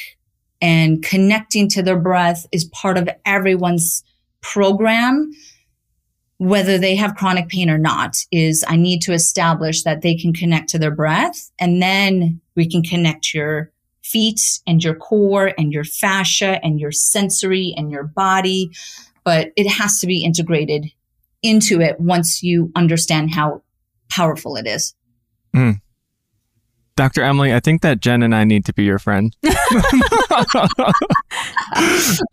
and 0.62 1.04
connecting 1.04 1.68
to 1.70 1.84
their 1.84 2.00
breath 2.00 2.46
is 2.54 2.66
part 2.66 2.98
of 2.98 3.10
everyone's 3.26 4.04
program 4.42 5.32
whether 6.44 6.78
they 6.78 6.94
have 6.94 7.16
chronic 7.16 7.48
pain 7.48 7.70
or 7.70 7.78
not 7.78 8.18
is 8.30 8.66
I 8.68 8.76
need 8.76 9.02
to 9.04 9.14
establish 9.14 9.84
that 9.84 10.02
they 10.02 10.14
can 10.14 10.34
connect 10.34 10.68
to 10.70 10.78
their 10.78 10.94
breath 10.94 11.50
and 11.58 11.82
then 11.82 12.42
we 12.58 12.70
can 12.70 12.84
connect 12.84 13.34
your 13.34 13.72
feet 14.04 14.42
and 14.68 14.84
your 14.84 14.96
core 14.96 15.54
and 15.58 15.72
your 15.72 15.86
fascia 15.86 16.60
and 16.62 16.82
your 16.82 16.92
sensory 16.92 17.74
and 17.78 17.90
your 17.90 18.04
body. 18.04 18.72
But 19.24 19.52
it 19.56 19.70
has 19.70 20.02
to 20.02 20.08
be 20.08 20.26
integrated 20.26 20.92
into 21.42 21.80
it 21.80 21.98
once 22.02 22.44
you 22.44 22.74
understand 22.76 23.34
how 23.34 23.64
powerful 24.10 24.58
it 24.58 24.68
is. 24.68 24.94
Mm. 25.56 25.80
Dr. 26.98 27.24
Emily, 27.24 27.54
I 27.54 27.62
think 27.62 27.84
that 27.84 28.02
Jen 28.02 28.22
and 28.22 28.36
I 28.36 28.44
need 28.44 28.66
to 28.66 28.74
be 28.74 28.84
your 28.84 29.00
friend. 29.00 29.34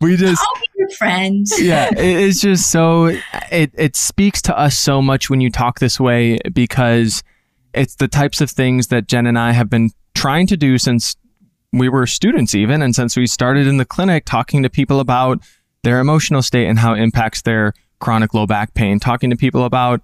we 0.01 0.17
just 0.17 0.45
your 0.70 0.70
friend. 0.95 1.47
yeah, 1.59 1.89
it's 1.95 2.41
just 2.41 2.71
so 2.71 3.05
it 3.51 3.71
it 3.73 3.95
speaks 3.95 4.41
to 4.43 4.57
us 4.57 4.77
so 4.77 5.01
much 5.01 5.29
when 5.29 5.41
you 5.41 5.49
talk 5.49 5.79
this 5.79 5.99
way 5.99 6.39
because 6.53 7.23
it's 7.73 7.95
the 7.95 8.07
types 8.07 8.41
of 8.41 8.51
things 8.51 8.87
that 8.87 9.07
Jen 9.07 9.25
and 9.27 9.39
I 9.39 9.51
have 9.51 9.69
been 9.69 9.91
trying 10.13 10.47
to 10.47 10.57
do 10.57 10.77
since 10.77 11.15
we 11.73 11.87
were 11.87 12.05
students 12.05 12.53
even 12.53 12.81
and 12.81 12.93
since 12.93 13.15
we 13.15 13.25
started 13.25 13.65
in 13.65 13.77
the 13.77 13.85
clinic 13.85 14.25
talking 14.25 14.61
to 14.63 14.69
people 14.69 14.99
about 14.99 15.39
their 15.83 15.99
emotional 15.99 16.41
state 16.41 16.67
and 16.67 16.79
how 16.79 16.93
it 16.93 16.99
impacts 16.99 17.41
their 17.43 17.73
chronic 17.99 18.33
low 18.33 18.45
back 18.45 18.73
pain, 18.73 18.99
talking 18.99 19.29
to 19.29 19.37
people 19.37 19.63
about 19.63 20.01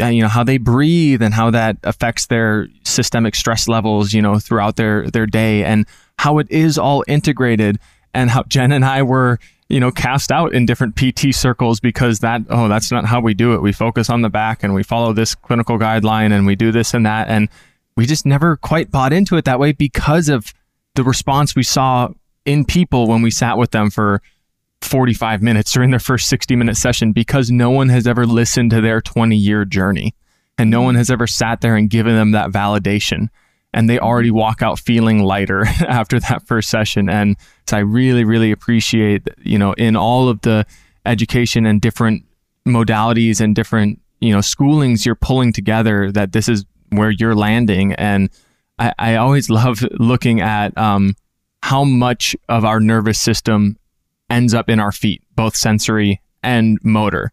uh, 0.00 0.06
you 0.06 0.22
know 0.22 0.28
how 0.28 0.42
they 0.42 0.58
breathe 0.58 1.22
and 1.22 1.34
how 1.34 1.50
that 1.50 1.76
affects 1.84 2.26
their 2.26 2.68
systemic 2.82 3.34
stress 3.34 3.68
levels 3.68 4.12
you 4.12 4.22
know 4.22 4.38
throughout 4.38 4.76
their 4.76 5.08
their 5.10 5.26
day 5.26 5.62
and 5.64 5.86
how 6.18 6.38
it 6.38 6.50
is 6.50 6.78
all 6.78 7.04
integrated 7.06 7.78
and 8.16 8.30
how 8.30 8.42
Jen 8.44 8.72
and 8.72 8.84
I 8.84 9.02
were, 9.02 9.38
you 9.68 9.80
know, 9.80 9.90
cast 9.90 10.30
out 10.30 10.54
in 10.54 10.64
different 10.64 10.94
PT 10.96 11.34
circles 11.34 11.80
because 11.80 12.20
that, 12.20 12.42
oh, 12.50 12.68
that's 12.68 12.92
not 12.92 13.04
how 13.04 13.20
we 13.20 13.34
do 13.34 13.54
it. 13.54 13.62
We 13.62 13.72
focus 13.72 14.08
on 14.08 14.22
the 14.22 14.28
back 14.28 14.62
and 14.62 14.74
we 14.74 14.82
follow 14.82 15.12
this 15.12 15.34
clinical 15.34 15.78
guideline 15.78 16.32
and 16.32 16.46
we 16.46 16.54
do 16.54 16.70
this 16.70 16.94
and 16.94 17.04
that. 17.04 17.28
And 17.28 17.48
we 17.96 18.06
just 18.06 18.26
never 18.26 18.56
quite 18.56 18.90
bought 18.90 19.12
into 19.12 19.36
it 19.36 19.44
that 19.46 19.58
way 19.58 19.72
because 19.72 20.28
of 20.28 20.54
the 20.94 21.02
response 21.02 21.56
we 21.56 21.64
saw 21.64 22.08
in 22.44 22.64
people 22.64 23.08
when 23.08 23.22
we 23.22 23.30
sat 23.30 23.58
with 23.58 23.72
them 23.72 23.90
for 23.90 24.22
45 24.82 25.42
minutes 25.42 25.72
during 25.72 25.90
their 25.90 25.98
first 25.98 26.28
60 26.28 26.54
minute 26.54 26.76
session 26.76 27.12
because 27.12 27.50
no 27.50 27.70
one 27.70 27.88
has 27.88 28.06
ever 28.06 28.24
listened 28.24 28.70
to 28.70 28.80
their 28.80 29.00
20 29.00 29.36
year 29.36 29.64
journey 29.64 30.14
and 30.58 30.70
no 30.70 30.80
one 30.80 30.94
has 30.94 31.10
ever 31.10 31.26
sat 31.26 31.60
there 31.60 31.76
and 31.76 31.90
given 31.90 32.14
them 32.14 32.32
that 32.32 32.50
validation 32.50 33.28
and 33.76 33.90
they 33.90 33.98
already 33.98 34.30
walk 34.30 34.62
out 34.62 34.80
feeling 34.80 35.22
lighter 35.22 35.66
after 35.86 36.18
that 36.18 36.44
first 36.46 36.70
session. 36.70 37.08
And 37.08 37.36
so 37.68 37.76
i 37.76 37.80
really 37.80 38.24
really 38.24 38.50
appreciate 38.50 39.28
you 39.42 39.58
know 39.58 39.72
in 39.72 39.96
all 39.96 40.28
of 40.28 40.40
the 40.42 40.64
education 41.04 41.66
and 41.66 41.80
different 41.80 42.24
modalities 42.66 43.40
and 43.40 43.54
different 43.54 44.00
you 44.20 44.32
know 44.32 44.38
schoolings 44.38 45.04
you're 45.04 45.14
pulling 45.14 45.52
together 45.52 46.10
that 46.10 46.32
this 46.32 46.48
is 46.48 46.64
where 46.90 47.10
you're 47.10 47.34
landing. 47.34 47.92
And 47.92 48.30
i, 48.78 48.92
I 48.98 49.16
always 49.16 49.50
love 49.50 49.84
looking 49.98 50.40
at 50.40 50.76
um, 50.78 51.14
how 51.62 51.84
much 51.84 52.34
of 52.48 52.64
our 52.64 52.80
nervous 52.80 53.20
system 53.20 53.76
ends 54.30 54.54
up 54.54 54.68
in 54.70 54.80
our 54.80 54.92
feet 54.92 55.22
both 55.36 55.54
sensory 55.54 56.20
and 56.42 56.78
motor. 56.82 57.30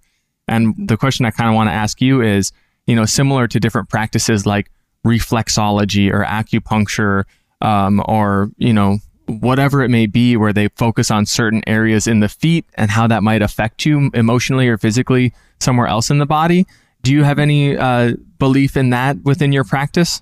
And 0.49 0.75
the 0.89 0.97
question 0.97 1.25
i 1.25 1.31
kind 1.31 1.49
of 1.49 1.55
want 1.55 1.69
to 1.69 1.73
ask 1.73 2.01
you 2.01 2.21
is 2.21 2.51
you 2.85 2.97
know 2.97 3.05
similar 3.05 3.47
to 3.47 3.61
different 3.61 3.87
practices 3.87 4.45
like 4.45 4.69
reflexology 5.05 6.11
or 6.11 6.23
acupuncture 6.23 7.23
um, 7.61 8.03
or 8.07 8.49
you 8.57 8.73
know 8.73 8.99
whatever 9.25 9.81
it 9.81 9.89
may 9.89 10.05
be 10.05 10.35
where 10.35 10.53
they 10.53 10.67
focus 10.69 11.09
on 11.09 11.25
certain 11.25 11.63
areas 11.67 12.07
in 12.07 12.19
the 12.19 12.29
feet 12.29 12.65
and 12.75 12.91
how 12.91 13.07
that 13.07 13.23
might 13.23 13.41
affect 13.41 13.85
you 13.85 14.11
emotionally 14.13 14.67
or 14.67 14.77
physically 14.77 15.33
somewhere 15.59 15.87
else 15.87 16.09
in 16.09 16.17
the 16.17 16.25
body. 16.25 16.67
Do 17.03 17.11
you 17.13 17.23
have 17.23 17.39
any 17.39 17.77
uh, 17.77 18.13
belief 18.37 18.75
in 18.75 18.89
that 18.89 19.23
within 19.23 19.51
your 19.51 19.63
practice? 19.63 20.21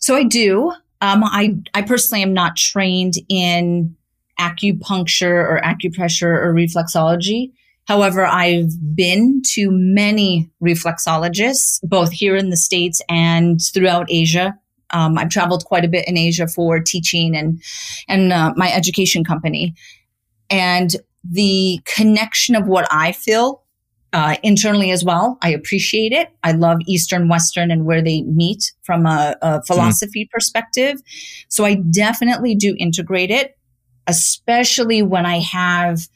So 0.00 0.16
i 0.16 0.24
do. 0.24 0.72
Um, 1.00 1.22
I, 1.24 1.56
I 1.74 1.82
personally 1.82 2.22
am 2.22 2.32
not 2.32 2.56
trained 2.56 3.14
in 3.28 3.96
acupuncture 4.40 5.30
or 5.30 5.60
acupressure 5.64 6.24
or 6.24 6.52
reflexology 6.54 7.52
However, 7.86 8.26
I've 8.26 8.72
been 8.94 9.42
to 9.54 9.70
many 9.70 10.50
reflexologists, 10.62 11.80
both 11.82 12.12
here 12.12 12.36
in 12.36 12.50
the 12.50 12.56
States 12.56 13.00
and 13.08 13.60
throughout 13.72 14.06
Asia. 14.10 14.58
Um, 14.90 15.18
I've 15.18 15.30
traveled 15.30 15.64
quite 15.64 15.84
a 15.84 15.88
bit 15.88 16.06
in 16.08 16.16
Asia 16.16 16.48
for 16.48 16.80
teaching 16.80 17.36
and, 17.36 17.62
and 18.08 18.32
uh, 18.32 18.52
my 18.56 18.72
education 18.72 19.24
company. 19.24 19.74
And 20.50 20.94
the 21.24 21.80
connection 21.84 22.54
of 22.54 22.66
what 22.66 22.86
I 22.90 23.12
feel 23.12 23.62
uh, 24.12 24.36
internally 24.42 24.90
as 24.90 25.04
well. 25.04 25.36
I 25.42 25.50
appreciate 25.50 26.12
it. 26.12 26.28
I 26.42 26.52
love 26.52 26.78
Eastern, 26.86 27.28
Western, 27.28 27.70
and 27.70 27.84
where 27.84 28.02
they 28.02 28.22
meet 28.22 28.72
from 28.82 29.04
a, 29.04 29.36
a 29.42 29.62
philosophy 29.64 30.24
mm. 30.24 30.30
perspective. 30.30 31.00
So 31.48 31.64
I 31.64 31.74
definitely 31.74 32.54
do 32.54 32.74
integrate 32.78 33.30
it, 33.30 33.58
especially 34.06 35.02
when 35.02 35.26
I 35.26 35.40
have 35.40 36.08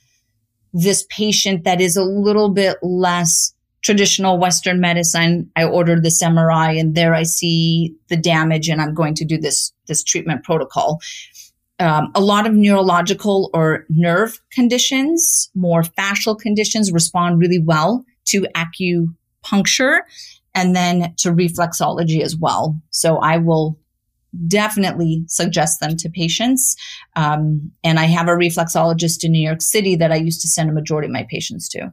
this 0.73 1.07
patient 1.11 1.65
that 1.65 1.81
is 1.81 1.97
a 1.97 2.03
little 2.03 2.49
bit 2.49 2.77
less 2.83 3.55
traditional 3.83 4.39
Western 4.39 4.81
medicine. 4.81 5.51
I 5.57 5.65
ordered 5.65 6.03
this 6.03 6.23
MRI 6.23 6.79
and 6.79 6.95
there 6.95 7.15
I 7.15 7.23
see 7.23 7.95
the 8.09 8.17
damage 8.17 8.69
and 8.69 8.81
I'm 8.81 8.95
going 8.95 9.15
to 9.15 9.25
do 9.25 9.39
this, 9.39 9.73
this 9.87 10.05
treatment 10.05 10.45
protocol. 10.45 11.01
Um, 11.79 12.11
a 12.15 12.21
lot 12.21 12.47
of 12.47 12.53
neurological 12.53 13.51
or 13.55 13.87
nerve 13.89 14.39
conditions, 14.53 15.51
more 15.55 15.83
fascial 15.83 16.39
conditions 16.39 16.93
respond 16.93 17.41
really 17.41 17.59
well 17.59 18.05
to 18.27 18.47
acupuncture 18.55 20.01
and 20.55 20.77
then 20.77 21.15
to 21.19 21.31
reflexology 21.31 22.21
as 22.21 22.37
well. 22.37 22.79
So 22.91 23.17
I 23.19 23.39
will 23.39 23.79
definitely 24.47 25.25
suggest 25.27 25.81
them 25.81 25.97
to 25.97 26.09
patients. 26.09 26.77
Um, 27.17 27.73
and 27.83 27.99
I 27.99 28.05
have 28.05 28.29
a 28.29 28.33
reflexologist 28.33 29.25
in 29.25 29.33
New 29.33 29.47
York 29.47 29.63
City 29.63 29.97
that 29.97 30.13
I 30.13 30.17
used 30.17 30.41
to 30.43 30.49
send 30.49 30.71
a 30.71 30.73
majority 30.73 31.07
of 31.07 31.13
my 31.13 31.27
patients 31.29 31.69
to. 31.71 31.93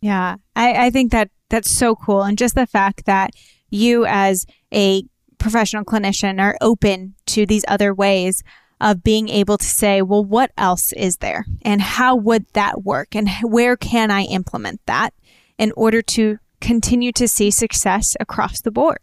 Yeah, 0.00 0.36
I, 0.54 0.86
I 0.86 0.90
think 0.90 1.12
that 1.12 1.30
that's 1.48 1.70
so 1.70 1.94
cool. 1.94 2.22
And 2.22 2.38
just 2.38 2.54
the 2.54 2.66
fact 2.66 3.06
that 3.06 3.30
you, 3.70 4.06
as 4.06 4.46
a 4.72 5.04
professional 5.38 5.84
clinician, 5.84 6.40
are 6.40 6.56
open 6.60 7.14
to 7.26 7.46
these 7.46 7.64
other 7.68 7.92
ways 7.94 8.42
of 8.80 9.02
being 9.02 9.28
able 9.28 9.58
to 9.58 9.66
say, 9.66 10.02
well, 10.02 10.24
what 10.24 10.52
else 10.56 10.92
is 10.92 11.16
there? 11.16 11.44
And 11.62 11.82
how 11.82 12.14
would 12.14 12.46
that 12.52 12.84
work? 12.84 13.16
And 13.16 13.28
where 13.42 13.76
can 13.76 14.10
I 14.10 14.22
implement 14.22 14.80
that 14.86 15.14
in 15.58 15.72
order 15.72 16.00
to 16.02 16.38
continue 16.60 17.12
to 17.12 17.26
see 17.26 17.50
success 17.50 18.16
across 18.20 18.60
the 18.60 18.70
board? 18.70 19.00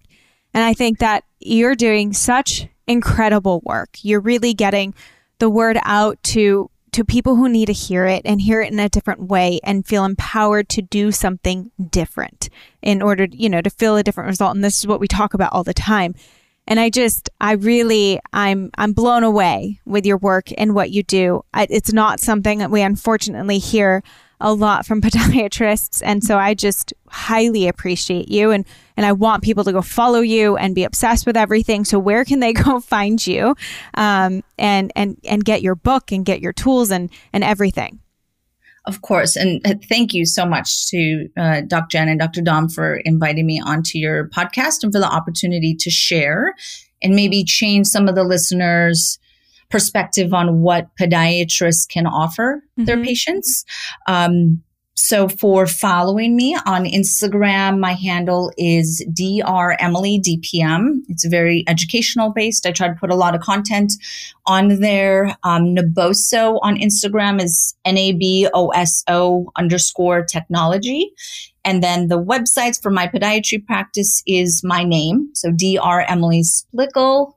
And 0.53 0.63
I 0.63 0.73
think 0.73 0.99
that 0.99 1.25
you're 1.45 1.75
doing 1.75 2.13
such 2.13 2.67
incredible 2.87 3.61
work. 3.63 3.97
You're 4.01 4.19
really 4.19 4.53
getting 4.53 4.93
the 5.39 5.49
word 5.49 5.77
out 5.83 6.21
to 6.23 6.69
to 6.91 7.03
people 7.03 7.35
who 7.35 7.49
need 7.49 7.65
to 7.65 7.73
hear 7.73 8.05
it 8.05 8.21
and 8.23 8.39
hear 8.39 8.61
it 8.61 8.71
in 8.71 8.79
a 8.79 8.87
different 8.87 9.23
way 9.23 9.59
and 9.63 9.85
feel 9.85 10.05
empowered 10.05 10.69
to 10.69 10.81
do 10.81 11.11
something 11.11 11.69
different 11.89 12.47
in 12.81 13.01
order, 13.01 13.27
you 13.29 13.49
know, 13.49 13.61
to 13.61 13.69
feel 13.69 13.97
a 13.97 14.03
different 14.03 14.29
result. 14.29 14.55
And 14.55 14.63
this 14.63 14.79
is 14.79 14.87
what 14.87 15.01
we 15.01 15.07
talk 15.09 15.33
about 15.33 15.51
all 15.51 15.65
the 15.65 15.73
time. 15.73 16.15
And 16.65 16.79
I 16.79 16.89
just, 16.89 17.29
I 17.41 17.51
really, 17.51 18.21
I'm, 18.31 18.71
I'm 18.77 18.93
blown 18.93 19.25
away 19.25 19.81
with 19.85 20.05
your 20.05 20.15
work 20.15 20.47
and 20.57 20.73
what 20.73 20.89
you 20.89 21.03
do. 21.03 21.43
I, 21.53 21.67
it's 21.69 21.91
not 21.91 22.21
something 22.21 22.59
that 22.59 22.71
we 22.71 22.81
unfortunately 22.81 23.59
hear 23.59 24.01
a 24.39 24.53
lot 24.53 24.85
from 24.85 25.01
podiatrists. 25.01 26.01
And 26.03 26.23
so 26.23 26.37
I 26.37 26.53
just 26.53 26.93
highly 27.07 27.67
appreciate 27.67 28.29
you 28.29 28.51
and, 28.51 28.65
and 28.97 29.05
I 29.05 29.11
want 29.11 29.43
people 29.43 29.63
to 29.63 29.71
go 29.71 29.81
follow 29.81 30.19
you 30.19 30.57
and 30.57 30.75
be 30.75 30.83
obsessed 30.83 31.25
with 31.25 31.37
everything. 31.37 31.85
So 31.85 31.99
where 31.99 32.25
can 32.25 32.39
they 32.39 32.53
go 32.53 32.79
find 32.79 33.25
you 33.25 33.55
um, 33.95 34.43
and, 34.57 34.91
and, 34.95 35.17
and 35.23 35.43
get 35.43 35.61
your 35.61 35.75
book 35.75 36.11
and 36.11 36.25
get 36.25 36.41
your 36.41 36.53
tools 36.53 36.91
and, 36.91 37.09
and 37.33 37.43
everything? 37.43 37.99
Of 38.85 39.01
course. 39.01 39.35
And 39.35 39.65
uh, 39.65 39.73
thank 39.89 40.13
you 40.13 40.25
so 40.25 40.45
much 40.45 40.87
to 40.89 41.27
uh, 41.37 41.61
Dr. 41.61 41.87
Jen 41.89 42.07
and 42.07 42.19
Dr. 42.19 42.41
Dom 42.41 42.69
for 42.69 42.97
inviting 42.97 43.47
me 43.47 43.59
onto 43.59 43.97
your 43.97 44.29
podcast 44.29 44.83
and 44.83 44.93
for 44.93 44.99
the 44.99 45.11
opportunity 45.11 45.75
to 45.75 45.89
share 45.89 46.53
and 47.01 47.15
maybe 47.15 47.43
change 47.43 47.87
some 47.87 48.07
of 48.07 48.15
the 48.15 48.23
listeners' 48.23 49.17
perspective 49.69 50.33
on 50.33 50.61
what 50.61 50.87
podiatrists 50.99 51.87
can 51.87 52.07
offer 52.07 52.63
mm-hmm. 52.77 52.85
their 52.85 53.01
patients. 53.03 53.65
Um, 54.07 54.63
so 54.97 55.27
for 55.27 55.67
following 55.67 56.35
me 56.35 56.57
on 56.65 56.85
Instagram, 56.85 57.79
my 57.79 57.93
handle 57.93 58.51
is 58.57 59.05
Dr. 59.13 59.75
Emily 59.79 60.19
DPM. 60.19 61.01
It's 61.09 61.27
very 61.27 61.63
educational 61.67 62.31
based. 62.31 62.65
I 62.65 62.71
try 62.71 62.87
to 62.87 62.95
put 62.95 63.11
a 63.11 63.15
lot 63.15 63.35
of 63.35 63.41
content 63.41 63.93
on 64.47 64.79
there. 64.79 65.35
Um, 65.43 65.75
Naboso 65.75 66.59
on 66.63 66.77
Instagram 66.77 67.39
is 67.39 67.75
N-A-B-O-S-O 67.85 69.51
underscore 69.55 70.23
technology. 70.23 71.11
And 71.65 71.83
then 71.83 72.07
the 72.07 72.19
websites 72.19 72.81
for 72.81 72.89
my 72.89 73.07
podiatry 73.07 73.63
practice 73.63 74.23
is 74.25 74.63
my 74.63 74.83
name. 74.83 75.29
So 75.33 75.51
Dr. 75.51 76.01
Emily 76.07 76.41
Splichal 76.41 77.33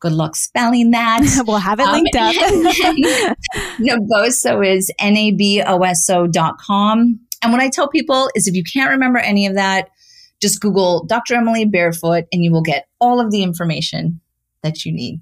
Good 0.00 0.12
luck 0.12 0.36
spelling 0.36 0.92
that. 0.92 1.42
we'll 1.46 1.58
have 1.58 1.80
it 1.80 1.86
linked 1.86 2.14
um, 2.14 2.28
up. 3.26 3.38
Naboso 3.80 4.64
is 4.66 4.92
N-A-B-O-S-O 4.98 6.26
dot 6.28 6.58
com. 6.58 7.20
And 7.42 7.52
what 7.52 7.60
I 7.60 7.68
tell 7.68 7.88
people 7.88 8.30
is 8.34 8.46
if 8.46 8.54
you 8.54 8.64
can't 8.64 8.90
remember 8.90 9.18
any 9.18 9.46
of 9.46 9.54
that, 9.54 9.90
just 10.40 10.60
Google 10.60 11.04
Dr. 11.04 11.34
Emily 11.34 11.64
Barefoot 11.64 12.26
and 12.32 12.44
you 12.44 12.52
will 12.52 12.62
get 12.62 12.86
all 13.00 13.20
of 13.20 13.30
the 13.30 13.42
information 13.42 14.20
that 14.62 14.84
you 14.84 14.92
need. 14.92 15.20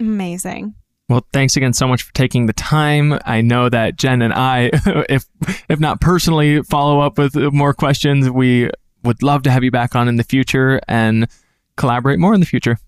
Amazing. 0.00 0.74
Well, 1.08 1.26
thanks 1.34 1.56
again 1.56 1.74
so 1.74 1.86
much 1.86 2.02
for 2.02 2.12
taking 2.14 2.46
the 2.46 2.54
time. 2.54 3.18
I 3.26 3.42
know 3.42 3.68
that 3.68 3.96
Jen 3.96 4.22
and 4.22 4.32
I, 4.32 4.70
if 5.08 5.26
if 5.68 5.78
not 5.78 6.00
personally 6.00 6.62
follow 6.62 7.00
up 7.00 7.18
with 7.18 7.36
more 7.36 7.74
questions, 7.74 8.30
we 8.30 8.70
would 9.02 9.22
love 9.22 9.42
to 9.42 9.50
have 9.50 9.62
you 9.62 9.70
back 9.70 9.94
on 9.94 10.08
in 10.08 10.16
the 10.16 10.24
future 10.24 10.80
and 10.88 11.28
collaborate 11.76 12.18
more 12.18 12.32
in 12.32 12.40
the 12.40 12.46
future. 12.46 12.78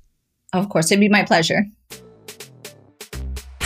Of 0.53 0.68
course, 0.68 0.90
it'd 0.90 1.01
be 1.01 1.09
my 1.09 1.24
pleasure. 1.24 1.66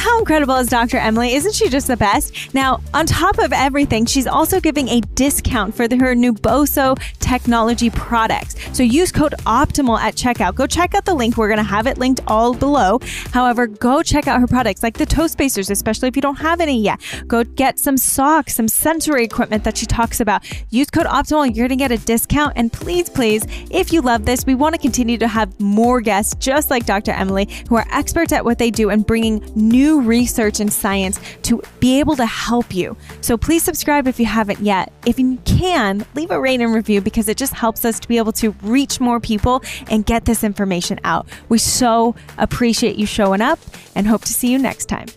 How 0.01 0.18
incredible 0.18 0.57
is 0.57 0.68
Dr. 0.68 0.96
Emily? 0.96 1.34
Isn't 1.34 1.55
she 1.55 1.68
just 1.68 1.86
the 1.86 1.96
best? 1.96 2.55
Now, 2.55 2.80
on 2.94 3.05
top 3.05 3.38
of 3.38 3.53
everything, 3.53 4.07
she's 4.07 4.26
also 4.26 4.59
giving 4.59 4.88
a 4.88 5.03
discount 5.14 5.74
for 5.74 5.86
the, 5.86 5.98
her 5.98 6.14
Naboso 6.14 6.98
technology 7.18 7.90
products. 7.90 8.57
So 8.72 8.82
use 8.82 9.12
code 9.12 9.34
OPTIMAL 9.44 9.98
at 9.98 10.14
checkout. 10.14 10.55
Go 10.55 10.66
check 10.66 10.94
out 10.94 11.05
the 11.05 11.12
link. 11.12 11.36
We're 11.36 11.48
going 11.48 11.59
to 11.59 11.62
have 11.62 11.86
it 11.86 11.98
linked 11.98 12.22
all 12.26 12.55
below. 12.55 12.98
However, 13.32 13.66
go 13.66 14.03
check 14.03 14.26
out 14.26 14.40
her 14.40 14.46
products 14.46 14.82
like 14.82 14.96
the 14.96 15.05
toe 15.05 15.26
spacers, 15.26 15.68
especially 15.68 16.09
if 16.09 16.16
you 16.16 16.22
don't 16.22 16.38
have 16.38 16.62
any 16.62 16.80
yet. 16.80 16.98
Go 17.26 17.44
get 17.44 17.78
some 17.78 17.98
socks, 17.98 18.57
some 18.57 18.68
sensory 18.68 19.22
equipment 19.22 19.64
that 19.64 19.76
she 19.76 19.84
talks 19.84 20.18
about. 20.18 20.42
Use 20.70 20.88
code 20.88 21.09
OPTIMAL. 21.09 21.55
You're 21.55 21.68
going 21.68 21.78
to 21.78 21.84
get 21.84 21.92
a 21.92 21.98
discount. 21.98 22.55
And 22.57 22.72
please, 22.72 23.11
please, 23.11 23.44
if 23.70 23.92
you 23.92 24.01
love 24.01 24.24
this, 24.24 24.46
we 24.46 24.55
want 24.55 24.74
to 24.74 24.80
continue 24.80 25.18
to 25.18 25.28
have 25.28 25.61
more 25.61 26.01
guests 26.01 26.34
just 26.36 26.70
like 26.70 26.86
Dr. 26.86 27.12
Emily 27.12 27.51
who 27.68 27.76
are 27.76 27.86
experts 27.90 28.32
at 28.32 28.46
what 28.46 28.57
they 28.57 28.70
do 28.70 28.88
and 28.88 29.05
bringing 29.05 29.44
new 29.55 29.89
new 29.91 30.01
research 30.01 30.61
and 30.61 30.72
science 30.72 31.18
to 31.43 31.62
be 31.80 31.99
able 31.99 32.16
to 32.16 32.26
help 32.26 32.74
you. 32.74 32.97
So 33.20 33.36
please 33.36 33.62
subscribe 33.62 34.07
if 34.07 34.20
you 34.20 34.26
haven't 34.26 34.61
yet. 34.61 34.93
If 35.07 35.18
you 35.18 35.38
can, 35.45 36.07
leave 36.14 36.30
a 36.30 36.41
rate 36.41 36.61
and 36.61 36.72
review 36.72 37.01
because 37.01 37.28
it 37.28 37.36
just 37.36 37.55
helps 37.55 37.84
us 37.84 37.99
to 38.01 38.09
be 38.09 38.18
able 38.18 38.32
to 38.32 38.51
reach 38.62 39.01
more 39.01 39.20
people 39.20 39.62
and 39.88 40.07
get 40.07 40.24
this 40.24 40.45
information 40.45 41.01
out. 41.05 41.26
We 41.49 41.59
so 41.59 42.14
appreciate 42.38 42.97
you 42.97 43.07
showing 43.07 43.41
up 43.41 43.59
and 43.95 44.07
hope 44.07 44.22
to 44.22 44.32
see 44.32 44.51
you 44.53 44.59
next 44.59 44.86
time. 44.86 45.09